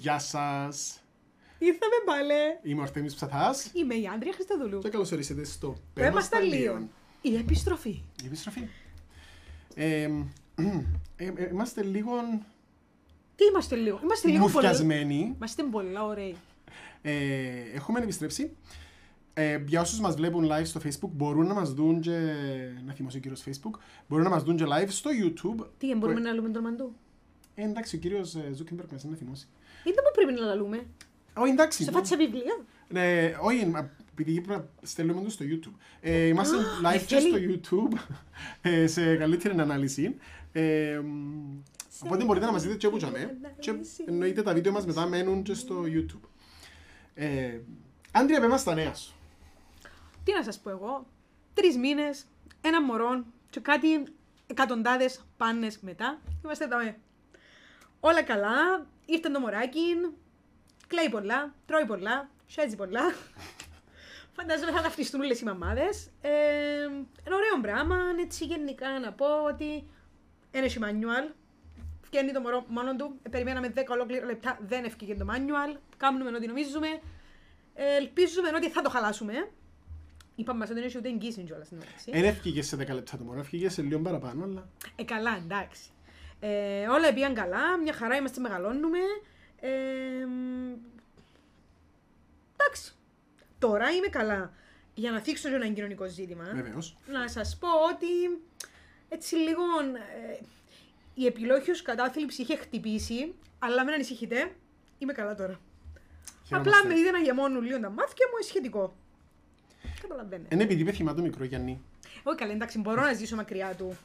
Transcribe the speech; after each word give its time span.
Ε, 0.00 0.02
γεια 0.02 0.18
σας. 0.18 1.00
Ήρθαμε 1.58 1.94
πάλι. 2.04 2.32
Είμαι 2.62 2.80
ο 2.80 2.82
Αρτέμις 2.82 3.14
Ψαθάς 3.14 3.70
Είμαι 3.74 3.94
η 3.94 4.06
Άντρια 4.14 4.32
Χριστοδουλού. 4.32 4.78
και 4.78 4.88
καλώς 4.88 5.12
ορίσατε 5.12 5.44
στο 5.44 5.76
Πέμα 5.94 6.20
στα 6.20 6.40
Λίον. 6.40 6.58
Λίον. 6.58 6.90
Η 7.20 7.36
επιστροφή. 7.36 7.88
Η 8.22 8.26
επιστροφή. 8.26 8.68
Ε, 9.74 10.02
ε, 10.02 10.10
ε, 11.16 11.48
είμαστε 11.50 11.82
λίγο 11.82 12.12
Τι 13.36 13.44
είμαστε 13.44 13.76
λίγο. 13.76 14.00
Είμαστε 14.02 14.28
λίγο 14.28 14.44
πολύ. 14.44 14.54
μουφιασμένοι. 14.54 15.32
Είμαστε 15.36 15.62
πολλά 15.62 16.04
ωραίοι. 16.04 16.36
Ε, 17.02 17.12
έχουμε 17.74 18.00
επιστρέψει. 18.00 18.56
Ε, 19.34 19.62
για 19.66 19.80
όσους 19.80 20.00
μας 20.00 20.14
βλέπουν 20.14 20.48
live 20.52 20.64
στο 20.64 20.80
facebook 20.84 21.10
μπορούν 21.12 21.46
να 21.46 21.54
μας 21.54 21.72
δουν 21.72 22.00
και... 22.00 22.18
Να 22.86 22.92
θυμώσει 22.92 23.16
ο 23.16 23.20
κύριος 23.20 23.44
facebook. 23.46 23.78
Μπορούν 24.08 24.24
να 24.24 24.30
μας 24.30 24.42
δουν 24.42 24.56
και 24.56 24.64
live 24.66 24.88
στο 24.88 25.10
youtube. 25.22 25.66
Τι, 25.78 25.94
μπορούμε 25.94 26.20
να 26.20 26.32
λούμε 26.32 26.48
τον 26.48 26.62
μαντού; 26.62 26.94
Ε, 27.60 27.64
εντάξει, 27.64 27.96
ο 27.96 27.98
κύριος 27.98 28.36
Ζούκερμπεργκ 28.52 28.90
μας 28.92 29.02
είναι 29.02 29.12
να 29.12 29.18
θυμώσει. 29.18 29.46
Είναι 29.84 29.96
που 29.96 30.10
πρέπει 30.14 30.32
να 30.32 30.46
λαλούμε. 30.46 30.86
Όχι, 31.34 31.50
εντάξει. 31.50 31.84
Σε 31.84 31.90
φάτσα 31.90 32.16
βιβλία. 32.16 32.64
Ναι, 32.88 33.34
όχι, 33.40 33.66
μα, 33.66 33.90
επειδή 34.10 34.40
πρέπει 34.40 34.60
να 34.80 34.86
στέλνουμε 34.86 35.22
το 35.22 35.30
στο 35.30 35.44
YouTube. 35.48 35.74
Ε, 36.00 36.26
είμαστε 36.26 36.56
Α, 36.56 36.60
live 36.60 36.90
και 36.90 36.96
Ευκαιρία. 36.96 37.28
στο 37.28 37.38
YouTube 37.38 37.98
ε, 38.70 38.86
σε 38.86 39.16
καλύτερη 39.16 39.60
ανάλυση. 39.60 40.16
Ε, 40.52 41.00
μ, 41.04 41.58
οπότε 42.04 42.24
μπορείτε 42.24 42.46
να 42.46 42.52
μας 42.52 42.62
δείτε 42.62 42.76
και 42.76 42.86
που 42.86 42.96
τζαμέ. 42.96 43.38
Και 43.58 43.70
ανάλυση. 43.70 44.04
εννοείται 44.06 44.42
τα 44.42 44.52
βίντεο 44.54 44.72
μας 44.72 44.86
μετά 44.86 45.06
μένουν 45.06 45.42
και 45.42 45.54
στο 45.54 45.82
YouTube. 45.86 46.28
Ε, 47.14 47.58
Άντρια, 48.12 48.40
πες 48.40 48.48
μας 48.48 48.62
τα 48.64 48.74
νέα 48.74 48.94
σου. 48.94 49.14
Τι 50.24 50.32
να 50.32 50.42
σας 50.42 50.58
πω 50.58 50.70
εγώ. 50.70 51.06
Τρεις 51.54 51.76
μήνες, 51.76 52.24
ένα 52.60 52.82
μωρό 52.82 53.24
και 53.50 53.60
κάτι 53.60 53.88
εκατοντάδες 54.46 55.20
πάνες 55.36 55.78
μετά. 55.80 56.20
Είμαστε 56.44 56.64
εδώ. 56.64 56.76
Όλα 58.00 58.22
καλά. 58.22 58.86
Ήρθε 59.06 59.28
το 59.28 59.40
μωράκι. 59.40 59.94
Κλαίει 60.86 61.08
πολλά. 61.08 61.54
Τρώει 61.66 61.86
πολλά. 61.86 62.28
Σέζει 62.46 62.76
πολλά. 62.76 63.14
Φαντάζομαι 64.36 64.70
θα 64.70 64.82
ταυτιστούν 64.82 65.20
όλες 65.20 65.40
οι 65.40 65.44
μαμάδες. 65.44 66.10
Ε, 66.20 66.30
ένα 67.24 67.36
ωραίο 67.36 67.60
πράγμα. 67.62 67.96
Έτσι 68.20 68.44
γενικά 68.44 68.98
να 68.98 69.12
πω 69.12 69.26
ότι 69.44 69.84
ένα 70.50 70.64
έχει 70.64 70.78
manual. 70.82 71.32
Φτιάχνει 72.00 72.32
το 72.32 72.40
μωρό 72.40 72.64
μόνο 72.68 72.96
του. 72.96 73.18
Ε, 73.22 73.28
περιμέναμε 73.28 73.72
10 73.76 73.80
ολόκληρα 73.88 74.26
λεπτά. 74.26 74.58
Δεν 74.66 74.84
ευκήγε 74.84 75.14
το 75.14 75.26
manual. 75.28 75.76
Κάνουμε 75.96 76.36
ό,τι 76.36 76.46
νομίζουμε. 76.46 76.88
Ε, 77.74 77.96
ελπίζουμε 77.96 78.48
ότι 78.54 78.70
θα 78.70 78.82
το 78.82 78.90
χαλάσουμε. 78.90 79.50
Είπαμε 80.34 80.58
μας 80.58 80.68
ότι 80.68 80.78
δεν 80.78 80.88
έχει 80.88 80.98
ούτε 80.98 81.08
εγγύηση 81.08 81.42
κιόλας 81.42 81.66
στην 81.66 81.78
όρεξη. 81.78 82.10
Δεν 82.10 82.24
έφυγε 82.24 82.62
σε 82.62 82.76
10 82.76 82.78
λεπτά 82.78 83.16
το 83.16 83.24
μόνο, 83.24 83.40
έφυγε 83.40 83.68
σε 83.68 83.82
λίγο 83.82 83.98
παραπάνω, 83.98 84.44
αλλά... 84.44 84.68
Ε, 84.96 85.04
καλά, 85.04 85.36
εντάξει. 85.36 85.90
Ε, 86.40 86.86
όλα 86.86 87.12
πήγαν 87.14 87.34
καλά, 87.34 87.78
μια 87.78 87.92
χαρά 87.92 88.16
είμαστε, 88.16 88.40
μεγαλώνουμε. 88.40 88.98
Ε, 89.60 89.70
μ, 90.26 90.72
εντάξει. 92.56 92.92
Τώρα 93.58 93.90
είμαι 93.90 94.06
καλά. 94.06 94.52
Για 94.94 95.10
να 95.10 95.20
θίξω 95.20 95.48
και 95.48 95.54
ένα 95.54 95.68
κοινωνικό 95.68 96.06
ζήτημα, 96.06 96.44
Βεβαίως. 96.54 96.96
να 97.06 97.28
σας 97.28 97.56
πω 97.60 97.68
ότι 97.92 98.42
έτσι 99.08 99.34
λίγο 99.36 99.62
ε, 100.30 100.38
η 101.14 101.26
επιλόγιος 101.26 101.82
κατάθλιψη 101.82 102.42
είχε 102.42 102.56
χτυπήσει, 102.56 103.34
αλλά 103.58 103.84
μην 103.84 103.94
ανησυχείτε, 103.94 104.52
είμαι 104.98 105.12
καλά 105.12 105.34
τώρα. 105.34 105.60
Χαιρόμαστε. 106.46 106.78
Απλά 106.78 106.92
με 106.94 107.00
είδε 107.00 107.10
να 107.10 107.18
γεμώνουν 107.18 107.62
λίγο 107.64 107.80
τα 107.80 107.88
μάτια 107.90 108.26
μου, 108.30 108.36
είναι 108.40 108.48
σχετικό. 108.48 108.94
Καταλαβαίνετε. 110.00 110.54
Είναι 110.54 110.64
επειδή 110.64 110.80
είπε 110.80 110.92
θυμά 110.92 111.14
το 111.14 111.22
μικρό 111.22 111.44
Γιάννη. 111.44 111.80
Όχι 112.22 112.36
καλά, 112.36 112.52
εντάξει, 112.52 112.78
μπορώ 112.78 113.02
να 113.02 113.12
ζήσω 113.12 113.36
μακριά 113.36 113.74
του. 113.74 113.96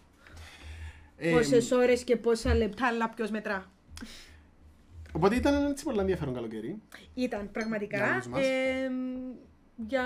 Ε, 1.18 1.32
Πόσε 1.32 1.76
ώρες 1.76 2.04
και 2.04 2.16
πόσα 2.16 2.56
λεπτά, 2.56 2.88
αλλά 2.88 3.10
ποιος 3.10 3.30
μετρά. 3.32 3.72
Οπότε 5.12 5.36
ήταν 5.36 5.54
ένα 5.54 5.70
έτσι 5.70 5.84
πολύ 5.84 6.00
ενδιαφέρον 6.00 6.34
καλοκαίρι. 6.34 6.82
Ήταν 7.14 7.42
Για 7.42 7.50
πραγματικά. 7.52 8.12
όλους 8.12 8.28
μας. 8.28 8.46
Ε, 8.46 8.92
για 9.88 10.04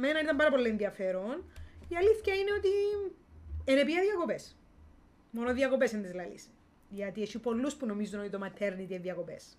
μένα 0.00 0.20
ήταν 0.20 0.36
πάρα 0.36 0.50
πολύ 0.50 0.68
ενδιαφέρον. 0.68 1.44
Η 1.88 1.96
αλήθεια 1.96 2.34
είναι 2.34 2.50
ότι 2.56 2.68
είναι 3.64 3.84
πια 3.84 4.00
διακοπές. 4.02 4.56
Μόνο 5.30 5.52
διακοπές 5.54 5.92
είναι 5.92 6.02
της 6.02 6.14
λαλής. 6.14 6.50
Γιατί 6.90 7.22
έχει 7.22 7.38
πολλούς 7.38 7.74
που 7.74 7.86
νομίζουν 7.86 8.20
ότι 8.20 8.30
το 8.30 8.38
maternity 8.42 8.90
είναι 8.90 8.98
διακοπές. 8.98 9.58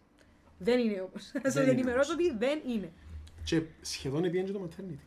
Δεν 0.58 0.80
είναι 0.80 1.00
όμως. 1.00 1.32
Να 1.34 1.42
σας 1.42 1.54
Δεν 1.54 1.64
είναι 1.64 1.72
ενημερώσω 1.72 2.14
όμως. 2.14 2.26
ότι 2.30 2.38
δεν 2.38 2.62
είναι. 2.68 2.92
Και 3.44 3.62
σχεδόν 3.82 4.24
επήγαινε 4.24 4.48
και 4.48 4.54
το 4.54 4.68
maternity. 4.70 4.98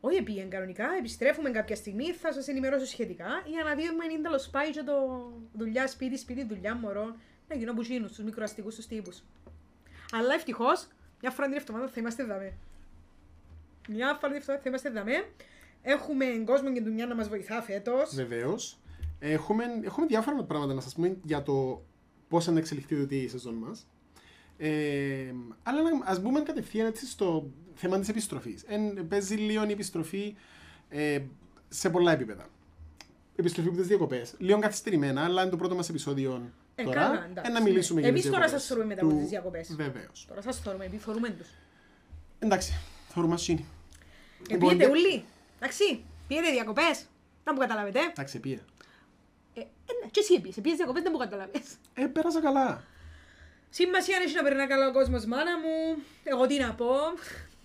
Όχι 0.00 0.22
πήγαινε 0.22 0.48
κανονικά, 0.48 0.86
επιστρέφουμε 0.98 1.50
κάποια 1.50 1.76
στιγμή, 1.76 2.12
θα 2.12 2.32
σας 2.32 2.48
ενημερώσω 2.48 2.86
σχετικά 2.86 3.28
για 3.46 3.62
να 3.64 3.74
δούμε 3.74 4.04
αν 4.04 4.10
είναι 4.10 4.22
τέλος 4.22 4.48
πάει 4.48 4.70
και 4.70 4.82
το 4.82 4.92
δουλειά, 5.52 5.86
σπίτι, 5.88 6.18
σπίτι, 6.18 6.44
δουλειά, 6.44 6.74
μωρό. 6.74 7.16
Να 7.48 7.56
γίνω 7.56 7.74
που 7.74 7.82
γίνουν 7.82 8.08
στου 8.08 8.24
μικροαστικούς 8.24 8.74
τους 8.74 8.86
τύπους. 8.86 9.22
Αλλά 10.12 10.34
ευτυχώς, 10.34 10.86
μια 11.20 11.30
φορά 11.30 11.48
την 11.48 11.56
εβδομάδα 11.56 11.88
θα 11.88 12.00
είμαστε 12.00 12.24
δαμέ. 12.24 12.52
Μια 13.88 14.06
φορά 14.06 14.32
την 14.32 14.36
εβδομάδα 14.36 14.62
θα 14.62 14.68
είμαστε 14.68 14.90
δαμέ. 14.90 15.28
Έχουμε 15.82 16.24
κόσμο 16.44 16.72
και 16.72 16.80
δουλειά 16.80 17.06
να 17.06 17.14
μας 17.14 17.28
βοηθά 17.28 17.62
φέτος. 17.62 18.14
Βεβαίως. 18.14 18.78
Έχουμε, 19.18 19.64
έχουμε 19.84 20.06
διάφορα 20.06 20.44
πράγματα 20.44 20.74
να 20.74 20.80
σας 20.80 20.94
πούμε 20.94 21.16
για 21.22 21.42
το 21.42 21.82
πώς 22.28 22.44
θα 22.44 22.52
εξελιχθεί 22.56 22.96
τούτη 22.96 23.16
η 23.16 23.28
σεζόν 23.28 23.54
μας. 23.54 23.86
Ε, 24.58 25.32
αλλά 25.62 25.80
ας 26.04 26.20
μπούμε 26.20 26.40
κατευθείαν 26.40 26.86
έτσι 26.86 27.06
στο 27.06 27.50
θέμα 27.74 27.98
της 27.98 28.08
επιστροφής. 28.08 28.64
Παίζει 29.08 29.34
λίγο 29.34 29.64
η 29.68 29.72
επιστροφή 29.72 30.36
ε, 30.88 31.20
σε 31.68 31.90
πολλά 31.90 32.12
επίπεδα. 32.12 32.46
Επιστροφή 33.36 33.68
από 33.68 33.76
τις 33.76 33.86
διακοπές. 33.86 34.34
Λίγο 34.38 34.58
καθυστερημένα, 34.58 35.24
αλλά 35.24 35.42
είναι 35.42 35.50
το 35.50 35.56
πρώτο 35.56 35.74
μας 35.74 35.88
επεισόδιο 35.88 36.50
Ε, 36.74 36.82
τώρα. 36.84 37.00
καλά, 37.00 37.24
εντάξει, 37.30 37.50
ε, 37.50 37.54
να 37.54 37.62
μιλήσουμε 37.62 37.94
ναι. 37.94 38.00
για 38.00 38.08
Εμείς 38.08 38.22
τις 38.22 38.30
τώρα 38.30 38.44
διακοπές 38.46 38.60
σας 38.60 38.68
θεωρούμε 38.68 38.94
μετά 38.94 39.06
από 39.06 39.10
του- 39.14 39.20
τις 39.20 39.28
διακοπές. 39.28 39.74
Βεβαίως. 39.76 40.24
Τώρα 40.28 40.42
σας 40.42 40.60
θεωρούμε, 40.60 40.84
επιφορούμε 40.84 41.30
τους. 41.30 41.48
Εντάξει, 42.38 42.72
θεωρούμε 43.08 43.32
μασίνη. 43.32 43.66
Επίετε 44.50 44.88
ούλοι. 44.90 45.24
Εντάξει, 45.60 46.04
πήγαινε 46.28 46.50
διακοπές. 46.50 47.04
Να 47.44 47.52
μου 47.52 47.58
καταλάβετε. 47.58 47.98
Εντάξει, 48.10 48.38
πήγε. 48.40 48.60
Ε, 49.54 49.60
ε, 49.60 49.64
ναι, 50.02 50.08
και 50.10 50.20
εσύ 50.20 50.34
επίση. 50.34 50.60
Πήγες 50.60 50.76
διακοπές, 50.76 51.02
δεν 51.02 51.12
μου 51.14 51.18
καταλάβει. 51.18 51.62
Ε, 51.94 52.04
πέρασα 52.06 52.40
καλά. 52.40 52.82
Σημασία 53.70 54.16
έχει 54.26 54.34
να 54.34 54.42
περνά 54.42 54.66
καλά 54.66 54.88
ο 54.88 54.92
κόσμος, 54.92 55.24
μάνα 55.24 55.58
μου. 55.58 56.02
Εγώ 56.24 56.46
τι 56.46 56.58
να 56.58 56.74
πω. 56.74 56.86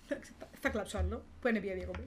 Εντάξει, 0.08 0.32
θα- 0.38 0.46
Θα 0.60 0.68
κλάψω 0.68 0.98
άλλο. 0.98 1.22
Που 1.40 1.48
είναι 1.48 1.60
πια 1.60 1.74
διακοπές. 1.74 2.06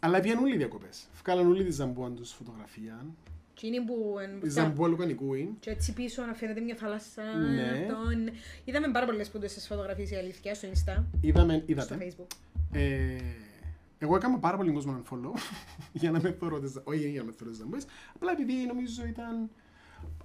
Αλλά 0.00 0.20
πήγαν 0.20 0.38
όλοι 0.38 0.54
οι 0.54 0.56
διακοπές. 0.56 1.06
Βγάλαν 1.22 1.46
όλοι 1.46 1.64
τη 1.64 1.70
ζαμπούαν 1.70 2.14
τους 2.16 2.30
φωτογραφία. 2.32 3.06
Τι 3.60 3.66
είναι 3.66 3.80
που. 3.84 4.16
εν- 4.22 4.36
Η 4.36 4.40
τα- 4.40 4.48
ζαμπούα 4.48 4.88
λουκανικού 4.88 5.34
είναι. 5.34 5.50
Και 5.60 5.70
έτσι 5.70 5.92
πίσω 5.92 6.24
να 6.24 6.34
φαίνεται 6.34 6.60
μια 6.60 6.74
θάλασσα. 6.74 7.22
Ναι. 7.36 7.86
Τον... 7.88 8.30
Είδαμε 8.64 8.88
πάρα 8.90 9.06
πολλές 9.06 9.28
που 9.30 9.38
τις 9.38 9.66
φωτογραφίες 9.66 10.10
η 10.10 10.16
αλήθεια 10.16 10.54
στο 10.54 10.68
Insta, 10.68 11.02
Είδαμε, 11.20 11.54
στο 11.54 11.64
είδατε. 11.66 11.96
Facebook. 12.00 12.26
Ε, 12.72 13.16
εγώ 13.98 14.16
έκανα 14.16 14.38
πάρα 14.38 14.56
πολύ 14.56 14.72
κόσμο 14.72 15.02
unfollow 15.02 15.38
για 15.92 16.10
να 16.10 16.20
με 16.20 16.32
θωρώ 16.32 16.60
τις, 16.60 16.72
όχι 16.84 17.08
για 17.08 17.20
να 17.20 17.26
με 17.26 17.32
θωρώ 17.38 17.50
τις 17.50 17.58
ζαμπούες, 17.58 17.84
απλά 18.14 18.32
επειδή 18.32 18.52
νομίζω 18.66 19.04
ήταν... 19.06 19.50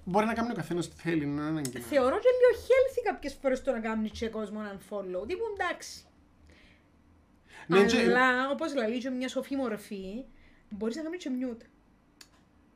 Μπορεί 0.06 0.26
να 0.26 0.34
κάνει 0.34 0.52
ο 0.52 0.54
καθένας 0.54 0.90
τι 0.90 1.02
θέλει, 1.02 1.26
να 1.26 1.32
είναι 1.42 1.50
ανάγκη. 1.50 1.80
να- 1.80 1.86
Θεωρώ 1.86 2.16
και 2.20 2.28
λίγο 2.38 2.64
healthy 2.66 3.02
κάποιες 3.04 3.34
φορές 3.42 3.62
το 3.62 3.72
να 3.72 3.80
κάνει 3.80 4.10
και 4.10 4.30
κόσμο 4.30 4.60
unfollow. 4.62 5.28
Τύπου 5.28 5.44
εντάξει. 5.60 6.02
Ναι, 7.68 7.86
και- 7.86 8.00
Αλλά 8.02 8.50
όπως 8.50 8.76
λέει 8.76 8.98
και 8.98 9.10
μια 9.10 9.28
σοφή 9.28 9.56
μορφή, 9.56 10.24
μπορείς 10.70 10.96
να 10.96 11.02
κάνεις 11.02 11.24
και 11.24 11.30
mute. 11.42 11.66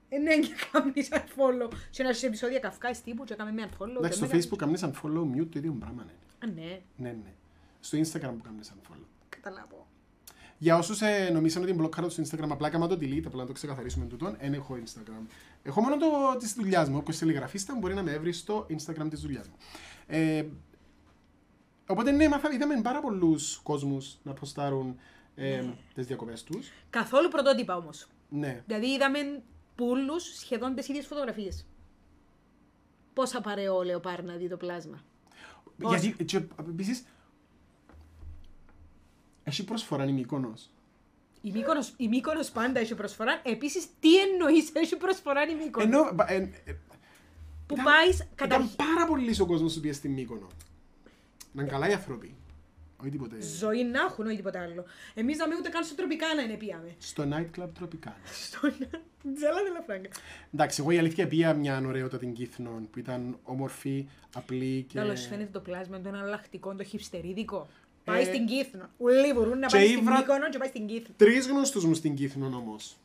Ε, 0.09 0.17
ναι, 0.17 0.35
και 0.39 0.53
κάνεις 0.71 1.09
unfollow. 1.11 1.71
Και 1.89 2.03
να 2.03 2.09
είσαι 2.09 2.25
επεισόδια 2.27 2.59
καυκάς 2.59 3.01
τύπου 3.03 3.23
και 3.23 3.35
κάμε 3.35 3.51
με 3.51 3.69
unfollow. 3.69 3.95
Εντάξει, 3.97 4.17
στο 4.17 4.27
και 4.27 4.35
με 4.35 4.41
facebook 4.43 4.57
κάνεις 4.57 4.83
unfollow, 4.85 5.37
mute 5.39 5.47
το 5.51 5.59
ίδιο 5.59 5.75
πράγμα 5.79 6.03
είναι. 6.03 6.13
Α, 6.43 6.47
ναι, 6.61 6.81
Ναι, 6.95 7.09
ναι. 7.23 7.33
Στο 7.79 7.97
instagram 7.97 8.33
που 8.37 8.41
κάνεις 8.43 8.71
unfollow. 8.71 9.05
καταλάβω. 9.29 9.87
Για 10.61 10.77
όσους 10.77 11.01
ε, 11.01 11.29
νομίζαν 11.33 11.63
ότι 11.63 11.73
μπλοκάρω 11.73 12.07
το 12.07 12.13
στο 12.13 12.23
Instagram, 12.23 12.49
απλά 12.49 12.67
έκανα 12.67 12.87
το 12.87 12.95
delete, 12.95 13.23
απλά 13.25 13.41
να 13.41 13.47
το 13.47 13.53
ξεκαθαρίσουμε 13.53 14.05
τούτον, 14.05 14.37
δεν 14.39 14.53
έχω 14.53 14.77
Instagram. 14.83 15.25
Έχω 15.63 15.81
μόνο 15.81 15.97
το 15.97 16.07
της 16.39 16.53
δουλειάς 16.53 16.89
μου, 16.89 16.97
όποιος 16.97 17.17
θέλει 17.17 17.33
γραφίστα 17.33 17.75
μπορεί 17.79 17.93
να 17.93 18.03
με 18.03 18.11
έβρει 18.11 18.31
στο 18.31 18.65
Instagram 18.69 19.07
της 19.09 19.21
δουλειάς 19.21 19.47
μου. 19.47 19.55
Ε, 20.07 20.45
οπότε 21.87 22.11
ναι, 22.11 22.27
μάθα, 22.27 22.51
είδαμε 22.51 22.81
πάρα 22.81 23.01
πολλούς 23.01 23.59
κόσμους 23.63 24.17
να 24.23 24.33
ποστάρουν 24.33 24.99
ε, 25.35 25.63
τις 25.93 26.05
διακοπές 26.05 26.43
τους. 26.43 26.71
Καθόλου 26.89 27.27
πρωτότυπα 27.27 27.75
όμως. 27.75 28.07
Ναι. 28.29 28.63
Δηλαδή 28.65 28.87
είδαμε 28.87 29.19
πουλούς 29.75 30.23
σχεδόν 30.37 30.75
τις 30.75 30.87
ίδιες 30.87 31.07
φωτογραφίες. 31.07 31.65
Πόσα 33.13 33.41
παρεό, 33.41 33.83
λέω, 33.83 33.99
πάρει 33.99 34.23
να 34.23 34.35
δει 34.35 34.49
το 34.49 34.57
πλάσμα. 34.57 35.03
Πώς; 35.77 35.99
Γιατί, 35.99 36.23
και, 36.25 36.41
επίσης, 36.59 37.03
έχει 39.43 39.63
προσφορά 39.63 40.05
η 40.05 40.11
Μύκονος. 40.11 40.69
Η 41.41 41.51
Μύκονος, 41.51 41.93
η 41.97 42.07
Μύκονος 42.07 42.49
πάντα 42.51 42.79
έχει 42.79 42.95
προσφορά. 42.95 43.41
Επίσης, 43.43 43.85
τι 43.99 44.17
εννοείς, 44.19 44.69
έχει 44.83 44.95
προσφορά 44.95 45.41
η 45.49 45.55
Μύκονος; 45.55 45.87
Ενώ, 45.87 46.11
μπα- 46.13 46.31
εν- 46.31 46.53
ε, 46.65 46.71
που 47.67 47.73
ήταν- 47.73 47.85
πάεις 47.85 48.15
Ήταν 48.15 48.27
καταρχήν. 48.35 48.75
πάρα 48.75 49.05
πολύ 49.07 49.35
ο 49.41 49.45
κόσμος 49.45 49.73
που 49.73 49.79
πήγε 49.79 49.93
στη 49.93 50.09
Μύκονο. 50.09 50.47
Να 51.53 51.61
είναι 51.61 51.71
καλά 51.71 51.89
οι 51.89 51.93
άνθρωποι. 51.93 52.35
Όχι 53.01 53.09
τίποτε. 53.09 53.41
Ζωή 53.41 53.83
να 53.83 54.01
έχουν, 54.01 54.25
όχι 54.25 54.35
τίποτα 54.35 54.61
άλλο. 54.61 54.85
Εμείς 55.13 55.37
να 55.37 55.47
μην 55.47 55.57
ούτε 55.57 55.69
καν 55.69 55.83
στο 55.83 55.95
τροπικάνα 55.95 56.41
είναι 56.41 56.53
πήγαμε. 56.53 56.95
Στο 56.97 57.23
nightclub 57.31 57.67
τροπικά. 57.73 58.15
Στον 58.47 58.73
Τζέλα 59.35 59.57
de 59.57 59.91
la 59.91 59.91
Franca. 59.91 60.17
Εντάξει, 60.53 60.81
εγώ 60.81 60.91
η 60.91 60.97
αλήθεια 60.97 61.27
πήγα 61.27 61.53
μια 61.53 61.81
ωραιότητα 61.87 62.17
την 62.17 62.33
Κύθνο 62.33 62.81
που 62.91 62.99
ήταν 62.99 63.37
όμορφη, 63.43 64.07
απλή 64.35 64.81
και. 64.89 64.97
Καλώς 64.99 65.25
φαίνεται 65.27 65.49
το 65.51 65.59
πλάσμα 65.59 66.01
το 66.01 66.07
εναλλακτικό, 66.09 66.75
το 66.75 66.83
χυψτερίδικο. 66.83 67.67
Ε, 68.11 68.15
Πάει 68.15 68.23
στην 68.25 68.45
Κύθνο. 68.45 68.89
Ουλοί 68.97 69.33
μπορούν 69.33 69.59
να 69.59 69.67
και 69.67 69.75
πάνε 69.75 69.87
στην 69.87 69.99
ήβρα- 69.99 70.17
Μύκονο 70.17 70.49
και 70.49 70.57
πάει 70.57 70.67
στην 70.69 70.87
Κύθνο. 70.87 71.13
Τρεις 71.17 71.47
γνωστούς 71.47 71.85
μου 71.85 71.93
στην 71.93 72.15
Κύθνο 72.15 72.45
όμως. 72.45 72.95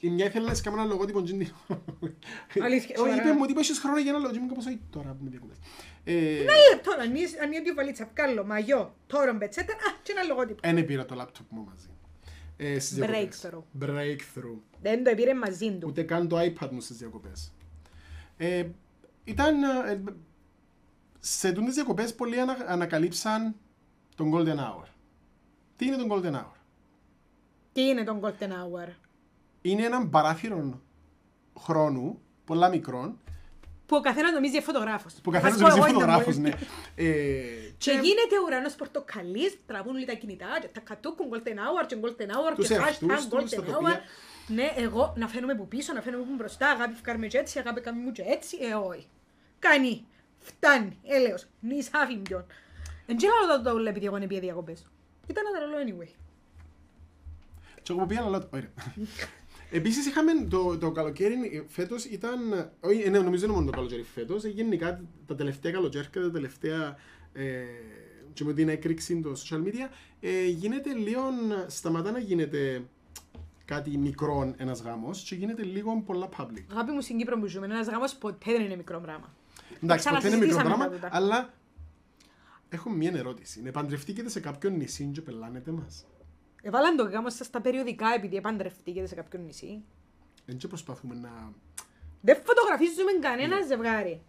Η 0.00 0.08
μια 0.10 0.24
ήθελε 0.26 0.46
να 0.46 0.54
σκάμε 0.54 0.78
ένα 0.80 0.86
λογότυπο 0.86 1.22
τζίντι. 1.22 1.52
Αλήθεια, 2.60 2.94
Όχι, 2.94 2.96
σοβαρά. 2.96 3.14
είπε 3.22 3.32
μου 3.32 3.38
ότι 3.42 3.52
είπες 3.52 3.78
χρόνο 3.78 3.98
για 3.98 4.10
ένα 4.10 4.18
λογότυπο 4.18 4.46
κάπως 4.46 4.66
όχι 4.66 4.80
τώρα 4.90 5.08
που 5.10 5.24
με 5.24 5.30
διακοπές. 5.30 5.56
Ε, 6.04 6.12
Ε, 6.12 6.44
Τώρα, 6.82 7.02
αν 7.02 7.14
είσαι- 7.14 7.38
αν 7.42 7.52
είναι 7.52 7.60
δύο 7.62 7.74
βαλίτσα, 7.74 8.10
βγάλω 8.14 8.44
μαγιό, 8.44 8.94
τώρα 9.06 9.32
μπετσέτα, 9.32 9.72
α, 9.72 9.76
και 10.02 10.12
ένα 10.12 10.22
λογότυπο. 10.22 10.60
Εν 10.62 10.84
πήρα 10.86 11.04
το 11.04 11.14
λάπτοπ 11.14 11.46
μου 11.50 11.64
μαζί. 11.64 11.88
Ε, 12.56 12.78
στις 12.78 12.94
διακοπές. 12.96 13.40
Breakthrough. 13.44 13.84
Breakthrough. 13.84 14.58
Δεν 14.82 15.04
το 15.04 15.14
πήρε 15.14 15.34
μαζί 15.34 15.72
του. 15.72 15.86
Ούτε 15.88 16.02
καν 16.02 16.28
το 16.28 16.38
iPad 16.40 16.68
μου 16.70 16.80
στις 16.80 16.96
διακοπές. 16.96 17.52
Ε, 18.36 18.64
ήταν... 19.24 19.62
ε, 19.62 20.02
σε 21.20 21.52
τούτες 21.52 21.74
διακοπές 21.74 22.14
πολλοί 22.14 22.40
ανα, 22.40 22.56
ανακαλύψαν 22.66 23.54
τον 24.16 24.32
Golden 24.34 24.58
Hour. 24.58 24.86
Τι 25.76 25.86
είναι 25.86 25.96
τον 25.96 26.08
Golden 26.10 26.34
Hour? 26.34 26.52
Τι 27.72 27.82
είναι 27.82 28.04
τον 28.04 28.20
Golden 28.22 28.48
Hour; 28.48 28.88
Είναι 29.62 29.84
έναν 29.84 30.10
παράθυρο 30.10 30.80
χρόνου, 31.58 32.20
πολλά 32.44 32.68
μικρών, 32.68 33.18
Που 33.86 33.96
ο 33.96 34.00
καθένας 34.00 34.32
νομίζει 34.32 34.60
φωτογράφος. 34.60 35.14
που 35.22 35.30
καθένας 35.30 35.58
νομίζει 35.58 35.80
φωτογράφος, 35.80 36.36
ναι. 36.36 36.48
Ε, 36.94 37.04
Και 37.78 37.90
γίνεται 37.90 38.40
ουρανός 38.46 38.74
πορτοκαλί, 38.74 39.58
τραβούν 39.66 39.94
όλοι 39.94 40.04
τα 40.04 40.12
κινητά, 40.14 40.46
και 40.60 40.66
τα 40.68 40.80
κατούκουν 40.80 41.26
Golden 41.32 41.48
Hour 41.48 41.86
και 41.86 41.96
Golden 42.02 42.26
Hour 42.26 42.54
Τους 42.54 42.68
και 42.68 42.74
εαυτούς 42.74 43.08
hashtag 43.10 43.40
τους, 43.40 43.50
τα 43.50 43.62
Golden 43.62 43.64
τοπία. 43.72 44.00
Hour. 44.00 44.00
Ναι, 44.48 44.72
εγώ 44.76 45.12
να 45.16 45.28
φαίνομαι 45.28 45.54
που 45.54 45.68
πίσω, 45.68 45.92
να 45.92 46.00
φαίνομαι 46.00 46.24
που 46.24 46.34
μπροστά, 46.36 46.70
αγάπη 46.70 46.94
φκάρμε 46.94 47.26
και 47.26 47.38
έτσι, 47.38 47.58
αγάπη 47.58 47.80
κάμει 47.80 48.00
μου 48.02 48.12
και 48.12 48.22
έτσι, 48.26 48.56
ε, 48.60 48.74
όχι. 48.74 49.08
Κάνει, 49.58 50.06
φτάνει, 50.38 50.98
έλεος, 51.04 51.46
νης 51.60 51.90
άφημπιον. 51.94 52.46
Εν 53.06 53.16
και 53.16 53.26
λάλο 53.28 53.62
το 53.62 53.72
το 53.72 53.88
επειδή 53.88 54.06
εγώ 54.06 54.16
είναι 54.16 54.26
πήγε 54.26 54.40
διακοπές. 54.40 54.86
Ήταν 55.26 55.44
αδεραλό 55.46 55.76
anyway. 55.86 56.08
Και 57.82 57.92
εγώ 57.92 58.00
που 58.00 58.06
πήγα 58.06 58.22
αλλά... 58.22 58.48
Ωραία. 58.52 58.70
Επίσης 59.70 60.06
είχαμε 60.06 60.32
το, 60.50 60.78
το 60.78 60.90
καλοκαίρι 60.90 61.64
φέτος 61.68 62.04
ήταν... 62.04 62.70
Όχι, 62.80 63.00
ε, 63.00 63.10
ναι, 63.10 63.18
νομίζω 63.18 63.44
είναι 63.44 63.54
μόνο 63.54 63.66
το 63.66 63.72
καλοκαίρι 63.72 64.02
φέτος. 64.02 64.44
ε, 64.44 64.48
Γενικά 64.48 65.00
τα 65.26 65.34
τελευταία 65.34 65.72
καλοκαίρια 65.72 66.08
και 66.12 66.20
τα 66.20 66.30
τελευταία... 66.30 66.96
Ε, 67.32 67.62
και 68.32 68.44
με 68.44 68.52
την 68.52 68.68
έκρηξη 68.68 69.20
των 69.20 69.34
social 69.36 69.66
media 69.66 69.88
ε, 70.20 70.44
γίνεται 70.46 70.92
λίγο... 70.92 71.20
Σταματά 71.66 72.10
να 72.10 72.18
γίνεται 72.18 72.82
κάτι 73.64 73.98
μικρό 73.98 74.54
ένας 74.56 74.80
γάμος 74.80 75.22
και 75.22 75.34
γίνεται 75.34 75.62
λίγο 75.62 76.02
πολλά 76.06 76.28
public. 76.38 76.62
Αγάπη 76.72 76.90
μου 76.92 77.00
στην 77.00 77.18
Κύπρο 77.18 77.38
που 77.38 77.46
ζούμε, 77.46 77.66
ένας 77.66 77.88
γάμος 77.88 78.14
ποτέ 78.14 78.52
δεν 78.52 78.60
είναι 78.60 78.76
μικρό 78.76 79.00
πράγμα. 79.00 79.34
Εντάξει, 79.82 80.08
ποτέ 80.08 80.26
είναι 80.26 80.36
μικρό 80.36 80.48
Ξανασυζητήσαμε 80.48 80.64
πράγμα, 80.64 80.84
τα 80.84 80.90
τούτα. 80.90 81.08
αλλά 81.12 81.52
έχω 82.68 82.90
μία 82.90 83.12
ερώτηση. 83.14 83.62
Να 83.62 83.70
παντρευτήκετε 83.70 84.28
σε 84.28 84.40
κάποιον 84.40 84.76
νησί 84.76 85.10
και 85.12 85.20
πελάνετε 85.22 85.70
μας. 85.70 86.06
Εβάλαν 86.62 86.96
το 86.96 87.02
γάμο 87.04 87.30
σας 87.30 87.46
στα 87.46 87.60
περιοδικά 87.60 88.14
επειδή 88.14 88.36
επαντρευτήκετε 88.36 89.06
σε 89.06 89.14
κάποιον 89.14 89.44
νησί. 89.44 89.82
Δεν 90.46 90.56
και 90.56 90.68
προσπαθούμε 90.68 91.14
να... 91.14 91.52
Δεν 92.20 92.36
φωτογραφίζουμε 92.44 93.12
κανένα 93.20 93.62
ζευγάρι. 93.66 94.22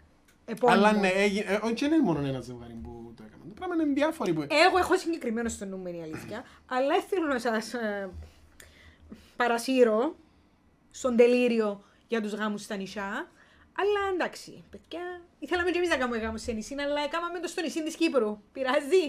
Επώνυμο. 0.46 0.86
Αλλά 0.86 1.00
ναι, 1.00 1.08
έγινε- 1.08 1.46
ε, 1.50 1.60
όχι, 1.64 1.74
δεν 1.74 1.92
είναι 1.92 2.04
μόνο 2.04 2.28
ένα 2.28 2.42
ζευγάρι 2.42 2.74
που 2.84 3.14
το 3.16 3.24
έκαναν. 3.28 3.48
Το 3.48 3.54
πράγμα 3.54 3.76
είναι 3.76 3.94
διάφοροι 3.94 4.34
που... 4.34 4.42
Εγώ 4.42 4.78
έχω 4.78 4.98
συγκεκριμένο 4.98 5.50
στο 5.50 5.66
νου 5.66 5.78
μου 5.78 5.88
είναι 5.88 5.98
η 5.98 6.02
αλήθεια. 6.02 6.44
αλλά 6.74 6.88
δεν 6.88 7.02
θέλω 7.02 7.26
να 7.28 7.40
σας 7.40 7.74
ε, 7.74 8.10
παρασύρω 9.36 10.16
στον 10.92 11.16
τελείριο 11.16 11.84
για 12.08 12.22
τους 12.22 12.34
γάμους 12.34 12.62
στα 12.62 12.76
νησιά. 12.76 13.32
Αλλά 13.80 14.00
εντάξει, 14.14 14.64
παιδιά, 14.70 15.22
ήθελαμε 15.40 15.72
και 15.72 15.78
εμείς 15.78 15.90
να 15.90 15.98
κάνουμε 15.98 16.18
γάμους 16.18 16.42
σε 16.42 16.52
νησί, 16.52 16.76
αλλά 16.80 17.02
έκαναμε 17.02 17.40
το 17.40 17.48
στο 17.48 17.62
νησί 17.62 17.84
της 17.84 17.96
Κύπρου. 17.96 18.42
Πειράζει. 18.52 19.06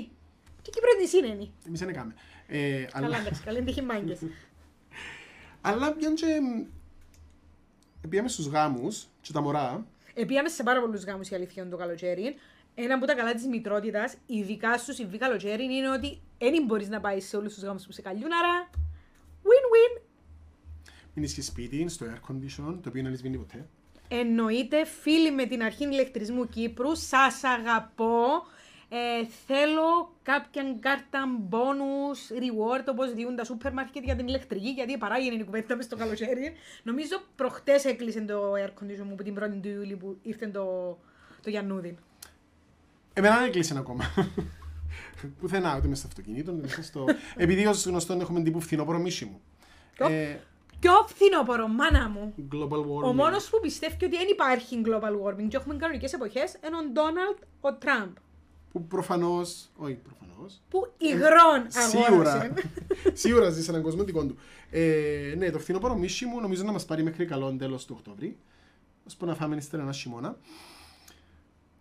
Και 0.63 0.71
η 0.71 0.71
Κύπρο 0.71 0.91
νησί 1.01 1.19
είναι. 1.19 1.51
Εμείς 1.67 1.81
δεν 1.81 1.89
έκαμε. 1.89 2.15
Ε, 2.47 2.85
Καλά, 2.93 3.07
αλλά, 3.07 3.19
εντάξει, 3.19 3.43
καλή 3.43 3.63
τύχη 3.63 3.83
μάγκες. 3.83 4.19
αλλά 5.69 5.93
πιαν 5.93 6.15
και... 6.15 6.27
Πήγαμε 8.09 8.29
στους 8.29 8.47
γάμους 8.47 9.07
και 9.21 9.33
τα 9.33 9.41
μωρά. 9.41 9.87
Επίαμε 10.15 10.49
σε 10.49 10.63
πάρα 10.63 10.81
πολλούς 10.81 11.05
γάμους 11.05 11.29
η 11.29 11.35
αλήθεια 11.35 11.63
είναι 11.63 11.71
το 11.71 11.77
καλοκαίρι. 11.77 12.37
Ένα 12.75 12.95
από 12.95 13.07
τα 13.07 13.15
καλά 13.15 13.35
της 13.35 13.47
μητρότητας, 13.47 14.15
ειδικά 14.27 14.79
σου 14.79 14.93
συμβεί 14.93 15.19
καλοκαίρι, 15.19 15.65
είναι 15.65 15.91
ότι 15.91 16.21
δεν 16.39 16.65
μπορείς 16.67 16.89
να 16.89 17.01
πάεις 17.01 17.29
σε 17.29 17.37
όλους 17.37 17.55
τους 17.55 17.63
γάμους 17.63 17.87
που 17.87 17.93
σε 17.93 18.03
καλούν, 18.03 18.23
άρα 18.23 18.71
win-win. 19.43 20.01
Μην 21.15 21.25
είσαι 21.25 21.43
σπίτι, 21.43 21.89
στο 21.89 22.07
air 22.07 22.33
condition, 22.33 22.79
το 22.83 22.89
οποίο 22.89 23.03
δεν 23.03 23.17
σβήνει 23.17 23.37
ποτέ. 23.37 23.67
Εννοείται, 24.09 24.85
φίλοι 24.85 25.31
με 25.31 25.47
την 25.47 25.63
αρχή 25.63 25.85
ηλεκτρισμού 25.85 26.49
Κύπρου, 26.49 26.97
σας 26.97 27.45
αγαπώ. 27.45 28.47
Ε, 28.91 29.27
θέλω 29.47 30.15
κάποια 30.23 30.77
κάρτα 30.81 31.25
bonus, 31.51 32.37
reward, 32.37 32.85
όπως 32.89 33.13
διούν 33.13 33.37
τα 33.37 33.45
σούπερ 33.45 33.73
μάρκετ 33.73 34.05
για 34.05 34.17
την 34.17 34.27
ηλεκτρική, 34.29 34.69
γιατί 34.69 34.99
παράγει 34.99 35.29
η 35.29 35.45
κουβέντα 35.45 35.77
μες 35.77 35.85
στο 35.85 35.97
καλοκαίρι. 35.97 36.53
Νομίζω 36.83 37.23
προχτές 37.37 37.85
έκλεισε 37.85 38.21
το 38.21 38.53
air 38.53 38.69
condition 38.69 39.05
μου 39.05 39.13
από 39.13 39.23
την 39.23 39.39
1η 39.39 39.59
του 39.63 39.69
Ιούλη 39.69 39.97
που 39.97 40.19
ήρθε 40.23 40.47
το, 40.47 40.99
το 41.43 41.51
Γιαννούδι. 41.51 41.97
Εμένα 43.13 43.37
δεν 43.37 43.45
έκλεισε 43.45 43.79
ακόμα. 43.79 44.05
Πουθενά, 45.41 45.77
ούτε 45.77 45.89
μέσα 45.89 46.01
στο 46.01 46.09
αυτοκίνητο, 46.09 46.53
ούτε 46.53 46.61
μέσα 46.61 46.83
στο... 46.83 47.05
Επειδή 47.37 47.67
ως 47.67 47.87
γνωστόν 47.87 48.21
έχουμε 48.21 48.43
τύπου 48.43 48.61
φθινόπωρο 48.61 48.99
μίσι 48.99 49.25
μου. 49.25 49.41
Ποιο; 49.95 50.07
Ε, 50.07 50.41
Πιο 50.81 50.93
φθινόπορο, 51.07 51.69
μάνα 51.69 52.09
μου. 52.09 52.35
global 52.53 52.79
warming. 52.81 53.03
Ο 53.09 53.13
μόνος 53.13 53.49
που 53.51 53.61
πιστεύει 53.61 54.05
ότι 54.05 54.17
δεν 54.17 54.27
υπάρχει 54.31 54.83
global 54.85 55.13
warming 55.27 55.49
και 55.49 55.57
έχουμε 55.57 55.77
κανονικές 55.77 56.13
εποχές 56.13 56.55
είναι 56.67 56.77
ο 56.77 56.83
Ντόναλτ 56.93 57.39
ο 57.61 57.75
Τραμπ. 57.75 58.11
Που 58.73 58.85
προφανώς, 58.87 59.69
όχι 59.77 59.95
προφανώς, 59.95 60.61
Που 60.71 60.93
υγρών 60.99 61.67
Σίγουρα. 61.69 62.07
αγόρασε. 62.09 62.53
Σίγουρα 63.13 63.51
ζει 63.51 63.63
σε 63.63 63.71
έναν 63.71 63.83
κόσμο 63.83 64.05
δικό 64.05 64.25
του. 64.27 64.37
Ε, 64.71 65.35
ναι, 65.37 65.51
το 65.51 65.59
φθινόπωρο 65.59 65.97
μίσι 65.97 66.27
μου 66.27 66.41
νομίζω 66.41 66.63
να 66.63 66.73
μας 66.73 66.85
πάρει 66.85 67.03
μέχρι 67.03 67.25
καλό 67.27 67.57
τέλος 67.59 67.85
του 67.85 67.95
Οκτώβρη. 67.99 68.37
Ώσπου 69.07 69.27
να 69.27 69.35
φάμε 69.35 69.57
ύστερα 69.57 69.83
ένα 69.83 69.93
χειμώνα. 69.93 70.37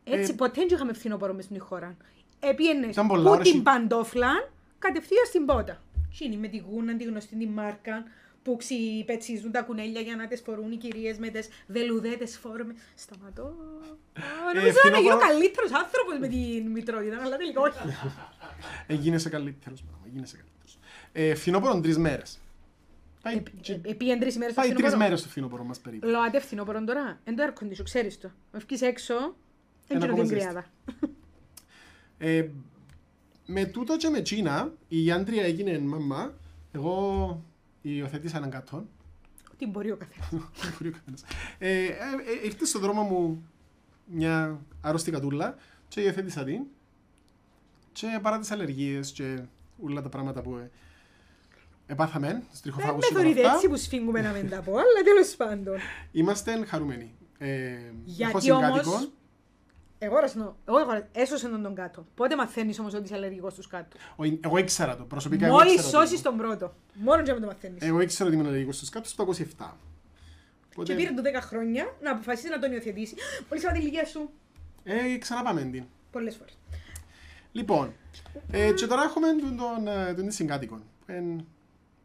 Έτσι, 0.04 0.32
Ε, 0.32 0.36
ποτέ 0.36 0.54
δεν 0.60 0.68
είχαμε 0.72 0.94
φθινόπωρο 0.94 1.34
μες 1.34 1.44
στην 1.46 1.62
χώρα. 1.62 1.98
Επίενες 2.40 2.92
Ήταν 2.92 3.08
πολλά 3.08 3.24
που 3.24 3.30
ωραία 3.30 3.44
την 3.44 3.52
συ- 3.54 3.62
παντόφλα 3.64 4.50
κατευθείαν 4.80 5.26
στην 5.26 5.46
πότα. 5.46 5.82
Τι 6.18 6.26
είναι 6.26 6.36
με 6.36 6.48
τη 6.48 6.58
γούνα, 6.58 6.96
τη 6.96 7.04
γνωστή 7.04 7.36
τη 7.38 7.48
μάρκα, 7.48 8.04
που 8.48 8.56
ξυπετσίζουν 8.58 9.52
τα 9.52 9.62
κουνέλια 9.62 10.02
για 10.02 10.16
να 10.16 10.28
τις 10.28 10.42
φορούν 10.42 10.72
οι 10.72 10.76
κυρίες 10.78 11.18
με 11.18 11.28
τις 11.30 11.48
βελουδέτες 11.68 12.38
φόρμες. 12.38 12.76
Σταματώ. 12.96 13.44
Α, 13.44 14.54
Νομίζω 14.56 14.66
να 14.74 14.80
φθινόπωρο- 14.80 15.02
γίνω 15.04 15.18
καλύτερος 15.18 15.72
άνθρωπος 15.74 16.18
με 16.20 16.28
την 16.28 16.72
μητρότητα, 16.72 17.18
αλλά 17.24 17.38
τελικά 17.38 17.62
όχι. 17.62 17.78
Ε, 18.88 18.94
γίνεσαι 18.94 19.30
καλύτερος, 19.30 19.82
μάνα 19.84 19.98
μου, 20.04 20.10
γίνεσαι 20.14 20.36
καλύτερος. 20.38 20.78
Ε, 21.12 21.36
φθινόπωρο 21.36 21.80
τρεις 21.82 21.98
μέρες. 21.98 22.40
Πάει, 23.22 23.44
και- 23.62 23.80
Επίεν 23.84 24.20
τρεις 24.20 24.36
ημέρες 24.36 24.54
το 24.56 24.62
πάει 24.62 24.70
τρεις 24.70 24.80
φθινόπωρο. 24.80 24.98
μέρες 24.98 25.22
το 25.22 25.28
φθινόπωρο 25.30 25.64
μας 25.64 25.80
περίπου. 25.80 26.08
Λοάτε 26.08 26.40
φθινόπωρο 26.40 26.84
τώρα. 26.84 27.20
Εν 27.24 27.36
το 27.36 27.44
air 27.48 27.64
condition, 27.64 27.84
ξέρεις 27.84 28.20
το. 28.20 28.32
Με 28.52 28.60
βγεις 28.60 28.82
έξω, 28.82 29.16
δεν 29.88 29.98
Ένα 29.98 30.00
γίνω 30.00 30.06
ακόμα 30.06 30.28
την 30.28 30.38
ζέστη. 30.38 30.48
κρυάδα. 30.48 30.66
Ε, 32.18 32.48
με 33.46 33.66
τούτο 33.66 33.98
και 33.98 34.10
με 34.10 34.22
Τσίνα, 34.22 34.72
η 34.88 35.12
Άντρια 35.12 35.44
έγινε 35.44 35.80
μαμά, 35.80 36.34
εγώ 36.72 37.42
υιοθέτησα 37.96 38.38
έναν 38.38 38.50
κατόν. 38.50 38.88
Τι 39.58 39.68
μπορεί 39.68 39.92
ο 39.92 39.98
καθένας. 39.98 40.44
Μπορεί 40.78 40.90
ο 40.90 40.92
καθένας. 40.92 41.24
Ε, 41.58 41.86
ε, 41.86 41.86
ε, 41.86 42.46
ήρθε 42.46 42.66
στον 42.66 42.82
δρόμο 42.82 43.02
μου 43.02 43.48
μια 44.06 44.60
άρρωστη 44.82 45.12
κατούλα 45.12 45.56
και 45.88 46.02
υιοθέτησα 46.02 46.44
την 46.44 46.64
και 47.92 48.20
παρά 48.22 48.40
τις 48.40 48.52
αλλεργίες 48.52 49.12
και 49.12 49.40
όλα 49.84 50.02
τα 50.02 50.10
πράγματα 50.10 50.42
που 50.42 50.56
ε, 50.56 50.72
επάθαμε, 51.88 52.28
Δεν 52.28 52.44
στριχοφάγους 52.52 52.96
με 52.96 53.00
και 53.08 53.14
όλα 53.14 53.22
θεωρείτε 53.24 53.42
αυτά, 53.42 53.54
έτσι 53.56 53.68
που 53.70 53.78
σφίγγουμε 53.78 54.22
να 54.22 54.32
μην 54.32 54.50
τα 54.50 54.62
πω, 54.62 54.72
αλλά 54.72 55.04
τέλος 55.04 55.36
πάντων. 55.36 55.76
είμαστε 56.12 56.66
χαρούμενοι. 56.66 57.14
Ε, 57.38 57.78
Γιατί 58.06 58.30
έχω 58.32 58.40
συγκάτοικο. 58.40 58.92
όμως- 58.92 59.12
Εγώ 60.00 60.20
ρασνώ. 60.20 60.58
Εγώ 60.68 60.78
αγορα- 60.78 61.08
έσωσε 61.12 61.48
τον 61.48 61.62
τον 61.64 61.76
κάτω. 61.76 62.06
Πότε 62.16 62.36
μαθαίνεις 62.36 62.80
όμως 62.80 62.94
ότι 62.94 63.04
είσαι 63.04 63.16
αλλεργικός 63.16 63.54
στους 63.54 63.68
κάτω; 63.68 63.98
Ο- 64.16 64.24
Εγώ 64.42 64.58
ήξερα 64.58 64.96
το, 64.98 65.04
προσωπικά 65.04 65.46
εγώ 65.46 65.56
Μόλις 65.56 65.74
ήξερα 65.74 65.92
το. 65.92 65.98
σώσεις 65.98 66.22
τον 66.22 66.38
πρώτο. 66.38 66.74
Μόνο 66.94 67.24
και 67.24 67.32
να 67.34 67.40
το 67.40 67.46
μαθαίνεις. 67.46 67.82
Εγώ 67.84 68.02
ήξερα 68.02 68.26
ότι 68.30 68.38
ήμουν 68.38 68.48
αλλεργικός 68.50 68.76
στους 68.76 68.90
κάτω 68.90 69.08
στο 69.10 69.24
27. 69.24 69.78
Οπότε, 70.72 70.94
Και 70.94 70.96
πήρε 70.96 71.14
του 71.16 71.22
10 71.22 71.42
χρόνια 71.42 71.96
να 72.02 72.12
αποφασίσει 72.12 72.50
να 72.50 72.60
τον 72.60 72.72
υιοθετήσει. 72.72 73.16
Πολύ 73.50 73.62
σαν 73.62 73.74
την 73.74 73.82
ηλικία 73.82 74.06
σου. 74.06 74.30
ε, 74.84 75.18
ξαναπάμε 75.18 75.62
την. 75.62 75.84
Πολλές 76.12 76.36
φορές. 76.36 76.58
Λοιπόν, 77.52 77.94
ε, 78.52 78.72
και 78.72 78.88
τώρα 78.88 79.04
έχουμε 79.04 79.28
τον, 79.28 79.58
τον, 79.58 79.88
ε, 79.88 80.14
τον 80.14 80.32
συγκάτοικο. 80.32 80.80
Εν, 81.06 81.46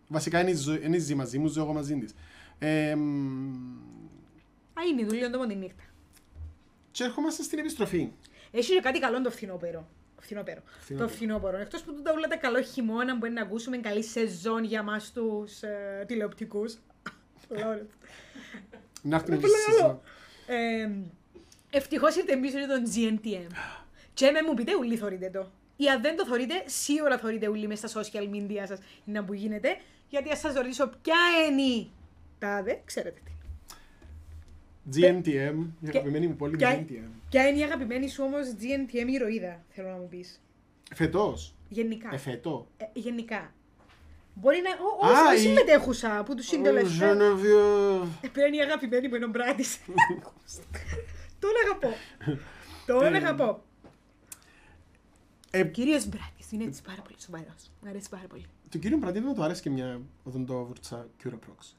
βασικά 0.08 0.40
είναι 0.40 0.50
η 0.50 0.54
ζω- 0.54 0.82
είναι 0.84 0.96
η 0.96 0.98
ζει 0.98 1.14
μαζί 1.14 1.38
μου, 1.38 1.46
ζω 1.46 1.62
εγώ 1.62 1.72
μαζί 1.72 1.98
της. 1.98 2.14
Ε, 2.58 2.94
μ, 2.94 3.52
Α, 4.74 4.82
είναι 4.90 5.00
η 5.02 5.04
δουλειά 5.04 5.30
του 5.30 5.38
μόνο 5.38 5.48
τη 5.50 5.54
νύχτα. 5.58 5.82
Και 6.92 7.04
ερχόμαστε 7.04 7.42
στην 7.42 7.58
επιστροφή. 7.58 8.10
Έχει 8.50 8.74
και 8.74 8.80
κάτι 8.80 8.98
καλό 8.98 9.22
το 9.22 9.30
φθινόπερο. 9.30 9.88
Φθινόπερο. 10.18 10.60
Φθινόπερο. 10.80 11.08
Το 11.08 11.14
φθινόπωρο. 11.14 11.56
Εκτός 11.56 11.82
που 11.82 11.94
τούτα 11.94 12.12
όλα 12.12 12.28
τα 12.28 12.36
καλό 12.36 12.60
χειμώνα 12.60 13.16
μπορεί 13.16 13.32
να 13.32 13.42
ακούσουμε 13.42 13.76
καλή 13.76 14.02
σεζόν 14.02 14.64
για 14.64 14.78
εμά 14.78 15.00
τους 15.14 15.62
ε, 15.62 16.04
τηλεοπτικούς. 16.06 16.78
Να 19.02 19.16
έρθουμε 19.16 19.36
και 19.36 19.42
Πολύ 19.42 19.52
στη 19.52 19.72
σεζόν. 19.72 20.00
Ε, 20.46 20.88
Ευτυχώς 21.70 22.16
ήρθε 22.16 22.36
πίσω 22.36 22.56
τον 22.66 22.84
GNTM. 22.94 23.52
Και 24.14 24.30
με 24.30 24.42
μου 24.42 24.54
πείτε, 24.54 24.76
ούλοι 24.76 24.96
θωρείτε 24.96 25.30
το. 25.30 25.50
Ή 25.76 25.88
αν 25.88 26.02
δεν 26.02 26.16
το 26.16 26.26
θωρείτε, 26.26 26.62
σίγουρα 26.66 27.18
θωρείτε 27.18 27.48
ούλοι 27.48 27.66
μέσα 27.66 27.88
στα 27.88 28.00
social 28.02 28.34
media 28.34 28.64
σας 28.66 28.78
να 29.04 29.24
που 29.24 29.32
γίνεται. 29.32 29.76
Γιατί 30.08 30.30
αν 30.30 30.36
σας 30.36 30.54
ρωτήσω 30.54 30.90
ποια 31.02 31.16
είναι 31.48 31.62
η 31.62 31.90
τάδε, 32.38 32.82
ξέρετε 32.84 33.20
τι. 33.24 33.32
GNTM, 34.94 35.66
η 35.80 35.90
Και- 35.90 35.98
αγαπημένη 35.98 36.26
μου 36.26 36.36
πόλη 36.36 36.56
ποια- 36.56 36.78
GNTM. 36.88 37.08
Ποια 37.30 37.48
είναι 37.48 37.58
η 37.58 37.62
αγαπημένη 37.62 38.08
σου 38.08 38.24
όμως 38.24 38.46
GNTM 38.60 39.08
ηρωίδα, 39.08 39.62
θέλω 39.68 39.88
να 39.88 39.94
μου 39.96 40.08
πεις. 40.08 40.40
Φετός. 40.94 41.54
Γενικά. 41.68 42.08
Εφετό. 42.12 42.66
Ε, 42.76 42.84
γενικά. 42.92 43.52
Μπορεί 44.34 44.56
να. 44.62 44.70
Ό, 44.70 45.12
Α, 45.12 45.26
όχι, 45.28 45.36
η- 45.36 45.46
συμμετέχουσα 45.46 46.22
που 46.26 46.34
τους 46.34 46.46
συντελεστέ. 46.46 47.16
Genevieve. 47.16 48.06
Ποια 48.32 48.46
είναι 48.46 48.56
η 48.56 48.60
αγαπημένη 48.60 49.08
μου 49.08 49.14
είναι 49.14 49.24
ο 49.24 49.28
Μπράτη. 49.28 49.64
Τον 51.42 51.50
αγαπώ. 51.64 51.96
Τον 52.86 53.14
Ε, 53.14 53.16
αγαπώ. 53.16 53.62
Ε, 55.50 55.60
Ο 55.60 55.64
κύριος 55.64 56.06
Μπράτης 56.08 56.52
είναι 56.52 56.64
έτσι 56.64 56.82
πάρα 56.82 57.02
πολύ 57.02 57.16
σοβαρός. 57.20 57.70
Μου 57.82 57.88
αρέσει 57.88 58.08
πάρα 58.08 58.26
πολύ. 58.28 58.44
Του 58.70 58.78
κύριου 58.78 58.98
Μπραντίνο 58.98 59.32
του 59.34 59.42
άρεσε 59.42 59.62
και 59.62 59.70
μια 59.70 60.00
οδοντόβουρτσα 60.24 61.08
Curaprox. 61.24 61.74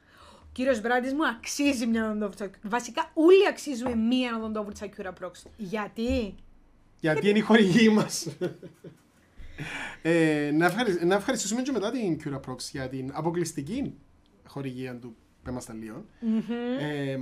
Ο 0.53 0.55
κύριος 0.55 0.81
Μπράτη 0.81 1.13
μου 1.13 1.27
αξίζει 1.27 1.85
μια 1.85 2.05
οδοντόβουρτσα. 2.05 2.49
Βασικά, 2.61 3.11
όλοι 3.13 3.47
αξίζουμε 3.47 3.95
μία 3.95 4.35
οδοντόβουρτσα 4.37 4.89
Cura 4.97 5.11
Prox. 5.21 5.31
Γιατί; 5.57 6.35
Γιατί 6.99 7.29
είναι 7.29 7.37
η 7.37 7.41
χορηγή 7.41 7.89
μας. 7.89 8.27
ε, 10.01 10.51
να, 10.53 10.65
ευχαρι... 10.65 11.05
να 11.05 11.15
ευχαριστήσουμε 11.15 11.61
και 11.61 11.71
μετά 11.71 11.91
την 11.91 12.19
Curaprox 12.23 12.57
για 12.71 12.89
την 12.89 13.11
αποκλειστική 13.13 13.93
χορηγία 14.47 14.95
του 14.95 15.15
Πεμασταλίων. 15.43 16.05
Ε, 16.79 17.19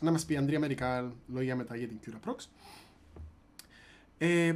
να 0.00 0.10
μας 0.10 0.24
πει 0.24 0.34
η 0.34 0.36
Ανδρία 0.36 0.58
μερικά 0.58 1.12
λόγια 1.26 1.56
μετά 1.56 1.76
για 1.76 1.88
την 1.88 1.98
Curaprox. 2.06 2.44
Ε, 4.18 4.54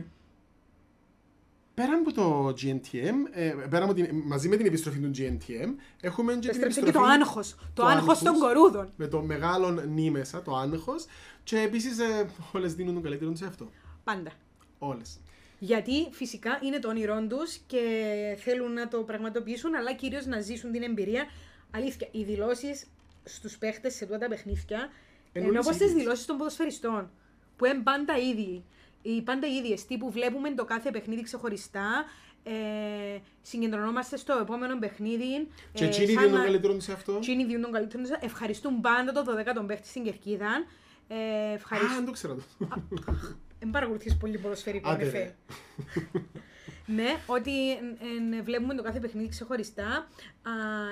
πέραν 1.80 2.02
από 2.06 2.12
το 2.12 2.48
GNTM, 2.48 3.14
ε, 3.30 3.54
πέραν 3.70 3.88
από 3.88 3.94
την, 3.94 4.08
μαζί 4.24 4.48
με 4.48 4.56
την 4.56 4.66
επιστροφή 4.66 4.98
του 4.98 5.10
GNTM, 5.16 5.68
έχουμε 6.00 6.32
και 6.32 6.38
την 6.38 6.48
Επιστρέψε 6.48 6.80
επιστροφή... 6.80 6.84
και 6.84 6.92
το 6.92 7.02
άγχος. 7.02 7.54
Το 7.74 7.84
άγχος 7.84 8.18
των 8.18 8.38
κορούδων. 8.38 8.92
Με 8.96 9.06
το 9.06 9.22
μεγάλο 9.22 9.70
νι 9.70 10.10
μέσα, 10.10 10.42
το 10.42 10.56
άγχος. 10.56 11.06
Και 11.44 11.58
επίσης 11.58 11.98
ε, 11.98 12.28
όλες 12.52 12.74
δίνουν 12.74 12.94
τον 12.94 13.02
καλύτερο 13.02 13.34
σε 13.34 13.46
αυτό. 13.46 13.70
Πάντα. 14.04 14.30
Όλες. 14.78 15.20
Γιατί 15.58 16.08
φυσικά 16.10 16.58
είναι 16.62 16.78
το 16.78 16.88
όνειρό 16.88 17.26
τους 17.28 17.56
και 17.66 17.82
θέλουν 18.38 18.72
να 18.72 18.88
το 18.88 18.98
πραγματοποιήσουν, 18.98 19.74
αλλά 19.74 19.92
κυρίως 19.94 20.26
να 20.26 20.40
ζήσουν 20.40 20.72
την 20.72 20.82
εμπειρία. 20.82 21.24
Αλήθεια, 21.70 22.08
οι 22.10 22.22
δηλώσεις 22.22 22.86
στους 23.24 23.58
παίχτες 23.58 23.94
σε 23.94 24.04
τούτα 24.06 24.18
τα 24.18 24.28
παιχνίδια 24.28 24.88
Εννοείς 25.32 25.50
είναι 25.50 25.58
όπως 25.58 25.76
τις 25.76 25.86
ίδιες. 25.86 26.02
δηλώσεις 26.02 26.26
των 26.26 26.36
ποδοσφαιριστών. 26.36 27.10
Που 27.56 27.64
είναι 27.64 27.80
πάντα 27.82 28.18
ίδιοι. 28.18 28.64
Οι 29.02 29.22
πάντα 29.22 29.46
ίδιες. 29.46 29.86
Τύπου 29.86 30.10
βλέπουμε 30.10 30.50
το 30.54 30.64
κάθε 30.64 30.90
παιχνίδι 30.90 31.22
ξεχωριστά. 31.22 32.04
Ε, 32.42 32.52
συγκεντρωνόμαστε 33.42 34.16
στο 34.16 34.38
επόμενο 34.40 34.78
παιχνίδι. 34.78 35.48
Και 35.72 35.84
ε, 35.84 35.86
εκείνοι 35.86 36.06
σαν 36.06 36.14
δίνουν 36.16 36.30
τον 36.30 36.38
να- 36.38 36.44
καλύτερο 36.44 36.80
σε 36.80 36.92
αυτό; 36.92 37.12
Εκείνοι 37.16 37.44
δίνουν 37.44 37.62
τον 37.62 37.72
καλύτερο. 37.72 38.02
τους. 38.02 38.10
Ευχαριστούν 38.20 38.80
πάντα 38.80 39.12
το 39.12 39.24
12ο 39.24 39.64
παίχτη 39.66 39.88
στην 39.88 40.04
κερκίδα. 40.04 40.64
Ε, 41.08 41.14
Α, 41.14 41.52
ευχαριστούν. 41.52 41.94
δεν 41.96 42.04
το 42.04 42.10
ξέρω. 42.10 42.36
Δεν 43.58 43.70
παρακολουθείς 43.70 44.16
πολύ 44.16 44.38
ποδοσφαιρικό, 44.38 44.90
Άντε, 44.90 45.04
ρε. 45.04 45.10
ρε. 45.10 45.34
ναι, 46.86 47.16
ότι 47.26 47.70
εν, 47.72 47.96
εν, 48.34 48.44
βλέπουμε 48.44 48.74
το 48.74 48.82
κάθε 48.82 48.98
παιχνίδι 49.00 49.28
ξεχωριστά. 49.28 49.86
Α, 49.86 50.50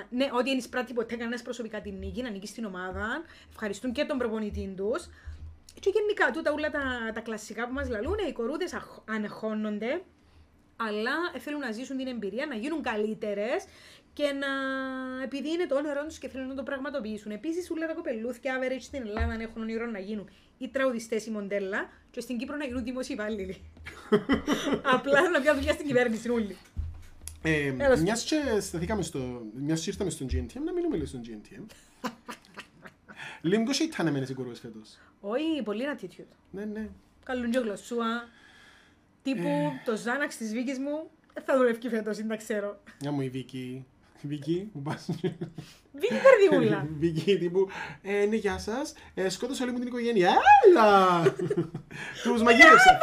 ναι, 0.09 0.29
ότι 0.33 0.49
δεν 0.49 0.57
εισπράττει 0.57 0.93
ποτέ 0.93 1.15
κανένας 1.15 1.41
προσωπικά 1.41 1.81
την 1.81 1.93
νίκη, 1.99 2.21
να 2.21 2.29
νίκει 2.29 2.47
στην 2.47 2.65
ομάδα. 2.65 3.07
Ευχαριστούν 3.49 3.91
και 3.91 4.03
τον 4.05 4.17
προπονητή 4.17 4.73
τους. 4.77 5.05
Και 5.79 5.91
γενικά, 5.93 6.31
τούτα 6.31 6.51
όλα 6.51 6.69
τα, 6.69 7.11
τα 7.13 7.21
κλασικά 7.21 7.67
που 7.67 7.73
μας 7.73 7.89
λαλούν, 7.89 8.17
οι 8.29 8.31
κορούδες 8.31 8.75
ανεχώνονται, 9.05 10.01
αλλά 10.75 11.11
θέλουν 11.39 11.59
να 11.59 11.71
ζήσουν 11.71 11.97
την 11.97 12.07
εμπειρία, 12.07 12.45
να 12.45 12.55
γίνουν 12.55 12.81
καλύτερες 12.81 13.65
και 14.13 14.23
να. 14.23 14.47
επειδή 15.23 15.49
είναι 15.49 15.65
το 15.65 15.75
όνειρό 15.75 16.03
τους 16.05 16.17
και 16.17 16.29
θέλουν 16.29 16.47
να 16.47 16.55
το 16.55 16.63
πραγματοποιήσουν. 16.63 17.31
Επίσης, 17.31 17.71
όλα 17.71 17.87
τα 17.87 17.93
κοπελούθια 17.93 18.59
average 18.59 18.81
στην 18.81 19.01
Ελλάδα 19.01 19.35
να 19.35 19.43
έχουν 19.43 19.61
ονειρό 19.61 19.85
να 19.85 19.99
γίνουν 19.99 20.29
ή 20.57 20.69
τραγουδιστέ 20.69 21.23
ή 21.27 21.29
μοντέλα, 21.31 21.89
και 22.11 22.21
στην 22.21 22.37
Κύπρο 22.37 22.55
να 22.55 22.65
γίνουν 22.65 22.83
δημόσιοι 22.83 23.15
υπάλληλοι. 23.19 23.61
Απλά 24.95 25.29
να 25.29 25.41
πιάνουν 25.41 25.59
δουλειά 25.59 25.73
στην 25.73 25.85
κυβέρνηση 25.85 26.29
όλοι. 26.29 26.57
Ε, 27.41 27.73
Έλα, 27.77 27.97
μιας 27.97 28.23
και 28.23 28.59
σταθήκαμε 28.59 29.01
στο... 29.01 29.41
Μιας 29.53 29.83
και 29.83 29.89
ήρθαμε 29.89 30.09
στον 30.09 30.27
GNTM, 30.27 30.61
να 30.65 30.73
μείνουμε 30.73 30.95
λίγο 30.95 31.07
στον 31.07 31.21
GNTM. 31.23 31.63
Λίγο 33.41 33.63
και 33.63 33.83
ήταν 33.83 34.07
εμένες 34.07 34.29
οι 34.29 34.33
κορούες 34.33 34.59
φέτος. 34.59 34.97
Όχι, 35.21 35.61
πολύ 35.63 35.83
attitude. 35.95 36.33
Ναι, 36.51 36.65
ναι. 36.65 36.89
Καλούν 37.25 37.51
και 37.51 37.59
γλωσσούα. 37.59 38.27
Τύπου 39.23 39.47
Ε. 39.47 39.81
το 39.85 39.95
Ζάναξ 39.95 40.37
της 40.37 40.53
Βίκης 40.53 40.79
μου 40.79 41.09
δεν 41.33 41.43
θα 41.45 41.57
δουλεύει 41.57 41.89
φέτος, 41.89 42.17
δεν 42.17 42.27
τα 42.27 42.35
ξέρω. 42.35 42.79
Μια 43.01 43.11
μου 43.11 43.21
η 43.21 43.29
Βίκη. 43.29 43.85
Βίκη, 44.21 44.69
που 44.73 44.81
πας. 44.81 45.09
Βίκη 45.91 46.13
καρδιούλα. 46.23 46.87
Βίκη 46.99 47.37
τύπου, 47.37 47.67
ε, 48.01 48.25
ναι, 48.25 48.35
γεια 48.35 48.57
σας, 48.57 48.93
ε, 49.13 49.29
σκότωσα 49.29 49.63
όλη 49.63 49.71
μου 49.71 49.79
την 49.79 49.87
οικογένεια. 49.87 50.29
Έλα! 50.67 51.21
Τους 52.23 52.41
μαγείρεψα. 52.41 52.97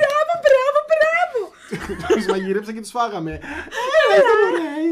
μπράβο, 0.00 0.32
μπράβο, 0.44 0.78
μπράβο! 0.90 1.40
Τους 2.14 2.26
μαγείρεψα 2.26 2.72
και 2.72 2.80
τους 2.80 2.90
φάγαμε. 2.90 3.30
Έλα, 4.14 4.32
μωρέι. 4.42 4.83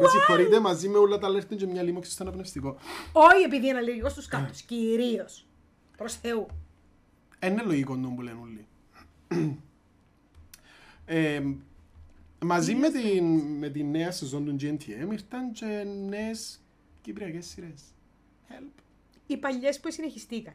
Με 0.00 0.08
συγχωρείτε, 0.08 0.60
μαζί 0.60 0.88
με 0.88 0.98
όλα 0.98 1.18
τα 1.18 1.28
λέρτιν 1.28 1.58
και 1.58 1.66
μια 1.66 1.82
λίμωξη 1.82 2.10
στο 2.10 2.22
αναπνευστικό. 2.22 2.76
Όχι 3.12 3.42
επειδή 3.44 3.66
είναι 3.68 3.76
αλληλεγγύο 3.78 4.08
στους 4.08 4.26
κάτω, 4.26 4.52
κυρίως. 4.66 5.46
Προς 5.96 6.14
Θεού. 6.14 6.46
Είναι 7.42 7.62
λογικό 7.62 7.96
νου 7.96 8.14
που 8.14 8.22
λένε 8.22 8.38
όλοι. 8.42 8.66
Ε, 11.08 11.42
μαζί 12.44 12.74
με 12.74 12.90
την, 12.90 13.24
με 13.40 13.68
την 13.68 13.90
νέα 13.90 14.10
σεζόν 14.10 14.44
του 14.44 14.56
GNTM 14.60 15.12
ήρθαν 15.12 15.52
και 15.52 15.86
νέες 16.08 16.60
κυπριακές 17.02 17.46
σειρές. 17.46 17.82
Help, 18.48 18.80
Οι 19.26 19.36
παλιές 19.36 19.80
που 19.80 19.90
συνεχιστήκαν. 19.92 20.54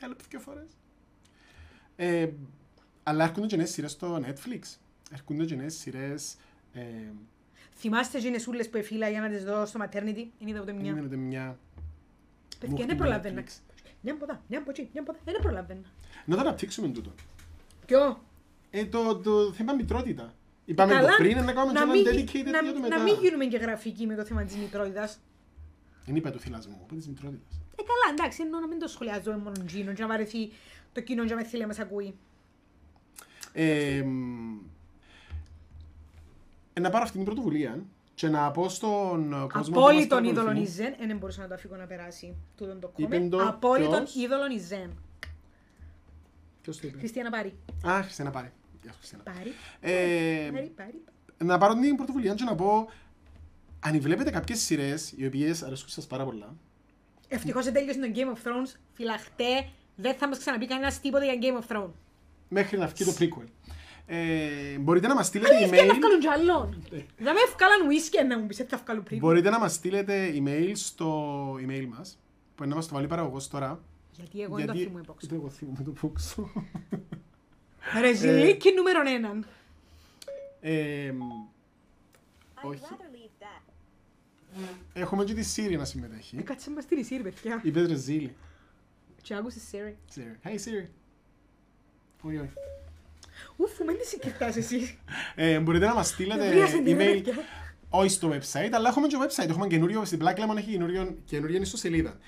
help 0.00 0.16
δύο 0.28 0.40
φορές. 0.40 0.66
Ε, 1.96 2.28
αλλά 3.02 3.24
έρχονται 3.24 3.46
και 3.46 3.56
νέες 3.56 3.70
σειρές 3.70 3.90
στο 3.90 4.20
Netflix. 4.26 4.60
Έρχονται 5.12 5.44
και 5.44 5.54
νέες 5.54 5.74
σειρές... 5.74 6.36
Ε, 6.74 6.82
Θυμάστε 7.76 8.18
τι 8.18 8.40
σούλες 8.40 8.68
που 8.70 8.76
εφύλα 8.76 9.08
για 9.08 9.20
να 9.20 9.28
τις 9.28 9.44
δω 9.44 9.66
στο 9.66 9.80
maternity. 9.82 10.26
Είναι 10.38 10.50
είδα 10.50 10.60
ούτε 10.60 10.72
μια. 10.72 10.92
γίνεται 10.92 11.16
μια... 11.16 11.58
Παιδιά, 12.58 12.68
μούχτη 12.68 12.86
δεν 12.86 12.88
του 12.88 13.02
προλαβαίνα. 13.02 13.42
Netflix. 13.42 13.74
Μια 14.00 14.12
από 14.12 14.24
εδώ, 14.24 14.40
μια 14.48 14.58
από 14.58 14.70
εκεί, 14.70 14.88
μια 14.92 15.02
από 15.02 15.12
εδώ. 15.12 15.20
Δεν 15.24 15.42
προλαβαίνα. 15.42 15.82
Να 16.24 16.34
το 16.34 16.40
αναπτύξουμε 16.40 16.88
τούτο. 16.88 17.12
Ποιο; 17.86 18.22
Ε, 18.70 18.84
το, 18.84 19.16
το 19.16 19.52
θέμα 19.52 19.72
μητρότητα. 19.72 20.34
Είπαμε 20.64 20.92
το 20.92 20.98
Καλά, 20.98 21.16
πριν, 21.16 21.44
να 21.44 21.52
κάνουμε 21.52 21.72
και 21.72 21.78
να 21.78 21.82
ένα 21.84 21.92
μην, 21.92 22.04
dedicated 22.04 22.50
να, 22.50 22.62
για 22.62 22.72
το 22.72 22.78
να 22.78 22.88
μετά. 22.88 23.02
μην 23.02 23.14
γίνουμε 23.20 23.44
και 23.44 23.56
γραφικοί 23.56 24.06
με 24.06 24.14
το 24.14 24.24
θέμα 24.24 24.44
της 24.44 24.56
μητρότητας. 24.56 25.20
Δεν 26.06 26.16
είπα 26.16 26.30
του 26.30 26.38
θυλασμού, 26.40 26.80
είπα 26.84 26.94
της 26.94 27.08
μητρότητας. 27.08 27.60
Ε, 27.76 27.82
καλά, 27.82 28.14
εντάξει, 28.18 28.42
εννοώ 28.42 28.60
να 28.60 28.66
μην 28.66 28.78
το 28.78 28.88
σχολιάζουμε 28.88 29.36
μόνο 29.36 29.64
Τζίνο, 29.66 29.92
και 29.92 30.02
να 30.02 30.08
βαρεθεί 30.08 30.50
το 30.92 31.00
κοινό 31.00 31.24
και 31.24 31.30
να 31.30 31.36
με 31.36 31.44
θέλει 31.44 31.62
να 31.62 31.68
μας 31.68 31.78
ακούει. 31.78 32.14
Ε, 33.52 34.02
μ, 34.02 34.52
ε, 34.54 34.60
να 36.80 36.90
πάρω 36.90 37.02
αυτή 37.04 37.16
την 37.16 37.24
πρωτοβουλία 37.24 37.84
και 38.14 38.28
να 38.28 38.50
πω 38.50 38.68
στον 38.68 39.30
κόσμος 39.30 39.68
που 39.68 39.80
μας 39.80 39.88
Απόλυτον 39.88 40.24
είδωλον 40.24 40.34
παρακολουθεί. 40.34 40.70
η 40.70 40.74
Ζεν, 40.74 40.94
δεν 41.06 41.16
μπορούσα 41.16 41.40
να 41.42 41.48
το 41.48 41.54
αφήγω 41.54 41.76
να 41.76 41.86
περάσει 41.86 42.36
τούτον 42.56 42.80
το 42.80 42.92
Είπεν 42.96 43.30
κόμμα. 43.30 43.42
το 43.44 43.48
Απόλυτον 43.48 44.02
ποιος; 44.04 44.14
είδωλον 44.14 44.50
η 44.50 44.58
Ζεν. 44.58 44.98
Ποιος 46.62 46.80
το 46.80 46.86
είπε; 46.86 46.98
Χριστιανά 46.98 47.30
πάρει. 47.30 47.54
Α, 47.86 48.02
Χριστιανά 48.02 48.30
πάρε. 48.30 48.52
Γεια 48.82 48.92
σου, 48.92 48.98
Χριστιανά. 48.98 49.22
Πάρει. 49.24 49.52
Ε, 49.80 50.50
Πάρει, 50.52 50.72
πάρει. 50.76 51.02
να 51.38 51.58
πάρω 51.58 51.74
την 51.74 51.96
πρωτοβουλία 51.96 52.34
και 52.34 52.44
να 52.44 52.54
πω 52.54 52.88
αν 53.80 54.00
βλέπετε 54.00 54.30
κάποιες 54.30 54.60
σειρές 54.60 55.12
οι 55.16 55.26
οποίες 55.26 55.62
αρέσκουν 55.62 55.90
σας 55.90 56.06
πάρα 56.06 56.24
πολλά 56.24 56.54
Ευτυχώς 57.28 57.64
δεν 57.64 57.72
τέλειωσε 57.72 57.98
το 58.00 58.06
Game 58.14 58.36
of 58.36 58.48
Thrones. 58.48 58.74
Φυλαχτέ, 58.92 59.68
δεν 59.96 60.14
θα 60.14 60.28
μας 60.28 60.38
ξαναπεί 60.38 60.66
κανένας 60.66 61.00
τίποτα 61.00 61.24
για 61.24 61.34
Game 61.40 61.62
of 61.64 61.76
Thrones. 61.76 61.90
μέχρι 62.48 62.78
να 62.78 62.86
βγει 62.86 63.04
το 63.04 63.12
prequel. 63.18 63.46
Ε, 64.06 64.78
μπορείτε 64.78 65.06
να 65.06 65.14
μας 65.14 65.26
στείλετε 65.26 65.54
Αλήθεια, 65.56 65.84
να 65.84 65.92
email 65.92 65.96
βγάλουν 65.96 66.20
κι 66.20 66.28
άλλον; 66.28 66.82
Δεν 66.90 67.32
με 67.34 67.40
ευκάλαν 67.46 67.80
whisky 67.88 68.28
να 68.28 68.38
μου 68.38 68.46
πεις, 68.46 68.58
«Ε, 68.58 68.64
θα 68.64 68.76
βγάλουν 68.84 69.02
πριν. 69.02 69.18
Μπορείτε 69.18 69.50
να 69.50 69.58
μας 69.58 69.74
στείλετε 69.74 70.32
email 70.34 70.70
στο 70.74 71.54
email 71.54 71.86
μας 71.96 72.18
που 72.54 72.62
είναι 72.62 72.70
να 72.70 72.76
μας 72.76 72.88
το 72.88 72.94
βάλει 72.94 73.06
παραγωγός 73.06 73.48
τώρα 73.48 73.80
Γιατί 74.12 74.42
εγώ 74.42 74.56
δεν 74.56 74.66
το 74.66 74.74
θυμούμαι 74.74 75.00
υπόξω. 75.00 75.26
Ούτε 75.26 75.36
εγώ 75.36 75.50
θυμούμαι 75.50 75.82
το 75.84 75.90
πόξο. 75.90 76.50
Ρε 78.00 78.14
ζηλίκι 78.14 78.72
νούμερο 78.72 79.00
έναν. 79.06 79.46
Ε, 80.60 81.12
I'd 81.12 82.68
όχι. 82.68 82.80
rather 82.82 83.16
leave 83.16 83.42
that. 83.42 83.72
Έχουμε 84.92 85.24
και 85.24 85.34
τη 85.34 85.44
Siri 85.56 85.76
να 85.78 85.84
συμμετέχει. 85.84 86.36
Ε, 86.36 86.42
Κάτσε 86.42 86.70
μας 86.70 86.86
τη 86.86 86.96
Siri, 87.10 87.20
παιδιά. 87.22 87.60
Είπες 87.62 87.86
ρε 87.86 87.94
Ζήλη. 87.94 88.34
Και 89.22 89.34
άκουσες 89.34 89.62
Siri. 89.72 89.94
Siri. 90.14 90.48
Hey 90.48 90.52
Siri. 90.54 90.86
Όχι, 92.22 92.36
όχι. 92.38 92.52
Ουφ, 93.56 93.78
μεν 93.84 93.98
τι 93.98 94.06
συγκριτάς 94.06 94.56
εσύ; 94.56 94.98
Ε, 95.34 95.58
μπορείτε 95.58 95.86
να 95.86 95.94
μας 95.94 96.08
στείλετε 96.08 96.48
Βρίασε 96.48 96.76
την 96.76 96.96
email 96.96 97.00
ενέργεια. 97.00 97.34
όχι 97.88 98.08
στο 98.08 98.28
website, 98.32 98.70
αλλά 98.72 98.88
έχουμε 98.88 99.06
και 99.06 99.16
website. 99.20 99.48
Έχουμε 99.48 99.66
καινούριο, 99.66 100.04
στην 100.04 100.20
Black 100.22 100.34
Lemon 100.36 100.56
έχει 100.56 100.70
καινούριο, 100.70 101.16
καινούριο 101.24 101.60
ιστοσελίδα. 101.60 102.18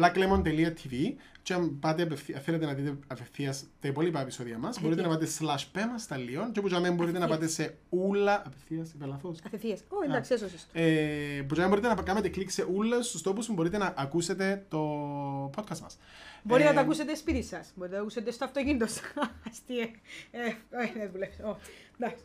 blacklemon.tv 0.00 1.14
και 1.42 1.52
αν 1.54 1.78
πάτε 1.78 2.02
απευθεία, 2.02 2.38
θέλετε 2.40 2.66
να 2.66 2.72
δείτε 2.72 2.94
απευθείας 3.06 3.64
τα 3.80 3.88
υπόλοιπα 3.88 4.20
επεισόδια 4.20 4.58
μας, 4.58 4.80
μπορείτε 4.80 5.02
να 5.02 5.08
πάτε 5.08 5.26
slash 5.40 5.62
πέμα 5.72 5.98
στα 5.98 6.16
λιόν 6.16 6.52
και 6.52 6.58
όπου 6.58 6.68
για 6.68 6.80
μένα 6.80 6.94
μπορείτε 6.94 7.18
να 7.18 7.26
πάτε 7.26 7.46
σε 7.48 7.76
ούλα, 7.88 8.42
απευθείας, 8.46 8.90
είπα 8.92 9.06
λάθος. 9.06 9.38
Αθεθίες. 9.46 9.80
Ω, 9.88 9.96
εντάξει, 10.04 10.32
έσωσες 10.34 10.66
το. 10.72 10.80
Ε, 10.80 10.84
που 11.48 11.54
για 11.54 11.56
μένα 11.56 11.68
μπορείτε 11.68 11.88
να 11.88 12.02
κάνετε 12.02 12.28
κλικ 12.28 12.50
σε 12.50 12.66
όλους 12.76 13.10
τους 13.10 13.22
τόπους 13.22 13.46
που 13.46 13.52
μπορείτε 13.52 13.78
να 13.78 13.94
ακούσετε 13.96 14.64
το 14.68 14.80
podcast 15.56 15.78
μας. 15.82 15.98
Μπορεί 16.46 16.62
Ε, 16.62 16.64
να 16.66 16.74
το 16.74 16.80
ακούσετε 16.80 17.14
σπίτι 17.14 17.42
σας. 17.42 17.72
Μπορείτε 17.74 17.96
να 17.96 18.00
το 18.02 18.06
ακούσετε 18.06 18.30
στο 18.30 18.44
αυτοκίνητο 18.44 18.86
σας. 18.86 19.00
Αστεία. 19.50 19.88
Ε, 20.30 20.40
όχι, 20.82 20.92
δεν 20.98 21.10
δουλεύεις. 21.12 21.38
Ω, 21.38 21.56
εντάξει. 21.98 22.24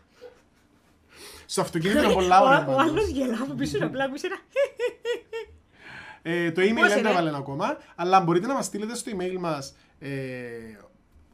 Στο 1.46 1.62
αυτοκίνητο 1.62 2.04
είναι 2.04 2.14
πολλά 2.14 2.42
Ο- 2.42 2.46
ωραία 2.46 2.62
Ο 2.62 2.66
πάντως. 2.66 2.82
άλλος 2.92 3.08
γελά 3.08 3.38
από 3.42 3.54
πίσω 3.54 3.86
απλά 3.86 4.04
άκουσε 4.04 4.26
ένα. 4.28 4.38
Ε, 6.22 6.52
το 6.52 6.62
email 6.62 6.74
Πώς 6.76 6.88
δεν 6.88 6.94
το 6.94 7.00
είναι; 7.00 7.10
έβαλε 7.10 7.36
ακόμα, 7.38 7.78
αλλά 7.96 8.20
μπορείτε 8.20 8.48
να 8.48 8.54
μας 8.54 8.66
στείλετε 8.66 8.96
στο 8.96 9.12
email 9.18 9.36
μας 9.40 9.76
ε, 10.00 10.10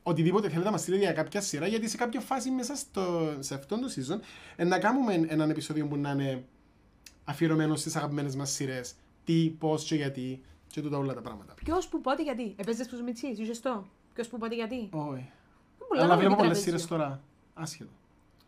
οτιδήποτε 0.04 0.48
θέλετε 0.48 0.66
να 0.66 0.72
μας 0.72 0.82
στείλετε 0.82 1.04
για 1.04 1.14
κάποια 1.14 1.42
σειρά, 1.42 1.68
γιατί 1.68 1.90
σε 1.90 1.98
κάποια 1.98 2.20
φάση 2.20 2.50
μέσα 2.50 2.76
στο, 2.76 3.36
σε 3.40 3.54
αυτόν 3.54 3.82
το 3.82 3.88
season 3.96 4.20
ε, 4.56 4.64
να 4.64 4.80
κάνουμε 4.80 5.14
έναν 5.28 5.50
επεισόδιο 5.50 5.88
που 5.88 5.98
να 5.98 6.10
είναι 6.12 6.44
αφιερωμένο 7.24 7.76
στις 7.76 7.96
αγαπημένες 7.96 8.36
μας 8.36 8.52
σειρές, 8.52 8.94
τι, 9.24 9.56
πώς 9.60 9.84
και 9.84 9.96
γιατί 9.96 10.42
και 10.76 10.82
τούτα 10.82 10.98
όλα 10.98 11.14
τα 11.14 11.22
πράγματα. 11.22 11.54
Ποιος 11.54 11.88
που 11.88 12.02
πότε 12.02 12.24
γιατί; 12.24 12.54
Επέζες 12.58 12.88
τους 12.88 13.02
Μιτσίς, 13.02 13.40
είσαι 13.40 13.54
στο. 13.54 13.88
Ποιος 14.14 14.28
που 14.28 14.38
πότε 14.38 14.56
γιατί; 14.56 14.90
Όχι. 14.92 15.30
Πολλά 15.88 16.02
Αλλά 16.02 16.08
να 16.10 16.18
βλέπω 16.18 16.32
είναι 16.34 16.42
πολλές 16.42 16.58
επιτραπέζιο. 16.58 16.62
σειρές 16.62 16.86
τώρα. 16.88 17.22
Άσχετο. 17.54 17.90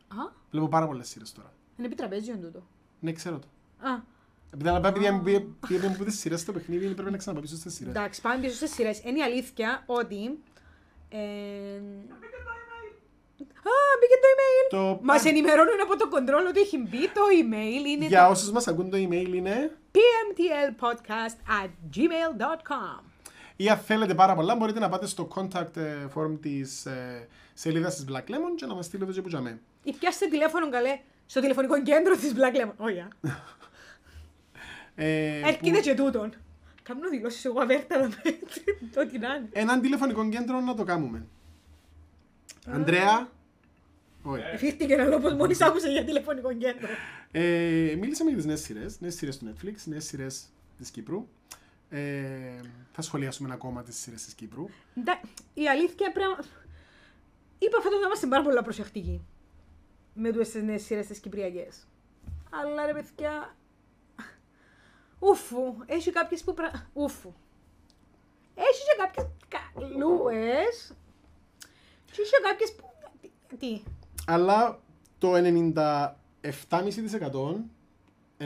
Α, 0.08 0.32
Βλέπω 0.52 0.68
πάρα 0.68 0.88
πολλές 0.88 1.08
σειρές 1.08 1.32
τώρα. 1.32 1.54
είναι 1.78 1.88
επιτραπέζιο 1.88 2.36
τούτο. 2.38 2.64
Ναι, 3.00 3.12
ξέρω 3.12 3.40
το. 3.40 3.48
Α, 3.88 4.02
Επειδή 4.54 4.70
αλλά 4.70 4.88
επειδή 4.88 5.08
αν 5.08 5.24
πει- 5.24 5.48
πήγαμε 5.68 5.94
από 5.96 6.04
τις 6.04 6.20
σειρές 6.20 6.40
στο 6.42 6.52
παιχνίδι, 6.54 6.94
πρέπει 6.94 7.12
να 7.12 7.18
ξαναπάω 7.18 7.44
πίσω 7.44 7.56
στις 7.56 7.74
σειρές. 7.74 7.96
εντάξει, 7.96 8.22
πάμε 8.22 8.42
πίσω 8.42 8.56
στις 8.56 8.74
σειρές. 8.74 9.02
Είναι 9.04 9.18
η 9.20 9.22
αλήθεια 9.22 9.84
ότι... 9.86 10.40
Ε... 13.40 13.44
Α, 13.44 13.74
μπήκε 14.00 14.16
το 14.22 14.28
email. 14.34 14.70
Το- 14.70 15.00
Μας 15.04 15.26
ενημερώνουν 15.26 15.82
από 15.82 15.98
το 15.98 16.10
control 16.14 16.48
ότι 16.50 16.60
έχει 16.60 16.78
μπει 16.78 17.08
το 17.10 17.22
email. 17.42 17.86
Είναι 17.88 18.06
Για 18.06 18.28
όσους 18.30 18.52
μας 18.52 18.68
ακούν 18.68 18.90
το 18.90 18.98
email 18.98 19.34
είναι... 19.34 19.78
pmtlpodcast 19.92 21.64
at 21.64 21.70
gmail.com. 21.96 23.04
Ή 23.56 23.70
αν 23.70 23.78
θέλετε 23.78 24.14
πάρα 24.14 24.36
πολλά, 24.36 24.56
μπορείτε 24.56 24.80
να 24.80 24.90
πάτε 24.90 25.06
στο 25.08 25.28
contact 25.36 25.76
ε, 25.78 26.08
form 26.16 26.38
της 26.42 26.86
ε, 26.86 27.28
σελίδας 27.54 27.96
της 27.96 28.06
Black 28.10 28.30
Lemon 28.32 28.54
και 28.56 28.66
να 28.66 28.76
μας 28.76 28.86
στείλετε 28.86 29.12
και 29.12 29.22
που 29.22 29.28
τζαμέ. 29.28 29.60
Ή 29.84 29.94
πιάστε 29.94 30.26
τηλέφωνο 30.28 30.70
καλέ 30.70 31.00
στο 31.26 31.42
τηλεφωνικό 31.42 31.82
κέντρο 31.82 32.16
της 32.16 32.34
Black 32.36 32.56
Lemon. 32.66 32.74
Όχι, 32.78 33.00
α. 33.00 33.08
Ε, 34.96 35.40
Έρχεται 35.40 35.70
που- 35.72 35.80
και 35.80 35.94
τούτον. 35.94 36.34
Κάνω 36.84 37.10
δηλώσεις 37.10 37.46
εγώ 37.46 37.60
αβέρτα 37.62 38.00
με 38.00 38.10
ό,τι 39.02 39.18
να 39.18 39.34
είναι. 39.36 39.50
Έναν 39.52 39.82
τηλεφωνικό 39.82 40.30
κέντρο 40.30 40.60
να 40.60 40.74
το 40.76 40.84
κάνουμε. 40.84 41.26
Αντρέα. 42.68 43.32
Όχι. 44.24 44.44
Εφήχτηκε 44.54 44.94
ένα 44.94 45.04
λόγος 45.04 45.34
μόλις 45.34 45.62
άκουσε 45.62 45.90
για 45.92 46.04
τηλεφωνικό 46.06 46.54
κέντρο. 46.54 46.88
Ε, 47.32 47.96
μίλησαμε 48.00 48.30
για 48.30 48.38
τις 48.38 48.46
νέες 48.48 48.62
σειρές, 48.62 49.00
νέες 49.00 49.16
σειρές 49.16 49.38
του 49.38 49.54
Netflix, 49.54 49.74
νέες 49.86 50.06
σειρές 50.06 50.46
της 50.78 50.90
Κύπρου. 50.90 51.28
Ε, 51.90 52.60
θα 52.92 53.02
σχολιάσουμε 53.02 53.54
ακόμα 53.54 53.84
τις 53.84 53.98
σειρές 53.98 54.24
της 54.24 54.34
Κύπρου. 54.34 54.66
Εντά- 54.98 55.22
Η 55.54 55.68
αλήθεια 55.70 56.12
πρέπει 56.12 56.30
να... 56.38 56.44
Είπα 57.60 57.82
φέτος 57.82 58.00
να 58.00 58.06
είμαστε 58.06 58.28
πάρα 58.28 58.44
πολύ 58.44 58.62
προσεκτικοί 58.64 59.22
με 60.14 60.32
τις 60.32 60.54
νέες 60.54 60.84
σειρές 60.84 61.08
τις 61.08 61.20
Κυπριακές. 61.20 61.88
Αλλά 62.50 62.86
ρε 62.86 62.94
παιδιά... 62.94 63.56
Ούφου, 65.20 65.76
έχει 65.86 66.12
κάποιες 66.12 66.44
που 66.44 66.54
πρα... 66.54 66.90
Ούφου. 66.94 67.34
Έχει 68.56 68.82
και 68.84 69.04
κάποιες 69.04 69.28
καλούες 69.48 70.94
και 72.18 72.24
έχει 72.24 72.32
και 72.32 72.38
κάποιες 72.50 72.74
που... 72.76 72.84
Τι- 73.22 73.30
Τι. 73.58 73.82
Αλλά 74.26 74.80
το 75.18 75.34
97,5% 75.36 77.56
98% 78.40 78.46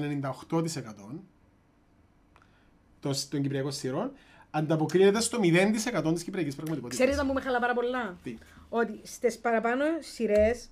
των 2.99 3.13
των 3.29 3.41
Κυπριακών 3.41 3.71
σειρών 3.71 4.11
ανταποκρίνεται 4.51 5.21
στο 5.21 5.39
0% 5.41 6.11
της 6.13 6.23
Κυπριακής 6.23 6.55
πραγματικότητας. 6.55 6.99
Ξέρεις 6.99 7.17
να 7.17 7.25
μου 7.25 7.33
με 7.33 7.41
χαλά 7.41 7.59
πάρα 7.59 7.73
πολλά; 7.73 8.17
Τι; 8.23 8.37
Ότι 8.69 8.99
στις 9.03 9.39
παραπάνω 9.39 9.83
σειρές, 9.99 10.69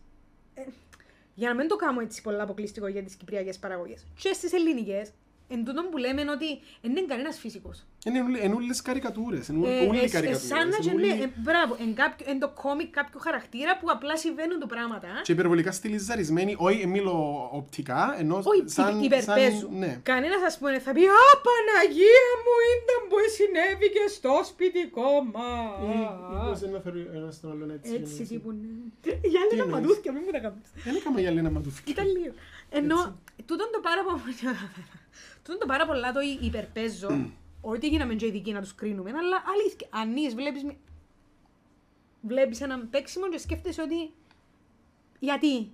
ε, 0.53 0.61
για 1.35 1.49
να 1.49 1.55
μην 1.55 1.67
το 1.67 1.75
κάνω 1.75 2.01
έτσι 2.01 2.21
πολλά 2.21 2.43
αποκλειστικό 2.43 2.87
για 2.87 3.03
τις 3.03 3.15
κυπριακές 3.15 3.59
παραγωγές, 3.59 4.05
και 4.19 4.33
στις 4.33 4.53
ελληνικές, 4.53 5.11
εν 5.51 5.65
τούτον 5.65 5.85
που 5.91 5.97
λέμε 5.97 6.21
ότι 6.21 6.49
δεν 6.81 6.91
είναι 6.91 7.01
κανένας 7.07 7.37
φυσικός. 7.39 7.83
Είναι 8.05 8.21
ούλοι- 8.23 8.43
είναι 8.43 8.53
ούλες 8.53 8.81
καρικατούρες, 8.81 9.47
είναι 9.47 9.67
Ε, 9.67 9.87
ούλοι 9.87 9.99
ε, 9.99 10.03
ε, 10.03 10.09
καρικατούρες. 10.09 10.47
σαν 10.47 10.69
να 10.69 10.77
και 10.77 10.89
είναι 10.89 11.01
ναι, 11.05 11.13
ούλοι- 11.13 11.21
ε, 11.23 11.29
μπράβο, 11.35 11.77
εν, 11.79 11.93
κάποιο, 11.95 12.25
εν 12.29 12.39
το 12.39 12.49
κόμικ 12.63 12.89
κάποιο 12.99 13.19
χαρακτήρα 13.19 13.77
που 13.79 13.87
απλά 13.95 14.17
συμβαίνουν 14.17 14.59
τα 14.59 14.67
πράγματα. 14.67 15.07
α. 15.07 15.21
Και 15.23 15.31
υπερβολικά 15.31 15.71
στυλιζαρισμένοι, 15.71 16.55
όχι 16.57 16.87
μιλώ 16.87 17.49
οπτικά, 17.53 18.15
ενώ 18.19 18.35
Όχι, 18.51 18.63
σαν... 18.65 19.01
υπε- 19.03 19.21
υπερπαίζουν. 19.21 19.59
σαν- 19.59 19.77
ναι. 19.77 19.99
Κανένας 20.03 20.41
ας 20.49 20.57
πούμε 20.57 20.79
θα 20.79 20.91
πει 20.91 21.03
«Α, 21.05 21.25
Παναγία 21.47 22.27
μου, 22.43 22.53
ήταν 22.75 22.99
που 23.09 23.15
συνέβη 23.37 23.87
και 23.95 24.05
στο 24.17 24.33
σπιτικό 24.49 25.09
μας». 25.33 25.71
Μήπως 26.43 26.61
ένα 26.61 26.79
θεωρεί 26.79 27.09
ένας 27.13 27.39
τον 27.39 27.51
άλλον 27.51 27.69
έτσι. 27.71 27.93
Έτσι 27.93 28.13
έτσι. 28.21 28.23
τύπου, 28.33 28.51
ναι. 28.51 29.11
Για 29.31 29.39
άλλη 29.43 29.55
να 29.57 29.63
εννοείς? 29.63 29.71
μαντούθηκια, 29.73 30.11
μην 30.11 30.21
μου 30.25 30.31
τα 30.31 30.39
κάνεις. 30.39 30.67
Δεν 30.85 30.95
έκαμε 30.95 31.19
για 31.21 31.31
Λένα 31.31 31.49
Μαντούφικη. 31.49 31.91
Ήταν 31.91 32.07
λίγο. 32.17 32.33
Ενώ 32.69 32.97
τούτον 33.49 33.67
το 33.73 33.79
πάρα 33.87 34.01
πολύ. 34.07 34.35
Τούτον 35.43 35.59
το 35.59 35.65
πάρα 35.65 35.85
πολλά 35.85 36.11
το 36.11 36.19
υπερπαίζω. 36.41 37.29
Ότι 37.61 37.87
γίναμε 37.87 38.13
και 38.13 38.25
ειδικοί 38.25 38.51
να 38.51 38.61
τους 38.61 38.75
κρίνουμε, 38.75 39.09
αλλά 39.09 39.43
αλήθεια. 39.53 39.87
Αν 39.89 40.15
είσαι, 40.15 40.35
βλέπεις, 40.35 40.63
μη- 40.63 40.77
βλέπεις 42.21 42.61
έναν 42.61 42.89
παίξιμο 42.89 43.29
και 43.29 43.37
σκέφτεσαι 43.37 43.81
ότι. 43.81 44.11
Γιατί; 45.19 45.71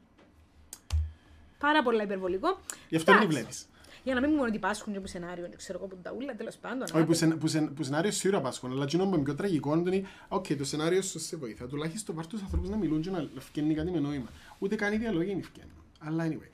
Πάρα 1.60 1.84
πολλά 1.84 2.04
υπερβολικό. 2.04 2.60
Γι' 2.90 2.96
αυτό 2.96 3.12
δεν 3.12 3.22
Εντάξει. 3.22 3.38
βλέπεις. 3.38 3.68
Για 4.04 4.14
να 4.14 4.20
μην 4.20 4.30
μου 4.30 4.36
μόνο 4.36 4.48
ότι 4.50 4.60
πάσχουν 4.60 4.94
και 4.94 5.00
που 5.00 5.08
σενάριο, 5.08 5.44
δεν 5.50 5.58
ξέρω 5.58 5.78
εγώ 5.78 5.88
που 5.88 5.98
τα 6.02 6.12
ούλα, 6.18 6.36
τέλος 6.36 6.56
πάντων. 6.56 6.88
Όχι, 6.94 7.06
που, 7.06 7.14
σε, 7.14 7.28
που, 7.28 7.48
σε, 7.48 7.62
που 7.62 7.84
σενάριο 7.84 8.12
σίγουρα 8.12 8.42
πάσχουν, 8.42 8.72
αλλά 8.72 8.84
εκείνο 8.84 9.06
που 9.08 9.16
είναι 9.16 9.24
πιο 9.24 9.36
τραγικό 9.36 9.76
είναι 9.76 9.90
ότι 9.90 10.06
οκ, 10.28 10.46
το 10.58 10.64
σενάριο 10.66 11.02
σου 11.02 11.20
σε 11.20 11.36
βοηθά. 11.38 11.68
Τουλάχιστον 11.68 12.16
πάρ' 12.16 12.28
τους 12.28 12.42
ανθρώπους 12.42 12.70
να 12.70 12.76
μιλούν 12.78 13.02
και 13.02 13.10
να 13.10 13.28
φκένει 13.38 13.74
κάτι 13.74 13.92
με 13.92 14.00
νόημα. 14.00 14.26
Ούτε 14.60 14.76
καν 14.76 14.94
οι 14.94 14.98
διαλόγοι 14.98 15.32
είναι 15.32 15.42
φκένουν. 15.42 15.72
Αλλά 16.00 16.28
anyway, 16.28 16.50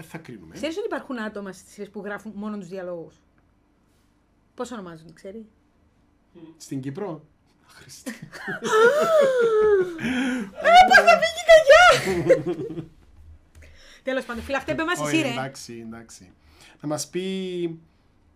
δεν 0.00 0.08
θα 0.10 0.18
κρίνουμε. 0.18 0.54
Ξέρεις 0.54 0.76
ότι 0.76 0.86
υπάρχουν 0.86 1.18
άτομα 1.18 1.52
στις 1.52 1.72
σειρές 1.72 1.90
που 1.90 2.00
γράφουν 2.04 2.32
μόνο 2.34 2.58
τους 2.58 2.68
διαλόγους; 2.68 3.14
Πώς 4.54 4.70
ονομάζονται, 4.70 5.12
ξέρει; 5.12 5.46
Στην 6.56 6.80
Κύπρο. 6.80 7.24
Χριστέ. 7.66 8.10
Τέλος 14.02 14.24
πάντων, 14.24 14.42
φίλε, 14.42 14.56
αυτή 14.56 14.72
είπε 14.72 14.84
μας 14.84 14.98
Όχι, 14.98 15.16
εσύ 15.16 15.22
ρε. 15.26 15.32
εντάξει, 15.32 15.84
εντάξει. 15.86 16.32
Θα 16.80 16.86
μας 16.86 17.08
πει... 17.08 17.20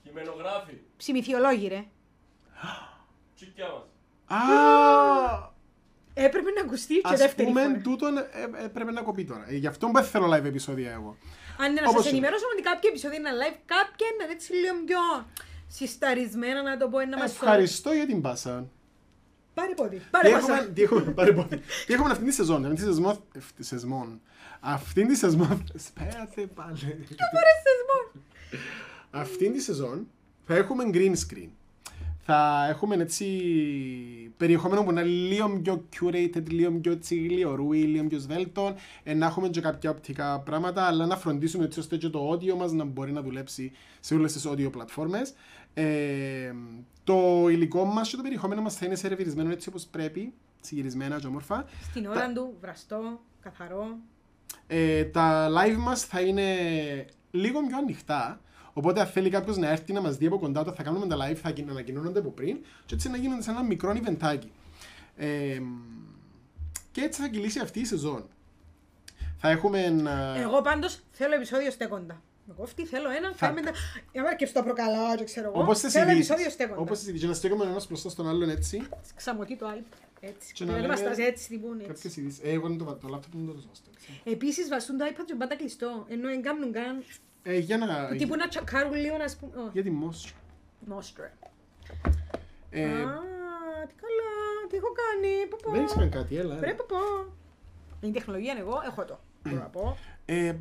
Κειμενογράφη. 0.03 0.77
Ψημιθιολόγοι 0.97 1.69
ρε. 1.69 1.85
Τσίκια 3.35 3.67
μας. 3.69 3.85
Α, 4.41 5.53
Έπρεπε 6.15 6.51
να 6.51 6.61
ακουστεί 6.61 6.95
και 6.95 7.01
Ας 7.13 7.19
δεύτερη 7.19 7.49
πούμε, 7.49 7.63
φορά. 7.63 7.81
τούτον 7.83 8.17
ε, 8.19 8.23
ε, 8.65 8.67
πρέπει 8.69 8.93
να 8.93 9.01
κοπεί 9.03 9.25
τώρα. 9.25 9.45
Ε, 9.49 9.55
Γι' 9.57 9.67
αυτό 9.67 9.91
δεν 9.95 10.05
θέλω 10.05 10.27
live 10.35 10.45
επεισόδια 10.45 10.91
εγώ. 10.91 11.17
Αν 11.59 11.71
είναι 11.71 11.81
να 11.81 11.89
Όπως 11.89 12.03
σας 12.03 12.11
είναι. 12.11 12.17
ενημερώσω 12.19 12.45
ότι 12.53 12.63
κάποια 12.63 12.89
επεισόδια 12.93 13.19
είναι 13.19 13.31
live, 13.43 13.59
κάποια 13.65 14.07
είναι 14.13 14.33
έτσι 14.33 14.53
λίγο 14.53 14.75
πιο 14.87 14.99
συσταρισμένα 15.69 16.63
να 16.63 16.77
το 16.77 16.89
πω, 16.89 16.99
να 16.99 17.17
μας 17.19 17.33
το... 17.39 17.39
Ευχαριστώ 17.43 17.93
για 17.93 18.07
την 18.07 18.21
πάσα. 18.21 18.69
Πάρε 19.55 19.75
πόδι, 19.75 19.97
Τι 19.97 20.03
πάρε 20.11 20.29
έχουμε, 20.29 20.57
πάσα. 20.57 20.69
τι 20.69 20.83
έχουμε, 20.83 21.01
πάρε 21.01 21.33
πόδι. 21.33 21.61
Τι 21.87 21.93
έχουμε 21.95 22.11
αυτή 22.11 22.25
τη 22.25 22.33
σεζόν. 22.33 22.65
Αυτή 22.65 22.77
τη 22.77 22.83
σεζόν. 22.85 23.07
Αυτή 23.37 23.53
τη 23.57 23.65
σεζόν. 23.65 24.21
Αυτή 24.61 25.07
τη 25.07 25.15
σεζόν. 25.17 25.65
Σπέατε 25.75 26.47
πάλι. 26.55 26.79
Πάρε 27.35 27.53
σεσμό. 27.65 28.23
Αυτή 29.11 29.51
τη 29.51 29.61
σεζόν 29.61 30.07
θα 30.47 30.55
έχουμε 30.55 30.85
green 30.93 31.13
screen. 31.29 31.49
Θα 32.27 32.67
έχουμε 32.69 32.95
έτσι 32.95 33.27
περιεχόμενο 34.37 34.85
που 34.85 34.91
είναι 34.91 35.03
λίγο 35.03 35.61
πιο 35.63 35.85
curated, 36.01 36.49
λίγο 36.51 36.73
πιο 36.73 36.93
έτσι 36.93 37.17
γλυορούι, 37.17 37.83
λίγο 37.83 38.07
πιο 38.07 38.19
σβέλτο. 38.19 38.75
Ε, 39.03 39.15
να 39.15 39.27
έχουμε 39.27 39.49
και 39.49 39.61
κάποια 39.61 39.91
οπτικά 39.91 40.41
πράγματα, 40.41 40.83
αλλά 40.83 41.07
να 41.07 41.17
φροντίσουμε 41.17 41.65
έτσι 41.65 41.79
ώστε 41.79 41.97
και 41.97 42.09
το 42.09 42.31
audio 42.31 42.55
μας 42.55 42.73
να 42.73 42.85
μπορεί 42.85 43.13
να 43.13 43.23
δουλέψει 43.23 43.73
σε 44.01 44.15
όλες 44.15 44.33
τις 44.33 44.47
audio 44.49 44.73
πλατφόρμες. 44.73 45.35
Ε, 45.75 46.53
το 47.05 47.49
υλικό 47.49 47.85
μας 47.85 48.11
και 48.11 48.17
το 48.17 48.23
περιεχόμενο 48.23 48.63
μας 48.63 48.75
θα 48.75 48.87
είναι 48.87 48.95
σερβιρισμένο 48.95 49.51
έτσι 49.51 49.69
όπως 49.69 49.85
πρέπει, 49.85 50.33
συγυρισμένα 50.61 51.19
και 51.21 51.27
όμορφα. 51.27 51.65
Στην 51.91 52.07
ώρα 52.07 52.33
του, 52.33 52.55
βραστό, 52.61 53.21
καθαρό. 53.41 53.97
Ε, 54.67 55.05
τα 55.05 55.49
live 55.49 55.77
μας 55.79 56.05
θα 56.05 56.21
είναι 56.21 56.45
λίγο 57.31 57.67
πιο 57.67 57.77
ανοιχτά. 57.77 58.41
Οπότε, 58.77 59.01
αν 59.01 59.07
θέλει 59.07 59.31
κάποιος 59.31 59.57
να 59.57 59.71
έρθει 59.71 59.93
να 59.93 60.01
μας 60.01 60.17
δει 60.17 60.27
από 60.27 60.39
κοντά 60.39 60.61
όταν 60.61 60.75
θα 60.75 60.83
κάνουμε 60.83 61.07
τα 61.07 61.17
live, 61.17 61.35
θα 61.35 61.53
ανακοινώνονται 61.71 62.19
από 62.19 62.31
πριν 62.31 62.59
και 62.87 62.95
έτσι 62.95 63.11
να 63.11 63.17
γίνονται 63.17 63.43
σε 63.43 63.51
ένα 63.51 63.63
μικρό 63.63 63.93
ιβεντάκι. 63.95 64.53
Ε, 65.17 65.61
Και 66.93 67.01
έτσι 67.01 67.21
θα 67.23 67.29
κυλήσει 67.29 67.59
αυτή 67.61 67.81
η 67.81 67.85
σεζόν. 67.85 68.29
Θα 69.37 69.49
έχουμε 69.51 69.83
ένα... 69.85 70.35
Εγώ 70.39 70.61
πάντως 70.63 71.01
θέλω 71.11 71.35
επεισόδιο 71.35 71.71
στέκοντα. 71.71 72.23
Εγώ 72.51 72.63
αυτή 72.63 72.87
θέλω 72.87 73.11
ένα, 73.11 73.33
Θα- 73.35 73.47
φάμε 73.47 73.61
τα. 73.61 73.71
Για 74.13 74.23
να 74.23 74.35
και 74.35 74.47
στο 74.47 74.63
προκαλάω, 74.63 75.17
και 75.17 75.25
ξέρω 75.25 75.49
εγώ. 75.49 75.63
Όπως 75.63 75.79
τις 75.81 75.93
θέλω 75.93 76.11
ειδήσεις. 76.11 76.29
επεισόδιο 76.31 76.51
στέκοντα. 76.53 76.81
Όπως 76.81 76.99
τις 76.99 77.09
ειδήσεις. 77.09 77.29
Να 77.29 77.35
στέκουμε 77.35 77.65
ένας 77.65 77.87
μπροστά 77.87 78.09
στον 78.09 78.29
άλλον 78.29 78.49
έτσι. 78.51 78.83
Ξαμωτεί 79.17 79.57
το 79.57 79.67
iPad. 79.71 79.97
Έτσι. 80.21 80.53
Και 80.53 80.65
να 80.65 80.73
Δεν 80.73 80.81
λέμε 80.81 80.95
βαστάς 80.95 81.19
έτσι, 81.19 81.49
τυπούν 81.49 81.75
έτσι. 81.81 81.87
Κάποιες 81.87 82.17
ειδήσεις. 82.17 82.41
Ε, 82.45 82.51
εγώ 82.51 82.67
είναι 82.69 82.77
το, 82.77 82.85
το 82.85 83.09
laptop 83.15 83.35
είναι 83.35 83.53
το 83.53 83.61
σωστό. 83.61 83.91
έτσι. 83.95 84.21
Επίσης 84.25 84.69
βαστούν 84.69 84.97
το 84.99 85.05
iPad 85.11 85.23
και 85.27 85.35
πάντα 85.35 85.57
κλειστό. 85.57 86.05
Ενώ 86.09 86.29
δεν 86.29 86.43
κάνουν 86.43 86.73
καν. 86.73 87.03
Ε, 87.47 87.59
για 87.59 87.77
να... 87.77 88.17
Τύπου 88.17 88.37
να 88.37 88.49
τσακάρουν 88.49 88.95
λίγο 88.95 89.17
να 89.17 89.25
πούμε. 89.41 89.63
Ω, 89.63 89.71
Για 89.73 89.83
τη 89.83 89.91
Moss. 90.03 90.33
Μόστρε. 90.87 91.33
Ε, 92.71 92.85
Α, 92.85 93.21
τι 93.87 93.95
καλά, 94.03 94.33
τι 94.69 94.77
έχω 94.77 94.89
κάνει. 95.03 95.49
Πω, 95.49 95.57
πω. 95.63 95.71
δεν 95.71 95.83
ήξερα 95.83 96.07
κάτι, 96.09 96.37
έλα. 96.37 96.53
έλα. 96.53 96.61
Πρέπει 96.61 96.77
να 96.77 96.85
πω. 96.85 97.33
Είναι 98.01 98.13
τεχνολογία 98.13 98.55
εγώ, 98.59 98.81
έχω 98.87 99.05
το. 99.05 99.19
Μπορώ 99.45 99.57
να 99.57 99.69
πω. 99.69 99.97
Ε, 100.25 100.55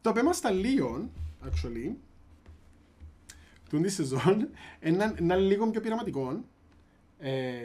το 0.00 0.12
πέμα 0.12 0.32
στα 0.32 0.50
Λίον, 0.50 1.10
actually, 1.44 1.94
του 3.68 3.80
τη 3.80 3.88
σεζόν, 3.88 4.48
ένα, 4.80 5.14
ένα 5.18 5.36
λίγο 5.36 5.70
πιο 5.70 5.80
πειραματικό. 5.80 6.44
Ε, 7.18 7.62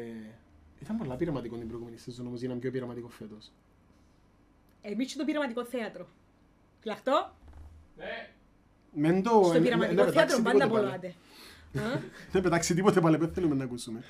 ήταν 0.81 0.97
πολλά 0.97 1.15
πειραματικό 1.15 1.57
την 1.57 1.67
προηγούμενη 1.67 1.97
σεζόν, 1.97 2.27
όμως 2.27 2.39
γίναμε 2.39 2.59
πιο 2.59 2.71
πειραματικό 2.71 3.07
φέτος. 3.07 3.51
Εμείς 4.81 5.11
και 5.11 5.17
το 5.17 5.25
πειραματικό 5.25 5.65
θέατρο. 5.65 6.07
Φυλαχτώ, 6.79 7.35
Ναι. 7.97 8.29
Μεν 8.93 9.23
το... 9.23 9.43
στο 9.43 9.53
ε, 9.53 9.57
να 9.57 9.63
πειραματικό 9.63 10.03
πετάξει 10.03 10.17
θέατρο 10.17 10.41
πάντα 10.43 10.65
τίποτε 10.65 10.73
πάλι. 10.73 10.85
πολλάτε. 10.85 11.15
Α, 11.79 11.99
Να 12.31 12.41
πετάξει 12.41 12.73
τίποτε 12.73 13.01
πάλι, 13.01 13.17
δεν 13.17 13.33
θέλουμε 13.33 13.55
να 13.55 13.63
ακούσουμε. 13.63 14.03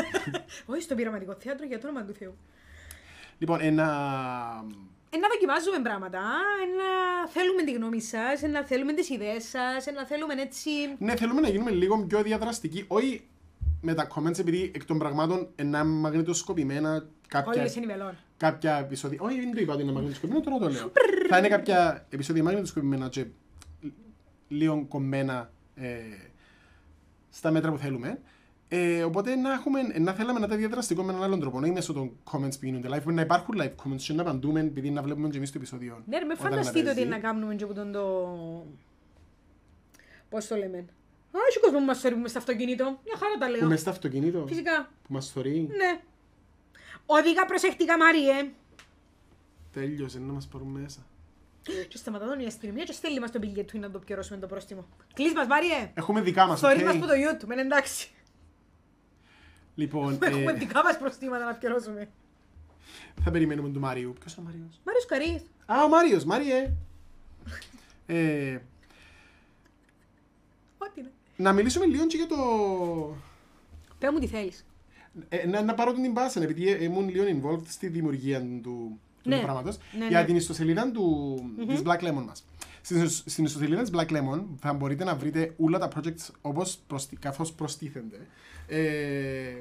Όχι 0.72 0.82
στο 0.82 0.94
πειραματικό 0.94 1.36
θέατρο 1.38 1.66
για 1.66 1.78
το 1.78 1.88
όνομα 1.88 2.04
του 2.04 2.12
Θεού. 2.12 2.36
Λοιπόν, 3.38 3.58
ένα... 3.60 3.84
Ε, 5.10 5.16
να 5.18 5.28
δοκιμάζουμε 5.28 5.78
πράγματα, 5.82 6.18
ε, 6.18 6.66
να 6.76 7.28
θέλουμε 7.28 7.62
τη 7.62 7.72
γνώμη 7.72 8.00
σας, 8.00 8.42
ε, 8.42 8.46
να 8.46 8.64
θέλουμε 8.64 8.92
τις 8.92 9.08
ιδέες 9.08 9.44
σας, 9.48 9.86
ε, 9.86 9.90
να 9.90 10.06
θέλουμε 10.06 10.34
έτσι... 10.34 10.70
Ναι, 10.98 11.16
θέλουμε 11.16 11.40
να 11.40 11.48
γίνουμε 11.48 11.70
λίγο 11.70 12.04
πιο 12.04 12.22
διαδραστικοί, 12.22 12.84
όχι 12.88 13.28
με 13.80 13.94
τα 13.94 14.08
comments, 14.14 14.38
επειδή 14.38 14.70
εκ 14.74 14.84
των 14.84 14.98
πραγμάτων 14.98 15.48
είναι 15.56 15.84
μαγνητοσκοπημένα 15.84 17.06
κάποια 17.28 17.52
Όλες 17.60 17.76
είναι 17.76 17.86
μελών. 17.86 18.16
κάποια 18.36 18.78
επεισόδια. 18.78 19.18
Όχι, 19.20 19.40
δεν 19.40 19.54
το 19.54 19.60
είπα 19.60 19.72
ότι 19.72 19.82
είναι 19.82 19.92
μαγνητοσκοπημένο, 19.92 20.44
τώρα 20.44 20.58
το 20.58 20.68
λέω. 20.68 20.92
θα 21.28 21.38
είναι 21.38 21.48
κάποια 21.48 22.06
επεισόδια 22.10 22.42
μαγνητοσκοπημένα 22.42 23.08
και 23.08 23.26
λίγο 24.48 24.84
κομμένα 24.88 25.50
ε, 25.74 25.98
στα 27.30 27.50
μέτρα 27.50 27.70
που 27.70 27.78
θέλουμε. 27.78 28.20
Ε, 28.72 29.02
οπότε 29.02 29.34
να, 29.34 29.52
έχουμε, 29.52 29.80
να 29.98 30.12
θέλαμε 30.12 30.38
να 30.38 30.48
τα 30.48 30.56
διαδραστικό 30.56 31.02
με 31.02 31.12
έναν 31.12 31.24
άλλον 31.24 31.40
τρόπο, 31.40 31.58
όχι 31.58 31.70
μέσω 31.70 31.92
των 31.92 32.12
comments 32.32 32.58
που 32.60 32.64
γίνονται 32.66 32.88
live. 32.88 33.02
Μπορεί 33.02 33.14
να 33.14 33.22
υπάρχουν 33.22 33.54
live 33.58 33.74
comments 33.84 34.00
και 34.00 34.12
να 34.12 34.22
απαντούμε 34.22 34.60
επειδή 34.60 34.90
να 34.90 35.02
βλέπουμε 35.02 35.28
και 35.28 35.36
εμείς 35.36 35.50
το 35.50 35.58
επεισόδιο. 35.58 36.02
Ναι, 36.06 36.18
ρε, 36.18 36.24
με 36.24 36.34
όταν 36.38 36.50
φανταστείτε 36.50 36.86
ότι 36.86 36.94
παίζει. 36.94 37.10
να 37.10 37.18
κάνουμε 37.18 37.54
και 37.54 37.64
αυτόν 37.64 37.92
το... 37.92 38.28
Πώς 40.28 40.46
το 40.46 40.56
λέμε. 40.56 40.84
Α, 41.32 41.38
έχει 41.48 41.60
κόσμος 41.60 41.80
που 41.80 41.86
μας 41.86 42.00
θορύβουμε 42.00 42.28
στο 42.28 42.38
αυτοκίνητο. 42.38 42.84
Μια 42.84 43.16
χαρά 43.18 43.34
τα 43.38 43.46
Που 43.46 43.52
λέω. 43.52 43.68
μες 43.68 43.80
στο 43.80 43.90
αυτοκίνητο, 43.90 44.44
Φυσικά. 44.48 44.90
που 45.02 45.12
μας 45.12 45.30
θωρεί, 45.30 45.60
Ναι. 45.76 46.00
Οδηγά 47.06 47.46
προσεκτικά, 47.46 47.96
Μάριε. 47.98 48.50
τέλειωσε 49.72 50.18
να 50.18 50.32
μας 50.32 50.46
πάρουν 50.46 50.68
μέσα. 50.68 51.06
Και 51.88 51.96
σταματά 51.96 52.26
τον 52.26 52.40
η 52.40 52.46
αστυνομία 52.46 52.84
και 52.84 52.92
στέλνει 52.92 53.20
μας 53.20 53.30
το 53.30 53.38
μπιλιέτ 53.38 53.70
του 53.70 53.78
να 53.78 53.90
το 53.90 53.98
πιερώσουμε 53.98 54.38
το 54.38 54.46
πρόστιμο. 54.46 54.86
Κλείς 55.14 55.32
μας, 55.32 55.46
Μάριε. 55.46 55.90
Έχουμε 55.94 56.20
δικά 56.20 56.46
μας, 56.46 56.60
Θορύβει 56.60 56.80
οκ. 56.82 56.86
μας 56.86 56.96
από 56.96 57.06
το 57.06 57.12
YouTube, 57.12 57.50
είναι 57.52 57.60
εντάξει. 57.60 58.10
Λοιπόν, 59.74 60.18
Έχουμε 60.22 60.50
ε, 60.52 60.54
δικά 60.54 60.82
μας 60.82 60.98
προστίματα 60.98 61.44
να 61.44 61.54
πιερώσουμε. 61.54 62.08
θα 63.24 63.30
περιμένουμε 63.30 63.68
τον 63.68 63.80
Μάριου. 63.82 64.14
Ποιος 64.20 64.34
είναι 64.34 64.46
ο 64.46 64.50
Μάριος; 64.50 64.80
Μάριος 64.84 65.06
Καρύς. 65.06 65.42
Α, 65.66 65.84
ο 65.84 65.88
Μάριος, 65.88 66.24
Μάριε. 66.24 66.72
Ε, 68.06 68.14
Ό,τι 68.14 68.18
είναι. 68.52 68.62
Να 71.40 71.52
μιλήσουμε 71.52 71.86
λίγο 71.86 72.06
και 72.06 72.16
για 72.16 72.26
το... 72.26 72.36
Πες 73.98 74.10
μου 74.12 74.18
τι 74.18 74.26
θέλεις. 74.26 74.64
Ε, 75.28 75.46
να, 75.46 75.62
να 75.62 75.74
πάρω 75.74 75.92
την 75.92 76.12
πάσα, 76.12 76.42
επειδή 76.42 76.68
ε, 76.70 76.84
ήμουν 76.84 77.08
λίγο 77.08 77.24
involved 77.24 77.62
στη 77.66 77.88
δημιουργία 77.88 78.40
του, 78.40 78.60
του 78.62 78.98
Ναι. 79.28 79.40
πράγματος, 79.40 79.78
Ναι, 79.98 80.06
για 80.08 80.20
ναι. 80.20 80.26
την 80.26 80.36
ιστοσελίδα 80.36 80.90
του, 80.90 81.36
της 81.68 81.82
Black 81.84 81.98
Lemon 82.08 82.24
μας. 82.26 82.44
Στην, 82.82 83.02
ισο- 83.02 83.22
στην 83.26 83.44
ιστοσελίδα 83.44 83.82
της 83.82 83.90
Black 83.94 84.06
Lemon 84.10 84.42
θα 84.60 84.72
μπορείτε 84.72 85.04
να 85.04 85.14
βρείτε 85.16 85.54
όλα 85.58 85.78
τα 85.78 85.88
projects 85.96 86.28
όπως 86.40 86.78
προστι, 86.86 87.16
καθώς 87.16 87.52
προστίθενται. 87.52 88.26
Ε, 88.66 89.54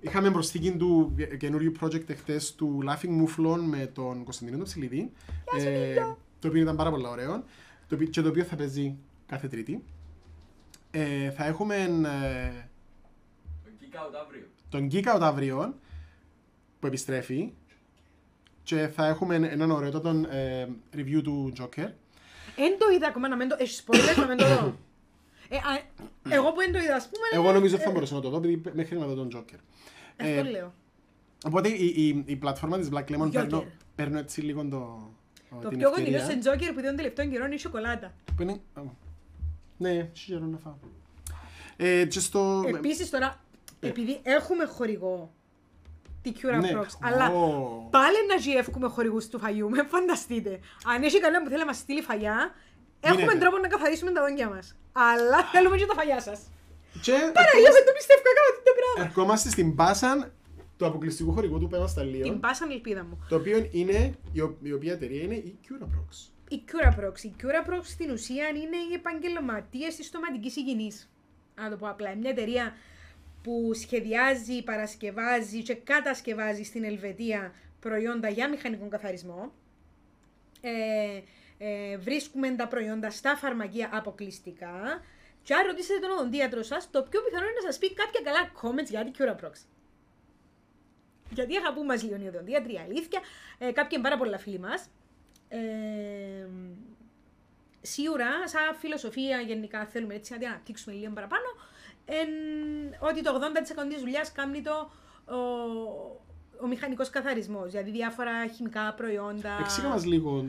είχαμε 0.00 0.30
προσθήκη 0.30 0.70
του 0.72 1.14
ε, 1.16 1.36
καινούριου 1.36 1.72
project 1.80 2.08
εχθές 2.10 2.54
του 2.54 2.78
Laughing 2.88 3.08
Mouflon 3.22 3.58
με 3.60 3.86
τον 3.86 4.24
Κωνσταντινό 4.24 4.56
τον 4.56 4.66
Ψιλίδη, 4.66 5.10
ε, 5.58 5.94
το 6.38 6.48
οποίο 6.48 6.60
ήταν 6.60 6.76
πάρα 6.76 6.90
πολύ 6.90 7.06
ωραίο 7.06 7.44
το, 7.88 7.94
οποίο- 7.94 8.06
και 8.06 8.20
το 8.20 8.28
οποίο 8.28 8.44
θα 8.44 8.56
παίζει 8.56 8.96
κάθε 9.26 9.48
Τρίτη. 9.48 9.82
Ε, 10.94 11.30
θα 11.30 11.44
έχουμε 11.44 11.76
ε, 11.76 12.66
Kick 13.80 13.96
out 13.96 14.14
αύριο. 14.24 14.46
τον 14.68 14.88
Geek 14.92 15.04
Out 15.16 15.20
αύριο 15.20 15.74
που 16.80 16.86
επιστρέφει 16.86 17.52
και 18.62 18.88
θα 18.88 19.06
έχουμε 19.06 19.34
έναν 19.34 19.70
ωραίο 19.70 20.00
τον 20.00 20.24
ε, 20.24 20.68
review 20.96 21.20
του 21.22 21.52
Joker. 21.60 21.88
Εν 22.56 22.78
το 22.78 22.86
είδα 22.94 23.06
ακόμα 23.06 23.28
να 23.28 23.36
μην 23.36 23.48
το... 23.48 23.56
Έχεις 23.58 23.84
spoilers 23.86 24.16
να 24.16 24.26
μην 24.26 24.36
το 24.36 24.46
δω. 24.46 24.76
Ε, 25.48 25.56
α, 25.56 25.60
εγώ 26.28 26.52
που 26.52 26.58
δεν 26.60 26.72
το 26.72 26.78
είδα, 26.78 26.94
ας 26.94 27.04
πούμε... 27.08 27.42
Εγώ 27.42 27.52
νομίζω 27.52 27.74
ότι 27.74 27.84
θα 27.84 27.90
μπορούσα 27.90 28.14
να 28.14 28.20
το 28.20 28.28
δω 28.30 28.36
επειδή 28.36 28.70
μέχρι 28.74 28.98
να 28.98 29.06
δω 29.06 29.14
τον 29.14 29.28
Joker. 29.34 29.58
Αυτό 30.16 30.32
Ε, 30.38 30.42
λέω. 30.42 30.74
Οπότε 31.46 31.68
η, 31.68 31.84
η, 31.96 32.22
η 32.26 32.36
πλατφόρμα 32.36 32.78
της 32.78 32.88
Black 32.92 33.04
Lemon 33.10 33.26
Joker. 33.26 33.30
παίρνω, 33.32 33.64
παίρνω 33.94 34.18
έτσι 34.18 34.40
λίγο 34.40 34.64
το, 34.68 35.10
Το 35.62 35.68
την 35.68 35.78
πιο 35.78 35.90
κοντινό 35.90 36.16
ευκαιρία. 36.16 36.42
σε 36.42 36.50
Joker 36.50 36.72
που 36.72 36.78
είδα 36.78 36.88
τον 36.88 36.96
τελευταίο 36.96 37.26
καιρό 37.26 37.44
είναι 37.44 37.54
η 37.54 37.58
σοκολάτα. 37.58 38.12
Που 38.36 38.42
είναι... 38.42 38.60
α, 39.88 39.92
Ναι, 39.92 39.98
έχει 40.14 40.26
καιρό 40.26 40.44
να 40.44 40.58
φάω. 40.58 40.74
Ε, 41.76 42.04
και 42.04 42.20
στο... 42.20 42.64
Επίσης 42.76 43.10
τώρα, 43.10 43.40
επειδή 43.80 44.20
έχουμε 44.22 44.64
χορηγό 44.64 45.32
τη 46.22 46.32
Cura 46.42 46.60
Ναι. 46.60 46.70
Prox, 46.74 46.86
αλλά 47.02 47.28
Ω. 47.30 47.88
πάλι 47.90 48.16
να 48.28 48.34
γεύκουμε 48.34 48.88
χορηγούς 48.88 49.26
του 49.28 49.38
φαγιού, 49.38 49.70
με 49.70 49.82
φανταστείτε. 49.88 50.60
Αν 50.94 51.02
έχει 51.02 51.20
κανένα 51.20 51.42
που 51.42 51.48
θέλει 51.48 51.60
να 51.60 51.66
μας 51.66 51.76
στείλει 51.76 52.00
φαγιά, 52.02 52.54
έχουμε 53.00 53.20
Γίνεται. 53.22 53.38
τρόπο 53.38 53.58
να 53.58 53.68
καθαρίσουμε 53.68 54.10
τα 54.12 54.20
δόντια 54.28 54.48
μας. 54.48 54.76
Αλλά 54.92 55.38
θέλουμε 55.52 55.76
και 55.76 55.86
τα 55.86 55.94
φαγιά 55.94 56.20
σας. 56.20 56.40
Και 57.02 57.12
Παραγία, 57.12 57.70
δεν 57.76 57.84
το 57.88 57.92
πιστεύω 57.98 58.20
κάνω 58.22 58.48
αυτό 58.52 58.62
το 58.64 58.72
πράγμα. 58.80 59.08
ερχόμαστε 59.10 59.48
στην 59.50 59.74
πάσα 59.74 60.32
του 60.76 60.86
αποκλειστικού 60.86 61.32
χορηγού 61.32 61.58
του 61.58 61.68
Πέμα 61.68 61.82
Την 61.84 61.92
Σταλίων, 61.92 62.40
πάσαν 62.40 62.70
ελπίδα 62.70 63.04
μου. 63.04 63.24
το 63.28 63.36
οποίο 63.36 63.68
είναι, 63.70 64.14
η, 64.32 64.40
ο- 64.40 64.56
η 64.62 64.72
οποία 64.72 64.92
εταιρεία 64.92 65.22
είναι 65.22 65.34
η 65.34 65.58
Cura 65.64 65.84
Prox. 65.84 66.28
Η 66.52 66.64
Cura 66.72 66.88
Prox. 67.00 67.22
Η 67.22 67.32
Cura 67.42 67.70
Prox 67.70 67.80
στην 67.82 68.10
ουσία 68.10 68.48
είναι 68.48 68.76
οι 68.90 68.94
επαγγελματίες 68.94 69.96
της 69.96 70.06
στοματικής 70.06 70.56
υγιεινής. 70.56 71.10
Να 71.54 71.70
το 71.70 71.76
πω 71.76 71.88
απλά. 71.88 72.10
Είναι 72.10 72.20
μια 72.20 72.30
εταιρεία 72.30 72.76
που 73.42 73.70
σχεδιάζει, 73.74 74.62
παρασκευάζει 74.62 75.62
και 75.62 75.74
κατασκευάζει 75.74 76.62
στην 76.62 76.84
Ελβετία 76.84 77.52
προϊόντα 77.80 78.28
για 78.28 78.48
μηχανικό 78.48 78.88
καθαρισμό. 78.88 79.52
Ε, 80.60 81.20
ε, 81.58 81.96
βρίσκουμε 81.96 82.50
τα 82.50 82.68
προϊόντα 82.68 83.10
στα 83.10 83.36
φαρμακεία 83.36 83.90
αποκλειστικά. 83.92 85.02
Και 85.42 85.54
αν 85.54 85.66
ρωτήσετε 85.66 85.98
τον 85.98 86.10
οδοντίατρο 86.10 86.62
σας, 86.62 86.90
το 86.90 87.02
πιο 87.02 87.20
πιθανό 87.22 87.44
είναι 87.44 87.54
να 87.54 87.70
σας 87.70 87.78
πει 87.78 87.94
κάποια 87.94 88.20
καλά 88.24 88.52
comments 88.62 88.90
για 88.90 89.04
την 89.04 89.12
Cura 89.18 89.44
Prox. 89.44 89.52
Γιατί 91.30 91.56
αγαπούμε 91.56 91.86
μας 91.86 92.02
λίγο 92.02 92.16
οι 92.24 92.28
οδοντίατροι, 92.28 92.78
αλήθεια. 92.78 93.20
Ε, 93.58 93.72
κάποιοι 93.72 93.90
είναι 93.92 94.02
πάρα 94.02 94.16
πολλά 94.16 94.38
φίλοι 94.38 94.58
μας. 94.58 94.90
Ε, 95.54 96.46
σίγουρα, 97.82 98.48
σαν 98.48 98.74
φιλοσοφία 98.78 99.40
γενικά 99.40 99.86
θέλουμε 99.86 100.14
έτσι 100.14 100.32
να 100.32 100.38
την 100.38 100.48
αναπτύξουμε 100.48 100.94
λίγο 100.94 101.12
παραπάνω, 101.12 101.46
εν, 102.04 102.28
ότι 103.00 103.22
το 103.22 103.40
80% 103.84 103.88
της 103.88 104.00
δουλειάς 104.00 104.32
κάνει 104.32 104.62
το 104.62 104.90
ο, 105.24 105.38
ο 106.62 106.66
μηχανικός 106.66 107.10
καθαρισμός, 107.10 107.70
δηλαδή 107.70 107.90
διάφορα 107.90 108.46
χημικά 108.46 108.94
προϊόντα, 108.94 109.58
Εξήγα 109.60 109.88
μας 109.88 110.04
λίγο 110.04 110.44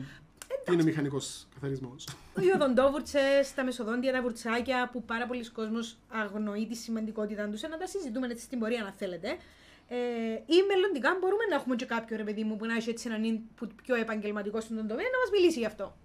τι 0.64 0.72
είναι 0.72 0.82
μηχανικός 0.82 1.46
καθαρισμός. 1.54 2.08
οι 2.40 2.50
οδοντόβουρτσες, 2.54 3.54
τα 3.54 3.64
μεσοδόντια, 3.64 4.12
τα 4.12 4.22
βουρτσάκια 4.22 4.88
που 4.92 5.02
πάρα 5.02 5.26
πολλοί 5.26 5.50
κόσμος 5.50 5.96
αγνοεί 6.08 6.66
τη 6.66 6.74
σημαντικότητα 6.74 7.48
τους, 7.48 7.62
ε, 7.62 7.68
να 7.68 7.78
τα 7.78 7.86
συζητούμε 7.86 8.26
έτσι 8.26 8.44
στην 8.44 8.58
πορεία 8.58 8.84
αν 8.84 8.92
θέλετε. 8.96 9.36
Ε, 9.88 9.96
ή 10.46 10.56
μελλοντικά 10.68 11.16
μπορούμε 11.20 11.44
να 11.50 11.54
έχουμε 11.54 11.76
και 11.76 11.84
κάποιο 11.84 12.16
ρε 12.16 12.24
παιδί 12.24 12.44
μου 12.44 12.56
που 12.56 12.66
να 12.66 12.74
έχει 12.74 12.90
έτσι 12.90 13.08
έναν 13.08 13.22
input 13.60 13.68
πιο 13.82 13.94
επαγγελματικό 13.94 14.60
στον 14.60 14.76
τομέα 14.76 15.04
να 15.12 15.18
μας 15.18 15.30
μιλήσει 15.32 15.58
γι' 15.58 15.66
αυτό. 15.66 15.96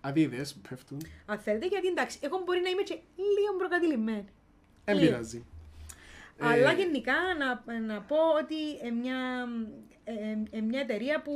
Αδίδες 0.00 0.54
που 0.54 0.68
πέφτουν. 0.68 1.00
Αν 1.26 1.38
θέλετε, 1.38 1.66
γιατί 1.66 1.86
εντάξει, 1.86 2.18
εγώ 2.22 2.42
μπορεί 2.44 2.60
να 2.60 2.68
είμαι 2.68 2.82
και 2.82 2.98
λίγο 3.16 3.56
προκατηλημένη. 3.58 4.24
Δεν 4.84 4.96
Λίγο. 4.96 5.06
πειράζει. 5.06 5.44
Αλλά 6.38 6.70
Ε, 6.70 6.74
γενικά 6.74 7.14
να, 7.38 7.78
να 7.80 8.00
πω 8.00 8.16
ότι 8.42 8.86
ε, 8.86 8.90
μια, 8.90 9.48
ε, 10.04 10.12
ε, 10.50 10.60
μια 10.60 10.80
εταιρεία 10.80 11.22
που 11.22 11.32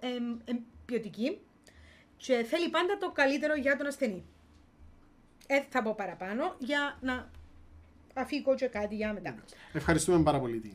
ε, 0.00 0.06
ε, 0.44 0.52
ποιοτική 0.84 1.38
και 2.16 2.44
θέλει 2.48 2.68
πάντα 2.70 2.98
το 2.98 3.10
καλύτερο 3.10 3.54
για 3.54 3.76
τον 3.76 3.86
ασθενή. 3.86 4.24
Ε, 5.46 5.60
θα 5.68 5.82
πω 5.82 5.94
παραπάνω 5.94 6.56
για 6.58 6.98
να 7.00 7.30
αφήκω 8.14 8.54
και 8.54 8.66
κάτι 8.66 8.94
για 8.94 9.12
μετά. 9.12 9.34
Ευχαριστούμε 9.72 10.22
πάρα 10.22 10.40
πολύ 10.40 10.60
την 10.60 10.72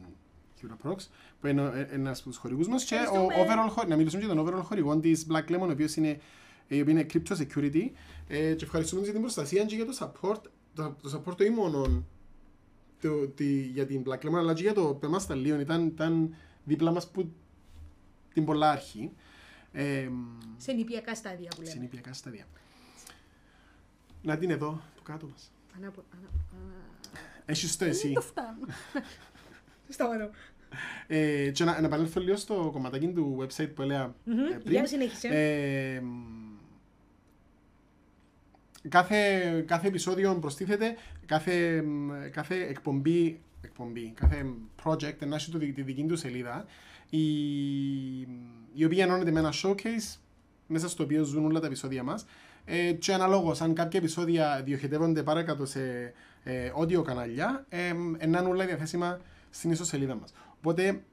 Cura 0.61 0.87
Prox, 0.87 0.95
που 1.41 1.47
είναι 1.47 1.61
ε, 1.75 1.81
ένας 1.95 2.19
από 2.19 2.29
τους 2.29 2.37
χορηγούς 2.37 2.67
μας 2.67 2.83
και 2.83 2.95
ο 2.95 2.97
Ευχαριστούμε. 2.97 3.35
overall, 3.47 3.69
χο- 3.69 3.83
να 3.87 3.95
μιλήσουμε 3.95 4.23
για 4.25 4.33
τον 4.35 4.45
overall 4.47 4.61
χορηγό 4.63 4.99
της 4.99 5.25
Black 5.29 5.51
Lemon, 5.51 5.67
ο 5.67 5.71
οποίος 5.71 5.95
είναι, 5.95 6.19
η 6.67 6.81
οποία 6.81 6.93
είναι 6.93 7.05
crypto 7.13 7.35
security 7.37 7.89
ε, 8.27 8.53
και 8.53 8.63
ευχαριστούμε 8.63 9.01
για 9.01 9.11
την 9.11 9.21
προστασία 9.21 9.65
και 9.65 9.75
για 9.75 9.85
το 9.85 9.97
support, 9.99 10.41
το, 10.73 10.95
το 11.01 11.23
support 11.25 11.39
όχι 11.41 11.49
μόνο 11.49 12.03
το, 13.01 13.27
τη, 13.27 13.61
για 13.61 13.85
την 13.85 14.03
Black 14.05 14.19
Lemon, 14.27 14.35
αλλά 14.37 14.53
και 14.53 14.61
για 14.61 14.73
το 14.73 14.93
πεμάς 14.99 15.21
στα 15.23 15.35
Λίον, 15.35 15.59
ήταν, 15.59 15.85
ήταν 15.85 16.35
δίπλα 16.63 16.91
μας 16.91 17.07
που 17.11 17.31
την 18.33 18.45
πολλά 18.45 18.71
αρχή. 18.71 19.11
Ε, 19.71 20.09
Σε 20.57 20.71
νηπιακά 20.71 21.15
στάδια 21.15 21.49
που 21.55 21.61
λέμε. 21.61 21.71
συνήπιακά 21.73 22.13
στάδια. 22.13 22.45
Να 24.21 24.37
την 24.37 24.49
εδώ, 24.49 24.81
του 24.95 25.03
κάτω 25.03 25.27
μας. 25.27 25.51
Ανάπο- 25.77 26.03
ανα- 26.13 26.29
ανα- 26.53 27.19
Έχεις 27.45 27.77
το 27.77 27.85
εσύ. 27.85 28.05
Δεν 28.05 28.13
το 28.13 28.21
φτάνω. 28.21 28.57
Σταματώ. 29.89 30.29
Ε, 31.07 31.49
και 31.51 31.63
να, 31.63 31.79
να 31.81 31.87
επανέλθω 31.87 32.21
λίγο 32.21 32.35
στο 32.35 32.69
κομματάκι 32.73 33.07
του 33.07 33.37
website 33.41 33.69
που 33.75 33.81
έλεγα 33.81 34.15
Μμμ, 34.23 34.39
ε, 34.39 34.57
πριν. 34.57 34.71
Για 34.71 34.85
συνέχισε. 34.87 35.27
Ε, 35.27 35.99
μ, 36.01 36.07
κάθε, 38.89 39.15
κάθε 39.67 39.87
επεισόδιο 39.87 40.37
προστίθεται, 40.41 40.95
κάθε, 41.25 41.81
μ, 41.81 42.09
κάθε 42.31 42.55
εκπομπή, 42.55 43.39
εκπομπή, 43.61 44.13
κάθε 44.15 44.45
project 44.83 45.25
να 45.27 45.35
έχει 45.35 45.51
το, 45.51 45.57
δι- 45.57 45.75
τη 45.75 45.81
δική 45.81 46.03
του 46.03 46.15
σελίδα, 46.17 46.65
η, 47.09 47.27
η 48.73 48.85
οποία 48.85 49.03
ενώνεται 49.03 49.31
με 49.31 49.39
ένα 49.39 49.53
showcase 49.63 50.17
μέσα 50.67 50.89
στο 50.89 51.03
οποίο 51.03 51.23
ζουν 51.23 51.45
όλα 51.45 51.59
τα 51.59 51.65
επεισόδια 51.65 52.03
μας 52.03 52.25
ε, 52.65 52.91
και 52.91 53.13
αναλόγως 53.13 53.61
αν 53.61 53.73
κάποια 53.73 53.99
επεισόδια 53.99 54.61
διοχετεύονται 54.65 55.23
παρακάτω 55.23 55.65
σε 55.65 56.13
ε, 56.43 56.71
audio 56.81 57.03
κανάλια 57.03 57.65
ε, 57.69 57.87
ε, 58.17 58.25
να 58.27 58.39
είναι 58.39 58.49
όλα 58.49 58.65
διαθέσιμα 58.65 59.19
στην 59.49 59.71
ιστοσελίδα 59.71 60.15
μας. 60.15 60.33
Οπότε 60.57 61.03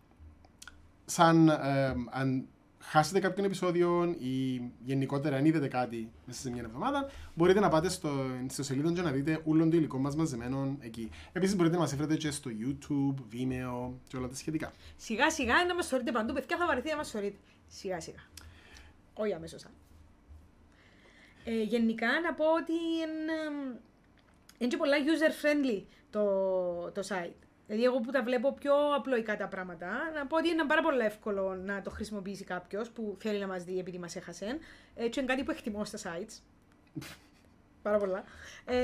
σαν 1.05 1.49
ε, 1.49 1.95
αν 2.11 2.49
χάσετε 2.87 3.21
κάποιο 3.21 3.45
επεισόδιο 3.45 4.17
ή 4.19 4.63
γενικότερα 4.85 5.37
αν 5.37 5.45
είδετε 5.45 5.69
κάτι 5.69 6.13
μέσα 6.27 6.41
σε 6.41 6.51
μια 6.51 6.63
εβδομάδα, 6.63 7.11
μπορείτε 7.35 7.61
να 7.61 7.69
πάτε 7.69 7.89
στο, 7.89 8.11
στο 8.49 8.63
σελίδα 8.63 8.93
και 8.93 9.01
να 9.01 9.11
δείτε 9.11 9.41
όλο 9.45 9.69
το 9.69 9.77
υλικό 9.77 9.99
μας 9.99 10.17
μαζεμένο 10.17 10.77
εκεί. 10.81 11.11
Επίσης 11.33 11.57
μπορείτε 11.57 11.75
να 11.75 11.81
μας 11.81 11.97
βρείτε 11.97 12.17
και 12.17 12.31
στο 12.31 12.51
YouTube, 12.61 13.35
Vimeo 13.35 13.93
και 14.09 14.17
όλα 14.17 14.29
τα 14.29 14.35
σχετικά. 14.35 14.73
Σιγά 14.97 15.31
σιγά 15.31 15.65
να 15.65 15.75
μας 15.75 15.87
σωρείτε 15.87 16.13
παντού. 16.13 16.33
Παιδιά 16.33 16.57
θα 16.57 16.67
βαρεθεί 16.67 16.91
να 16.91 16.97
μας 16.97 17.09
σωρείτε. 17.09 17.37
Σιγά 17.69 18.01
σιγά. 18.01 18.21
Όχι 19.15 19.33
αμέσως. 19.33 19.65
α. 19.65 19.69
Ε, 21.45 21.63
γενικά 21.63 22.07
να 22.23 22.35
πω 22.35 22.45
ότι 22.45 22.73
είναι, 22.73 23.69
είναι 24.59 24.71
και 24.71 24.77
πολλά 24.77 24.97
user 24.97 25.45
friendly 25.45 25.83
το, 26.11 26.25
το 26.91 27.03
site. 27.09 27.45
Δηλαδή 27.67 27.85
εγώ 27.85 28.01
που 28.01 28.11
τα 28.11 28.23
βλέπω 28.23 28.53
πιο 28.55 28.75
απλοϊκά 28.97 29.37
τα 29.37 29.47
πράγματα, 29.49 29.87
να 30.15 30.27
πω 30.27 30.37
ότι 30.37 30.49
είναι 30.49 30.65
πάρα 30.67 30.83
πολύ 30.83 31.01
εύκολο 31.05 31.55
να 31.55 31.83
το 31.83 31.91
χρησιμοποιήσει 31.91 32.45
κάποιος 32.45 32.91
που 32.91 33.17
θέλει 33.19 33.39
να 33.39 33.47
μας 33.47 33.65
δει 33.65 33.79
επειδή 33.79 33.99
μας 33.99 34.17
έχασε. 34.17 34.59
Ε, 34.95 35.09
και 35.09 35.21
είναι 35.21 35.29
κάτι 35.29 35.45
που 35.45 35.51
εκτιμώ 35.51 35.85
στα 35.85 35.99
sites. 35.99 36.41
πάρα 37.83 37.99
πολλά. 37.99 38.25
Ε, 38.65 38.75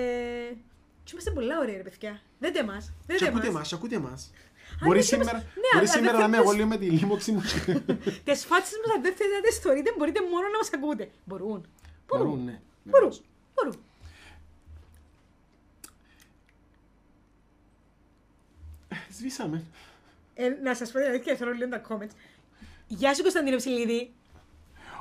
και 1.05 1.11
είμαστε 1.13 1.31
πολλά 1.31 1.59
ωραία 1.59 1.77
ρε 1.77 1.83
παιδιά. 1.83 2.21
Δείτε 2.39 2.63
μας. 2.65 2.93
Και 3.07 3.13
Δείτε 3.13 3.27
ακούτε 3.29 3.47
μας. 3.47 3.55
μας, 3.55 3.73
ακούτε 3.73 3.99
μας. 3.99 4.31
Αν 4.81 4.87
Μπορεί 4.87 5.01
δεν 5.01 5.09
είμαστε- 5.13 5.17
σήμερα, 5.17 5.39
Ναι, 5.39 5.69
μπορεί 5.75 5.79
αλλά 5.79 5.87
σήμερα 5.87 6.19
δεν 6.19 6.21
να 6.21 6.27
είμαι 6.27 6.37
θέλεις- 6.37 6.51
εγώ 6.51 6.57
λίγο 6.59 6.69
με 6.69 6.77
τη 6.77 6.91
λίμωξη 6.91 7.33
μου. 7.33 7.41
Τις 8.27 8.45
φάτσες 8.45 8.79
μας 8.85 8.95
αν 8.97 9.03
δεν 9.03 9.15
θέλετε 9.15 9.37
να 9.37 9.43
τις 9.49 9.59
θεωρείτε 9.59 9.95
μπορείτε 9.99 10.21
μόνο 10.33 10.47
να 10.53 10.59
μας 10.59 10.71
ακούτε. 10.75 11.11
Μπορούν. 11.25 11.67
Μπορούν, 12.07 12.45
ναι. 12.45 12.61
Μπορούν. 12.85 13.13
Μπορούν. 13.55 13.75
Σβήσαμε. 19.21 19.65
Ε, 20.35 20.49
να 20.63 20.75
σας 20.75 20.91
πω 20.91 20.99
την 20.99 21.09
αλήθεια, 21.09 21.37
θέλω 21.37 21.51
λίγο 21.53 21.69
τα 21.69 21.83
comments. 21.89 22.15
Γεια 22.87 23.15
σου 23.15 23.23
Κωνσταντίνο 23.23 23.57
Ψηλίδη. 23.57 24.13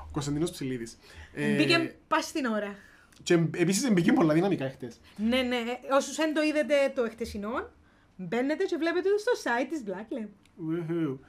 Ο 0.05 0.09
Κωνσταντίνος 0.11 0.51
Ψηλίδης. 0.51 0.97
Ε, 1.33 1.55
Μπήκε 1.55 1.95
πας 2.07 2.25
στην 2.25 2.45
ώρα. 2.45 2.75
Και 3.23 3.33
επίσης 3.33 3.91
μπήκε 3.91 4.13
πολλά 4.13 4.33
δυναμικά 4.33 4.69
χτες. 4.69 4.99
Ναι, 5.17 5.41
ναι. 5.41 5.63
Όσους 5.91 6.15
δεν 6.15 6.33
το 6.33 6.41
είδατε 6.41 6.91
το 6.95 7.03
εχτεσινό, 7.03 7.69
μπαίνετε 8.15 8.63
και 8.63 8.77
βλέπετε 8.77 9.09
το 9.09 9.17
στο 9.17 9.31
site 9.43 9.67
της 9.69 9.83
Black 9.85 10.13
Lab. 10.13 10.27
Ουιχου. 10.57 11.19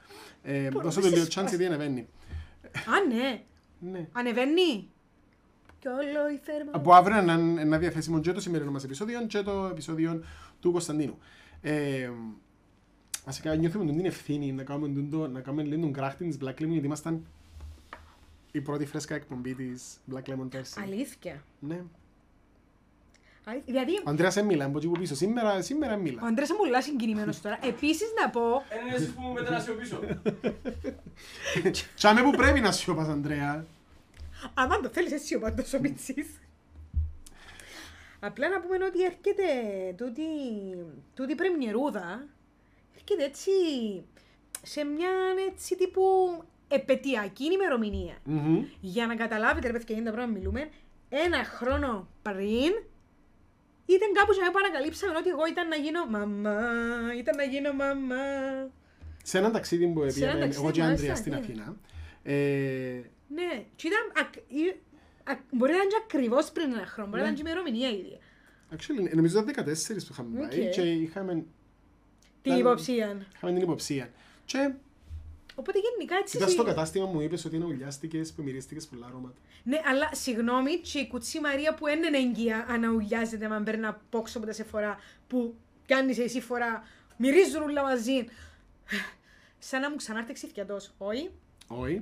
Ε, 0.43 0.69
Μπορώ 0.69 0.83
Δώσε 0.83 0.99
να 0.99 1.09
το 1.09 1.11
λίγο 1.15 1.25
σε 1.31 1.41
chance 1.41 1.49
γιατί 1.49 1.65
ανεβαίνει. 1.65 2.07
Α, 2.71 3.15
ναι. 3.15 3.41
Ναι. 3.79 4.07
Ανεβαίνει. 4.11 4.89
Κι 5.79 5.87
όλο 5.87 6.29
η 6.33 6.39
θέρμα. 6.43 6.71
Από 6.73 6.93
αύριο 6.93 7.21
να 7.21 7.33
είναι 7.33 7.61
ένα 7.61 7.77
διαθέσιμο 7.77 8.19
και 8.19 8.31
το 8.31 8.41
σημερινό 8.41 8.71
μας 8.71 8.83
επεισόδιο 8.83 9.25
και 9.25 9.41
το 9.41 9.65
επεισόδιο 9.71 10.23
του 10.59 10.71
Κωνσταντίνου. 10.71 11.17
Ε, 11.61 12.09
βασικά 13.25 13.55
νιώθουμε 13.55 13.85
την 13.91 14.05
ευθύνη 14.05 14.51
να 14.51 14.63
κάνουμε, 14.63 14.87
τον- 14.93 15.09
το, 15.09 15.27
να 15.27 15.39
κάνουμε 15.41 15.63
λίγο 15.63 15.81
τον 15.81 15.93
κράχτη 15.93 16.25
της 16.27 16.37
Black 16.41 16.61
Lemon 16.61 16.67
γιατί 16.67 16.85
ήμασταν 16.85 17.25
η 18.51 18.61
πρώτη 18.61 18.85
φρέσκα 18.85 19.15
εκπομπή 19.15 19.55
της 19.55 19.83
Black 20.13 20.29
Lemon 20.33 20.47
πέρσι. 20.49 20.79
Αλήθεια. 20.83 21.43
Ναι. 21.59 21.81
Αλήθεια. 23.43 23.65
Δηλαδή, 23.73 23.97
Ο 23.97 24.01
Ανδρέας 24.09 24.33
δεν 24.33 24.45
μιλά, 24.45 24.65
από 24.65 24.77
εκεί 24.77 24.87
που 24.87 24.99
πίσω. 24.99 25.15
Σήμερα, 25.15 25.61
σήμερα 25.61 25.93
ο 25.93 25.97
μιλά. 25.97 26.21
Αντρέας 26.23 26.49
είναι 26.49 26.57
πολύ 26.57 26.83
συγκινημένος 26.83 27.41
τώρα. 27.41 27.59
Επίσης 27.65 28.07
να 28.21 28.29
πω, 28.29 28.41
Είναι 28.85 28.95
εσείς 28.95 29.09
που 29.13 29.21
μου 29.21 29.33
πέτε 29.33 29.49
να 29.49 29.59
σιωπήσω. 29.59 29.99
Τσάμε 31.95 32.21
που 32.21 32.31
πρέπει 32.31 32.59
να 32.59 32.71
σιωπάς, 32.71 33.07
Ανδρέα. 33.07 33.65
άμα 34.53 34.79
το 34.79 34.89
θέλεις 34.89 35.11
εσύ 35.11 35.35
ο 35.35 35.39
πάντως 35.39 35.73
ο 35.73 35.79
Μιτσής. 35.79 36.27
Απλά 38.19 38.49
να 38.49 38.61
πούμε 38.61 38.75
ότι 38.85 39.03
έρχεται 39.03 39.43
τούτη, 39.97 40.21
τούτη 41.13 41.35
πρεμιερούδα, 41.35 42.27
έρχεται 42.95 43.23
έτσι 43.23 43.51
σε 44.61 44.83
μια 44.83 45.09
έτσι 45.49 45.75
τύπου 45.75 46.01
επετειακή 46.67 47.43
ημερομηνία. 47.53 48.17
Μμμ. 48.23 48.63
Για 48.81 49.07
να 49.07 49.15
καταλάβετε 49.15 49.67
ρε 49.67 49.73
παιδιά, 49.73 49.95
είναι 49.95 50.05
τα 50.05 50.11
πράγματα 50.15 50.33
που 50.39 50.39
μιλούμε, 50.39 50.69
ένα 51.09 51.43
χρόνο 51.43 52.07
πριν 52.21 52.71
ήταν 53.85 54.09
κάπου 54.13 54.31
και 54.33 54.41
που 54.45 54.51
ανακαλύψαμε 54.51 55.17
ότι 55.17 55.29
εγώ 55.29 55.45
ήταν 55.45 55.67
να 55.67 55.75
γίνω 55.75 56.05
μαμά, 56.05 56.59
ήταν 57.17 57.35
να 57.35 57.43
γίνω 57.43 57.73
μαμά. 57.73 58.25
Σε 59.23 59.37
έναν 59.37 59.51
ταξίδι 59.51 59.87
που 59.87 59.99
Σε 59.99 60.05
έναν 60.05 60.13
πήγαμε 60.13 60.39
ταξίδι 60.39 60.63
εγώ 60.63 60.71
και 60.71 60.79
η 60.79 60.83
που 60.83 60.89
Άντρια 60.89 61.05
ήμασταν, 61.05 61.17
στην 61.17 61.31
ναι. 61.31 61.37
Αθήνα. 61.39 61.75
Ε, 62.23 63.01
Ναι, 63.27 63.65
και 63.75 63.87
ήταν, 63.87 64.03
ακ, 64.25 64.35
ή- 64.35 64.79
ακ- 65.23 65.41
μπορεί 65.51 65.71
να 65.71 65.77
ήταν 65.77 65.89
και 65.89 65.99
ακριβώς 66.03 66.51
πριν 66.51 66.71
ένα 66.73 66.85
χρόνο, 66.85 67.09
μπορεί 67.09 67.21
να 67.21 67.27
Ναι. 67.29 67.33
ήταν 67.33 67.45
και 67.45 67.49
η 67.49 67.51
ημερομηνία 67.51 67.89
ίδια. 67.89 68.17
actually, 68.75 69.15
νομίζω 69.15 69.39
ήταν 69.39 69.65
14 69.65 70.05
που 70.05 70.11
είχαμε 70.11 70.39
πάει 70.39 70.65
Οκ. 70.65 70.69
και 70.71 70.81
είχαμε, 70.81 71.45
Την 72.41 72.51
Ήταν- 72.51 72.59
υποψία. 72.65 73.25
είχαμε 73.35 73.53
την 73.53 73.61
υποψία. 73.61 74.09
Και 74.45 74.71
Οπότε 75.55 75.79
γενικά 75.79 76.15
έτσι... 76.15 76.37
ήταν 76.37 76.49
συ- 76.49 76.57
στο 76.57 76.67
κατάστημα 76.67 77.05
μου 77.05 77.21
είπες 77.21 77.45
ότι 77.45 77.55
είναι 77.55 77.65
ουλιάστηκες 77.65 78.31
που 78.31 78.43
μυρίστηκες 78.43 78.87
πολλά 78.87 79.05
αρώματα. 79.05 79.35
Ναι, 79.63 79.79
αλλά 79.85 80.09
συγγνώμη, 80.13 80.77
και 80.77 80.99
η 80.99 81.07
κουτσή 81.07 81.39
Μαρία 81.39 81.73
που 81.73 81.87
είναι 81.87 82.17
έγκυα 82.17 82.65
αναουλιάζεται 82.69 83.47
με 83.47 83.61
παίρνει 83.63 83.81
να 83.81 84.01
πόξω 84.09 84.37
από 84.37 84.47
τα 84.47 84.53
σε 84.53 84.63
φορά 84.63 84.99
που 85.27 85.55
κάνεις 85.85 86.19
εσύ 86.19 86.41
φορά, 86.41 86.83
μυρίζουν 87.17 87.61
όλα 87.61 87.83
μαζί. 87.83 88.25
Σαν 89.59 89.81
να 89.81 89.89
μου 89.89 89.95
ξανάρθει 89.95 90.33
ξυφιατός. 90.33 90.91
Όχι; 90.97 91.29
Όχι. 91.67 92.01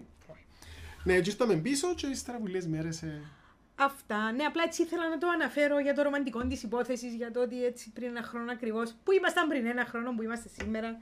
Ναι, 1.04 1.13
έτσι 1.13 1.30
ήρθαμε 1.32 1.56
πίσω 1.56 1.93
και 1.95 2.08
ύστερα 2.08 2.38
από 2.38 2.47
λίγες 2.47 2.67
μέρες... 2.67 3.02
ε, 3.04 3.21
Αυτά. 3.79 4.31
Ναι, 4.31 4.43
απλά 4.43 4.63
έτσι 4.63 4.81
ήθελα 4.81 5.09
να 5.09 5.17
το 5.17 5.27
αναφέρω 5.27 5.79
για 5.79 5.93
το 5.93 6.01
ρομαντικό 6.01 6.47
της 6.47 6.63
υπόθεσης, 6.63 7.13
για 7.13 7.31
το 7.31 7.41
ότι 7.41 7.65
έτσι 7.65 7.89
πριν 7.91 8.07
ένα 8.09 8.23
χρόνο 8.23 8.51
ακριβώς. 8.51 8.95
Που 9.03 9.11
ήμασταν 9.11 9.47
πριν 9.47 9.65
ένα 9.65 9.85
χρόνο, 9.85 10.13
που 10.15 10.21
είμαστε 10.23 10.49
σήμερα. 10.59 10.99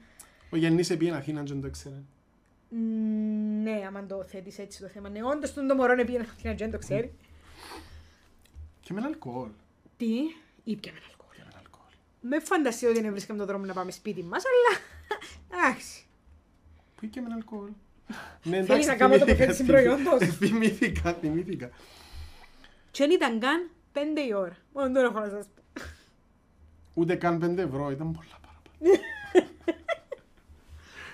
Ο 0.50 0.56
Γιάννης 0.56 0.90
επήγαινε 0.90 1.16
Αθήνα 1.16 1.42
και 1.42 1.52
δεν 1.52 1.60
το 1.60 1.66
ήξερε. 1.66 1.94
Μ, 2.68 2.76
Ναι, 3.62 3.82
άμα 3.86 4.06
το 4.06 4.24
θέτεις 4.24 4.58
έτσι 4.58 4.80
το 4.80 4.88
θέμα. 4.88 5.08
Ναι, 5.08 5.22
όντως 5.24 5.54
τον 5.54 5.66
το 5.66 5.74
μωρό 5.74 5.92
είναι 5.92 6.04
πήγαινε 6.04 6.26
να 6.42 6.54
δεν 6.54 6.70
το 6.70 6.78
ξέρει. 6.78 7.12
Και 8.80 8.92
με 8.92 8.98
ένα 8.98 9.08
αλκοόλ. 9.08 9.48
Τι, 9.96 10.06
ήπια 10.64 10.92
με 10.92 10.98
αλκοόλ. 11.10 11.30
Και 11.36 11.42
με 11.42 11.48
ένα 11.50 11.58
αλκοόλ. 11.58 11.92
Με 12.20 12.40
φανταστεί 12.40 12.86
ότι 12.86 13.00
δεν 13.00 13.10
βρίσκαμε 13.10 13.38
τον 13.38 13.46
δρόμο 13.48 13.64
να 13.64 13.72
πάμε 13.72 13.90
σπίτι 13.90 14.22
μας, 14.22 14.42
αλλά. 14.46 14.80
Εντάξει. 15.68 16.04
Που 16.96 17.04
είχε 17.04 17.20
με 17.20 17.26
ένα 17.26 17.34
αλκοόλ. 17.34 17.68
Ναι, 18.42 18.64
Θέλεις 18.64 18.86
να 18.86 18.96
κάνω 18.96 19.14
θυμήθηκα, 19.14 19.46
τοποθέτηση 19.46 19.64
θυμη- 19.64 19.70
προϊόντος; 19.70 20.28
Θυμήθηκα, 20.36 21.12
θυμήθηκα. 21.12 21.70
Και 22.98 23.06
δεν 23.06 23.14
ήταν 23.14 23.38
καν 23.40 23.70
πέντε 23.92 24.20
η 24.20 24.32
ώρα. 24.32 24.56
Μόνο 24.72 24.92
τώρα 24.92 25.06
έχω 25.06 25.18
να 25.20 25.28
σας 25.28 25.46
πω. 25.46 25.82
Ούτε 26.94 27.14
καν 27.16 27.56
5 27.56 27.58
ευρώ, 27.58 27.90
ήταν 27.90 28.12
πολλά 28.12 28.38
παραπάνω. 28.42 28.62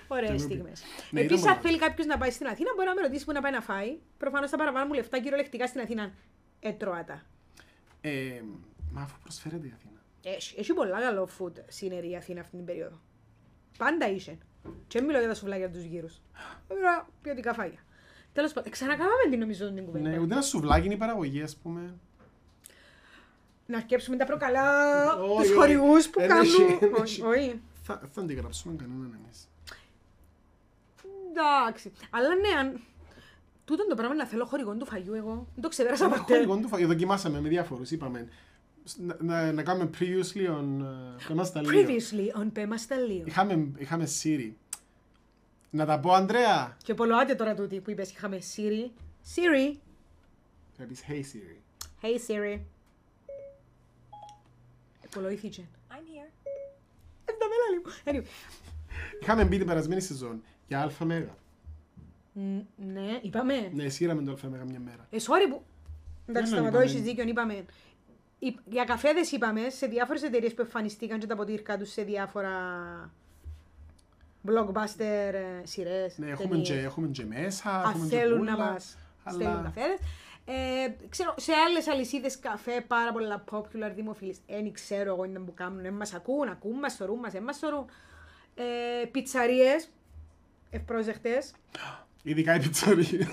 Ωραίες 0.07 0.29
Τελείω. 0.29 0.45
στιγμές. 0.45 0.83
Ναι, 1.11 1.19
Επίσης, 1.19 1.41
ήταν 1.41 1.53
αν 1.53 1.59
πολλά. 1.59 1.69
θέλει 1.69 1.81
κάποιος 1.87 2.07
να 2.07 2.17
πάει 2.17 2.31
στην 2.31 2.47
Αθήνα, 2.47 2.69
μπορεί 2.75 2.87
να 2.87 2.93
με 2.93 3.01
ρωτήσει 3.01 3.25
που 3.25 3.31
να 3.31 3.41
πάει 3.41 3.51
να 3.51 3.61
φάει. 3.61 3.97
Προφανώς 4.17 4.49
τα 4.49 4.57
παραπάνω 4.57 4.85
μου 4.85 4.93
λεφτά 4.93 5.19
κυριολεκτικά 5.19 5.67
στην 5.67 5.81
Αθήνα. 5.81 6.13
Έτρωατα. 6.59 7.21
Ε, 8.01 8.41
μα 8.91 9.01
αφού 9.01 9.19
προσφέρεται 9.21 9.67
η 9.67 9.71
Αθήνα. 9.75 9.99
Έχει, 10.23 10.59
έχει 10.59 10.73
πολλά 10.73 10.99
καλό 10.99 11.29
food 11.39 11.53
scenery 11.79 12.09
η 12.09 12.15
Αθήνα 12.15 12.41
αυτή 12.41 12.55
την 12.55 12.65
περίοδο. 12.65 12.99
Πάντα 13.77 14.09
είσαι. 14.09 14.37
Και 14.87 14.97
μην 14.97 15.05
μιλώ 15.07 15.19
για 15.19 15.27
τα 15.27 15.33
σουβλάκια 15.35 15.69
τους 15.69 15.83
γύρους. 15.83 16.21
Ωραία, 16.67 17.07
ποιοτικά 17.21 17.53
φάγια. 17.53 17.79
Τέλος 18.35 18.53
πάντων, 18.53 18.71
ξανακάμαμε 18.71 19.23
την 19.29 19.39
νομίζω 19.39 19.71
την 19.73 19.85
κουβέντα. 19.85 20.09
Ναι, 20.09 20.19
ούτε 20.19 20.33
ένα 20.33 20.41
σουβλάκι 20.41 20.85
είναι 20.85 20.93
η 20.93 20.97
παραγωγή, 20.97 21.41
ας 21.41 21.55
πούμε. 21.55 21.93
Να 23.65 23.77
αρκέψουμε 23.77 24.17
τα 24.17 24.25
προκαλά 24.25 24.63
Όχι, 25.15 25.29
τους 25.37 25.39
όχι. 25.49 25.53
χορηγούς 25.53 26.09
που 26.09 26.19
Εν 26.21 26.27
κάνουν. 26.29 26.43
έχει, 26.43 26.61
εν 26.85 26.93
Όχι, 26.93 27.01
έχει. 27.01 27.21
Όχι. 27.21 27.61
Θα, 27.83 28.01
θα 28.11 28.21
αντιγράψουμε 28.21 28.75
κανέναν 28.75 29.17
εμείς. 29.23 29.49
Εντάξει. 31.29 31.91
Αλλά 32.09 32.27
ναι, 32.35 32.59
αν... 32.59 32.81
Τούτον 33.65 33.85
το 33.89 33.95
πράγμα 33.95 34.15
να 34.15 34.25
θέλω 34.25 34.45
χορηγό 34.45 34.75
του 34.75 34.85
φαγιού 34.85 35.13
εγώ. 35.13 35.47
Δεν 35.53 35.61
το 35.63 35.69
ξεπέρασα 35.69 36.05
Ένα 36.05 36.15
ποτέ. 36.17 36.33
χορηγό 36.33 36.57
του 36.57 36.67
φα- 36.67 36.85
Δοκιμάσαμε 36.87 37.41
με 37.41 37.49
διάφορους, 37.49 37.91
είπαμε. 37.91 38.27
Να, 38.97 39.17
να, 39.19 39.51
να 39.51 39.63
κάνουμε 39.63 39.89
previously 39.99 40.47
on... 40.59 40.79
ε, 40.81 41.25
πες 41.27 41.35
μας 41.35 41.51
τα 41.51 41.61
λίγο. 41.61 41.71
Previously 41.89 42.41
on 42.41 42.47
Πέμας 42.53 42.81
Σταλίου. 42.81 43.23
Είχαμε, 43.25 43.71
είχαμε 43.77 44.07
Siri. 44.23 44.51
Να 45.75 45.85
τα 45.85 45.99
πω, 45.99 46.11
Ανδρέα. 46.11 46.77
Και 46.83 46.93
πολλοάτε 46.93 47.35
τώρα 47.35 47.53
τούτη 47.53 47.79
που 47.79 47.89
είπες 47.91 48.11
είχαμε 48.11 48.39
Siri. 48.55 48.89
Siri. 49.35 49.77
Θα 50.77 50.83
πεις, 50.83 51.03
hey 51.07 51.11
Siri. 51.11 51.57
Hey 52.01 52.15
Siri. 52.27 52.59
Επολοήθηκε. 55.05 55.67
I'm 55.89 55.93
here. 55.93 56.31
Εν 57.25 57.35
τα 57.39 57.45
μέλα 57.49 57.69
λίγο. 57.73 57.89
Anyway. 58.05 58.29
Είχαμε 59.21 59.45
μπει 59.45 59.57
την 59.57 59.67
περασμένη 59.67 60.01
σεζόν 60.01 60.43
για 60.67 60.81
αλφα 60.81 61.05
μέγα. 61.05 61.35
Μ, 62.33 62.59
Ναι, 62.75 63.19
είπαμε. 63.21 63.71
Ναι, 63.73 63.89
σύραμε 63.89 64.21
το 64.23 64.31
αλφα 64.31 64.47
μέγα 64.49 64.63
μια 64.65 64.79
μέρα. 64.79 65.07
Ε, 65.09 65.17
sorry 65.17 65.49
που... 65.49 65.63
Εντάξει, 66.27 66.33
Δεν 66.33 66.45
σταματώ, 66.45 66.67
είπαμε. 66.67 66.83
έχεις 66.83 67.01
δίκιο, 67.01 67.23
είπαμε. 67.27 67.65
Είπ- 68.39 68.59
Για 68.65 68.83
καφέδες 68.83 69.31
είπαμε 69.31 69.69
σε 69.69 69.85
διάφορες 69.87 70.23
εταιρείες 70.23 70.53
που 70.53 70.61
εμφανιστήκαν 70.61 71.19
και 71.19 71.25
τα 71.27 71.35
ποτήρκα 71.35 71.77
τους 71.77 71.91
σε 71.91 72.03
διάφορα 72.03 72.51
blockbuster 74.47 75.33
ε, 75.33 75.61
σειρές. 75.63 76.17
Ναι, 76.17 76.29
έχουμε 76.29 76.49
ταινίες. 76.49 76.67
και, 76.69 76.73
έχουμε 76.79 77.07
και 77.07 77.25
μέσα, 77.25 77.69
Αν 77.81 77.89
έχουμε 77.89 78.07
και 78.07 78.15
θέλουν 78.15 78.43
να 78.43 78.51
πουλα, 78.53 78.71
μας 78.71 78.97
αλλά- 79.23 79.35
στέλνουν 79.37 79.63
καφέδες. 79.63 79.97
Ε, 80.47 80.53
ξέρω, 81.09 81.33
σε 81.37 81.51
άλλες 81.67 81.87
αλυσίδες 81.87 82.39
καφέ 82.39 82.81
πάρα 82.87 83.11
πολλά 83.11 83.43
popular 83.51 83.91
δημοφιλείς. 83.95 84.37
Δεν 84.47 84.73
ξέρω 84.73 85.13
εγώ 85.13 85.23
είναι 85.23 85.39
που 85.39 85.53
κάνουν. 85.53 85.81
Δεν 85.81 85.93
μας 85.93 86.13
ακούν, 86.13 86.47
ακούν 86.49 86.79
μας, 86.79 86.95
θωρούν 86.95 87.19
μας, 87.19 87.31
δεν 87.31 87.43
μας 87.43 87.57
θωρούν. 87.57 87.85
Ε, 88.55 89.05
πιτσαρίες, 89.05 89.89
ευπρόσδεκτες. 90.69 91.51
Ειδικά 92.23 92.55
οι 92.55 92.59
πιτσαρίες. 92.59 93.27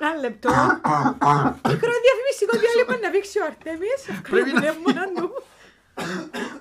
Ένα 0.00 0.14
λεπτό. 0.20 0.50
Μικρό 1.68 1.90
διαφημιστικό 2.04 2.58
διάλειμμα 2.58 2.98
να 3.02 3.10
δείξει 3.10 3.38
ο 3.38 3.44
Αρτέμις. 3.44 4.20
Πρέπει 4.30 4.52
να 4.52 4.60
Πνεύμονα 4.60 5.04
του. 5.12 5.42
Εντάξει. 5.94 6.53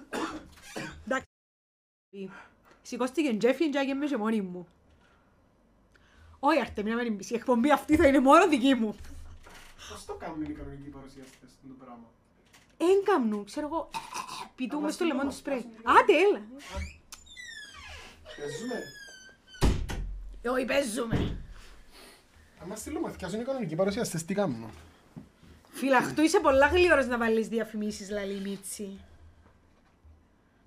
Σηκώστηκε 2.82 3.30
η 3.30 3.38
Τζέφι 3.38 3.69
και 3.69 3.80
άγιε 3.80 3.93
με 3.93 4.06
και 4.06 4.17
μόνη 4.17 4.41
μου. 4.41 4.67
Όχι 6.39 6.60
Αρτέμι 6.60 6.89
να 6.89 7.04
μην 7.04 7.17
πεις, 7.17 7.30
η 7.30 7.36
εκπομπή 7.36 7.71
αυτή 7.71 7.95
θα 7.95 8.08
είναι 8.08 8.19
μόνο 8.19 8.47
δική 8.47 8.73
μου. 8.73 8.95
Πώς 9.89 10.06
το 10.06 10.13
κάνουν 10.13 10.43
οι 10.43 10.54
κανονικοί 10.54 10.89
παρουσιαστές 10.89 11.49
το 11.67 11.73
πράγμα; 11.80 12.08
Εν 12.78 13.04
καμνού, 13.06 13.43
ξέρω 13.43 13.67
εγώ, 13.67 13.89
πιτούμε 14.56 14.84
Αλλά 14.84 14.91
στο 14.91 15.06
λαιμό 15.06 15.21
του 15.21 15.32
στείλω 15.32 15.58
σπρέι. 15.58 15.73
μας, 15.84 15.95
Άντε, 16.02 16.13
έλα. 16.13 16.41
Παίζουμε. 18.38 18.82
Όχι, 20.56 20.65
παίζουμε. 20.65 21.38
Αν 22.60 22.78
στείλω 22.78 22.99
μαθηκιάζουν 22.99 23.39
οι 23.41 23.43
κανονικοί 23.43 23.76
παρουσιαστές, 23.76 24.26
τι 24.26 24.34
κάνουν; 24.34 24.69
Φυλαχτού, 25.69 26.21
είσαι 26.21 26.39
πολλά 26.39 26.67
γλύωρος 26.67 27.08
να 27.08 27.17
βάλεις 27.17 27.47
διαφημίσεις, 27.47 28.10
λαλή 28.10 28.39
Μίτσι. 28.39 28.99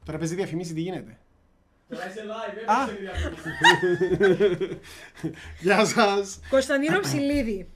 Τώρα 0.05 0.19
παίζει 0.19 0.35
διαφημίση, 0.35 0.75
τι 0.75 0.81
γίνεται; 0.81 1.19
Τώρα 1.89 2.09
είσαι 2.09 2.25
live, 2.27 2.59
Α. 2.67 2.83
έπαιξε 2.83 2.99
η 2.99 4.07
διαφήμιση. 4.17 4.81
Γεια 5.61 5.85
σας. 5.85 6.41
Κωνσταντίνο 6.51 7.01
Ψηλίδη, 7.01 7.69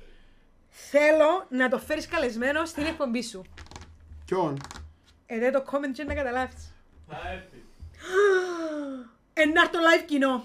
θέλω 0.68 1.46
να 1.48 1.68
το 1.68 1.78
φέρεις 1.78 2.06
καλεσμένο 2.06 2.64
στην 2.64 2.84
εκπομπή 2.86 3.22
σου. 3.22 3.44
Ποιον; 4.26 4.56
Ε, 5.26 5.38
δεν 5.38 5.52
το 5.52 5.64
comment 5.66 5.92
και 5.92 6.04
να 6.04 6.14
καταλάβεις. 6.14 6.74
Θα 7.08 7.16
έρθει. 7.32 7.64
Ενάρ 9.42 9.68
το 9.68 9.78
live 9.78 10.04
κοινό. 10.06 10.44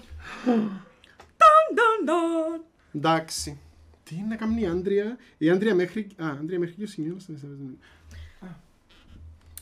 Ταν, 1.40 1.74
ταν, 1.74 2.04
ταν. 2.06 2.62
Εντάξει. 2.94 3.60
Τι 4.02 4.14
είναι 4.14 4.26
να 4.26 4.36
κάνει 4.36 4.60
η 4.62 4.66
Άντρια. 4.66 5.16
Η 5.38 5.50
Άντρια 5.50 5.74
μέχρι... 5.74 6.06
Α, 6.16 6.28
Άντρια 6.28 6.58
μέχρι 6.58 6.74
και 6.74 6.82
ο 6.82 6.86
Σινιώνας 6.86 7.24
θα 7.24 7.32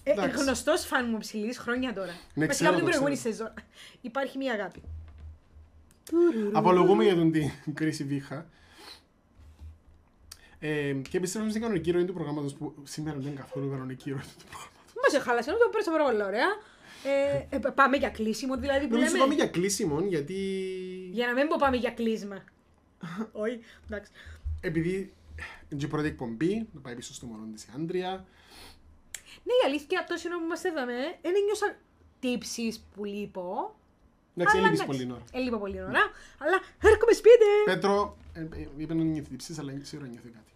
Ε, 0.06 0.10
Εντάξει. 0.10 0.42
γνωστός 0.42 0.84
φαν 0.86 1.08
μου 1.10 1.18
ψηλής 1.18 1.58
χρόνια 1.58 1.92
τώρα. 1.92 2.12
Ναι, 2.34 2.46
Βασικά 2.46 2.52
ξέρω, 2.52 2.68
από 2.70 2.76
την 2.78 2.84
το 2.84 2.90
προηγούμενη 2.90 3.16
ξέρω. 3.16 3.34
σεζόν. 3.34 3.52
Υπάρχει 4.00 4.38
μια 4.38 4.52
αγάπη. 4.52 4.82
Απολογούμε 6.52 7.04
για 7.04 7.14
τον 7.14 7.32
την 7.32 7.50
κρίση 7.74 8.04
βήχα. 8.04 8.46
Ε, 10.58 10.92
και 10.92 11.16
επιστρέφουμε 11.16 11.50
στην 11.50 11.62
κανονική 11.62 11.90
ροή 11.90 12.04
του 12.04 12.12
προγράμματος 12.12 12.54
που 12.54 12.74
σήμερα 12.82 13.18
δεν 13.18 13.26
είναι 13.30 13.40
καθόλου 13.40 13.70
κανονική 13.70 14.10
ροή 14.10 14.20
του 14.20 14.44
προγράμματος. 14.48 14.92
Μας 15.02 15.20
εχάλασε, 15.20 15.50
το 15.50 15.68
πέρασα 15.70 15.90
πάρα 15.90 16.04
πολύ 16.04 16.22
ωραία. 16.22 16.46
Ε, 17.04 17.56
ε, 17.56 17.58
πάμε 17.74 17.96
για 17.96 18.08
κλείσιμο 18.10 18.56
δηλαδή 18.56 18.86
που 18.86 18.92
Νομίζω 18.92 19.10
λέμε. 19.10 19.18
πάμε 19.24 19.34
για 19.34 19.46
κλείσιμο 19.46 20.00
γιατί 20.00 20.34
Για 21.12 21.26
να 21.26 21.32
μην 21.32 21.48
πω 21.48 21.56
πάμε 21.58 21.76
για 21.76 21.90
κλείσμα. 21.90 22.44
Όχι, 23.44 23.60
εντάξει. 23.86 24.10
επειδή 24.60 25.12
είναι 25.68 25.82
η 25.84 25.86
πρώτη 25.86 26.06
εκπομπή, 26.08 26.68
να 26.72 26.80
πάει 26.80 26.94
πίσω 26.94 27.14
στο 27.14 27.26
μωρό 27.26 27.42
της 27.54 27.64
η 27.64 27.68
Άντρια. 27.76 28.24
Ναι, 29.42 29.52
η 29.62 29.62
αλήθεια, 29.66 30.04
τόσο 30.08 30.28
ώρα 30.28 30.38
που 30.38 30.46
μας 30.46 30.64
έδαμε, 30.64 30.94
δεν 31.22 31.32
νιώσα 31.44 31.76
τύψεις 32.20 32.84
που 32.94 33.04
λείπω. 33.04 33.74
Εντάξει, 34.36 34.56
αλλά 34.56 34.66
έλειπες 34.66 34.84
εντάξει, 34.84 35.04
πολύ 35.04 35.12
ώρα. 35.12 35.24
Έλειπα 35.32 35.58
πολύ 35.58 35.80
ώρα, 35.80 35.90
αλλά 36.38 36.58
έρχομαι 36.82 37.12
σπίτι. 37.12 37.50
Πέτρο, 37.64 38.16
ε, 38.32 38.40
ε, 38.40 38.68
είπε 38.76 38.94
να 38.94 39.02
νιώθει 39.02 39.28
τύψεις, 39.28 39.58
αλλά 39.58 39.72
σίγουρα 39.82 40.08
νιώθει 40.08 40.28
κάτι. 40.28 40.52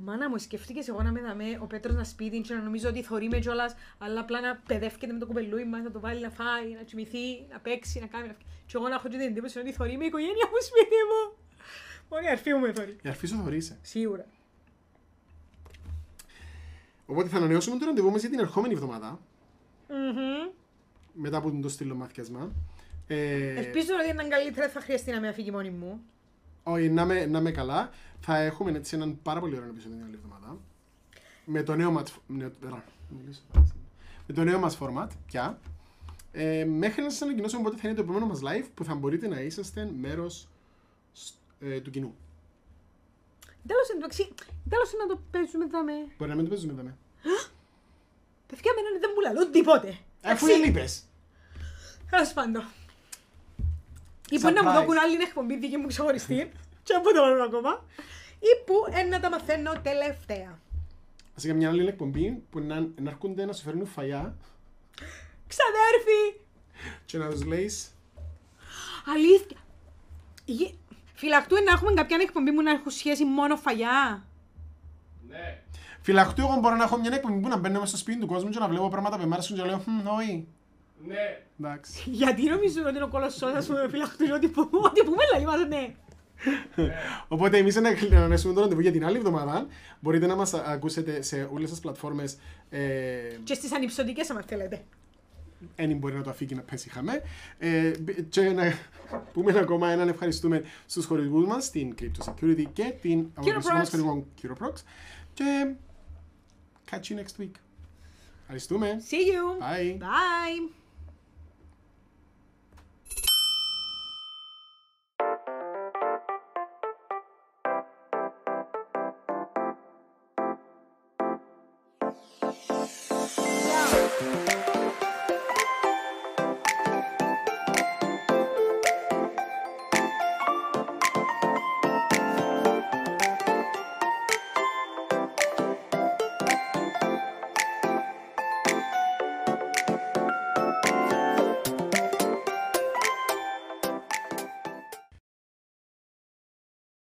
Μάνα 0.00 0.28
μου, 0.28 0.38
σκεφτήκες 0.38 0.88
εγώ 0.88 1.02
να 1.02 1.12
με 1.12 1.20
δαμέ 1.20 1.58
ο 1.62 1.66
Πέτρος 1.66 1.94
να 1.94 2.04
σπίτι 2.04 2.40
και 2.40 2.54
να 2.54 2.60
νομίζω 2.60 2.88
ότι 2.88 3.02
θωρεί 3.02 3.28
με 3.28 3.38
κιόλας, 3.38 3.74
αλλά 3.98 4.20
απλά 4.20 4.40
να 4.40 4.60
παιδεύκεται 4.66 5.12
με 5.12 5.18
το 5.18 5.26
κουπελούι 5.26 5.64
μας, 5.64 5.82
να 5.82 5.90
το 5.90 6.00
βάλει 6.00 6.20
να 6.20 6.30
φάει, 6.30 6.68
να 6.76 6.82
κοιμηθεί, 6.82 7.46
να 7.50 7.58
παίξει, 7.58 8.00
να 8.00 8.06
κάνει. 8.06 8.28
Και 8.66 8.72
εγώ 8.76 8.88
να 8.88 8.94
έχω 8.94 9.08
και 9.08 9.16
την 9.16 9.26
εντύπωση 9.26 9.58
ότι 9.58 9.72
θωρεί 9.72 9.96
με 9.96 10.04
η 10.04 10.06
οικογένεια 10.06 10.46
μου 10.50 10.58
σπίτι 10.68 10.96
μου. 11.10 11.36
Μόνο 12.08 12.26
η 12.26 12.30
αρφή 12.30 12.52
μου 12.52 12.60
με 12.60 12.72
θωρεί. 12.72 12.96
Η 13.02 13.08
αρφή 13.08 13.26
σου 13.26 13.40
θωρείσαι. 13.42 13.78
Σίγουρα. 13.82 14.26
Οπότε 17.10 17.28
θα 17.28 17.36
ανανεώσουμε 17.36 17.78
το 17.78 17.84
ραντεβού 17.86 18.10
μας 18.10 18.20
για 18.20 18.30
την 18.30 18.38
ερχόμενη 18.38 18.74
εβδομάδα, 18.74 19.18
Μμμ. 19.88 20.50
μετά 21.12 21.36
από 21.36 21.58
το 21.62 21.68
στήλο 21.68 21.94
μαθιασμά. 21.94 22.52
Ε, 23.06 23.54
Ελπίζω 23.54 23.88
ότι 24.02 24.10
ήταν 24.14 24.28
καλύτερα, 24.28 24.68
θα 24.68 24.80
χρειαστεί 24.80 25.10
να 25.10 25.20
με 25.20 25.28
αφήγει 25.28 25.50
μόνη 25.50 25.70
μου. 25.70 26.00
Όχι, 26.62 26.88
να 26.90 27.02
είμαι, 27.02 27.26
να 27.26 27.38
είμαι 27.38 27.50
καλά. 27.50 27.90
Θα 28.20 28.36
έχουμε 28.38 28.70
έτσι 28.70 28.96
έναν 28.96 29.18
πάρα 29.22 29.40
πολύ 29.40 29.56
ωραίο 29.56 29.68
επεισόδιο 29.68 29.96
την 29.96 30.06
άλλη 30.06 30.14
εβδομάδα. 30.14 30.56
Με 31.44 31.62
το 31.62 31.74
νέο 31.76 31.90
μας, 31.90 32.18
νέο, 32.26 32.50
ρα, 32.68 32.84
μιλήσω. 33.18 33.40
με 34.26 34.34
το 34.34 34.44
νέο 34.44 34.58
μας 34.58 34.78
format 34.80 35.06
πια. 35.26 35.58
Ε, 36.32 36.64
μέχρι 36.64 37.02
να 37.02 37.10
σας 37.10 37.22
ανακοινώσουμε 37.22 37.62
πότε 37.62 37.76
θα 37.76 37.88
είναι 37.88 37.96
το 37.96 38.02
επόμενο 38.02 38.26
μας 38.26 38.40
live 38.42 38.66
που 38.74 38.84
θα 38.84 38.94
μπορείτε 38.94 39.28
να 39.28 39.40
είσαστε 39.40 39.90
μέρος 40.00 40.48
σ- 41.12 41.34
ε, 41.60 41.80
του 41.80 41.90
κοινού. 41.90 42.14
Τέλος, 43.66 43.88
εντάξει, 43.94 44.34
τέλος 44.68 44.92
να 45.00 45.06
το 45.06 45.20
παίζουμε 45.30 45.66
δαμέ. 45.66 45.98
Μπορεί 46.18 46.30
να 46.30 46.36
μην 46.36 46.44
το 46.44 46.50
παίζουμε 46.50 46.72
εδώ. 46.72 46.82
Παιδιά, 48.46 48.72
με 48.74 48.98
δεν 49.00 49.10
μου 49.14 49.20
λαλούν 49.20 49.50
τίποτε. 49.52 49.88
Αφού 50.22 50.46
Εντάξει. 50.46 50.50
έλειπες. 50.52 51.04
Τέλος 52.10 52.32
πάντων. 52.32 52.64
Ή 54.30 54.38
που 54.38 54.50
να 54.50 54.62
μου 54.62 54.70
Surprise. 54.70 54.74
δώκουν 54.74 54.98
άλλη 54.98 55.14
εκπομπή 55.14 55.58
δική 55.58 55.76
μου 55.76 55.86
ξεχωριστή. 55.86 56.50
Και 56.84 56.94
από 56.94 57.12
το 57.12 57.22
όλο 57.22 57.42
ακόμα. 57.44 57.84
Ή 58.38 58.64
που 58.66 58.74
ε, 58.92 59.02
να 59.02 59.20
τα 59.20 59.30
μαθαίνω 59.30 59.72
τελευταία. 59.82 60.58
Βασικά 61.34 61.54
μια 61.54 61.68
άλλη 61.68 61.86
εκπομπή 61.86 62.42
που 62.50 62.60
να, 62.60 62.80
να 62.80 63.10
έρχονται 63.10 63.44
να 63.44 63.52
σου 63.52 63.62
φέρνουν 63.62 63.86
φαγιά 63.86 64.36
Ξαδέρφη! 65.46 66.40
και 67.06 67.18
να 67.18 67.28
τους 67.30 67.44
λέεις 67.44 67.90
Αλήθεια. 69.14 69.56
Γε- 71.20 71.30
Φυλακτού 71.30 71.54
να 71.64 71.72
έχουμε 71.72 71.92
κάποια 71.94 72.16
εκπομπή 72.20 72.52
που 72.52 72.62
να 72.62 72.70
έχουν 72.70 72.90
σχέση 72.90 73.24
μόνο 73.24 73.56
φαγιά; 73.56 74.24
Ναι. 75.28 75.58
Φυλαχτού 76.00 76.40
εγώ 76.40 76.56
μπορώ 76.60 76.76
να 76.76 76.84
έχω 76.84 76.98
μια 76.98 77.10
εκπομπή 77.14 77.40
που 77.40 77.48
να 77.48 77.56
μπαίνω 77.56 77.74
μέσα 77.74 77.86
στο 77.86 77.96
σπίτι 77.96 78.18
του 78.18 78.26
κόσμου 78.26 78.50
και 78.50 78.58
να 78.58 78.68
βλέπω 78.68 78.88
πράγματα 78.88 79.18
που 79.18 79.28
μ' 79.28 79.32
άρεσουν 79.32 79.56
και 79.56 79.62
να 79.62 79.68
λέω 79.68 79.78
«Χμ, 79.78 80.06
όχι. 80.18 80.46
Ναι. 81.06 81.40
Εντάξει. 81.60 82.02
Γιατί 82.20 82.42
νομίζουν 82.42 82.86
ότι 82.86 82.94
είναι 82.94 83.04
ο 83.04 83.08
κολοσσός 83.08 83.52
ας 83.54 83.66
πούμε 83.66 83.86
φυλακτού 83.90 84.24
ότι 84.34 84.48
που- 84.48 84.68
ότι 84.84 85.02
πούμε 85.04 85.22
λέει 85.34 85.44
μας 85.44 85.66
ναι. 85.68 85.94
Οπότε 87.28 87.56
εμείς 87.58 87.74
να 87.76 87.88
ανανέσουμε 88.16 88.54
το 88.54 88.60
ραντεβού 88.60 88.80
για 88.80 88.92
την 88.92 89.04
άλλη 89.04 89.16
εβδομάδα. 89.16 89.66
Μπορείτε 90.00 90.26
να 90.26 90.36
μας 90.36 90.54
α- 90.54 90.62
ακούσετε 90.66 91.22
σε 91.22 91.48
όλες 91.52 91.70
τις 91.70 91.80
πλατφόρμες. 91.80 92.38
Ε, 92.70 92.78
Και 93.44 93.54
στις 93.54 93.72
ανυψωτικές 93.74 94.30
άμα 94.30 94.42
θέλετε. 94.46 94.84
Ένι 95.74 95.94
μπορεί 95.94 96.14
να 96.14 96.22
το 96.22 96.30
αφήγει 96.30 96.54
να 96.54 96.62
πέσει 96.62 96.90
χαμέ. 96.90 97.22
Ε, 97.58 97.90
μπ- 98.00 98.28
και 98.28 98.40
να 98.40 98.72
πούμε 99.32 99.58
ακόμα 99.58 99.90
έναν 99.90 100.08
ευχαριστούμε 100.08 100.62
στους 100.86 101.04
χορηγούς 101.04 101.46
μας, 101.46 101.70
την 101.70 101.94
Crypto 102.00 102.24
Security 102.32 102.64
και 102.72 102.94
την 103.00 103.26
αγοραστικό 103.34 103.76
μας 103.76 103.90
χορηγό 103.90 104.26
Curoprox. 104.42 104.72
Και 105.34 105.74
catch 106.90 106.94
you 107.12 107.16
next 107.18 107.42
week. 107.42 107.50
Ευχαριστούμε. 108.40 108.96
See 109.10 109.14
you. 109.32 109.62
Bye. 109.62 109.98
Bye. 109.98 110.77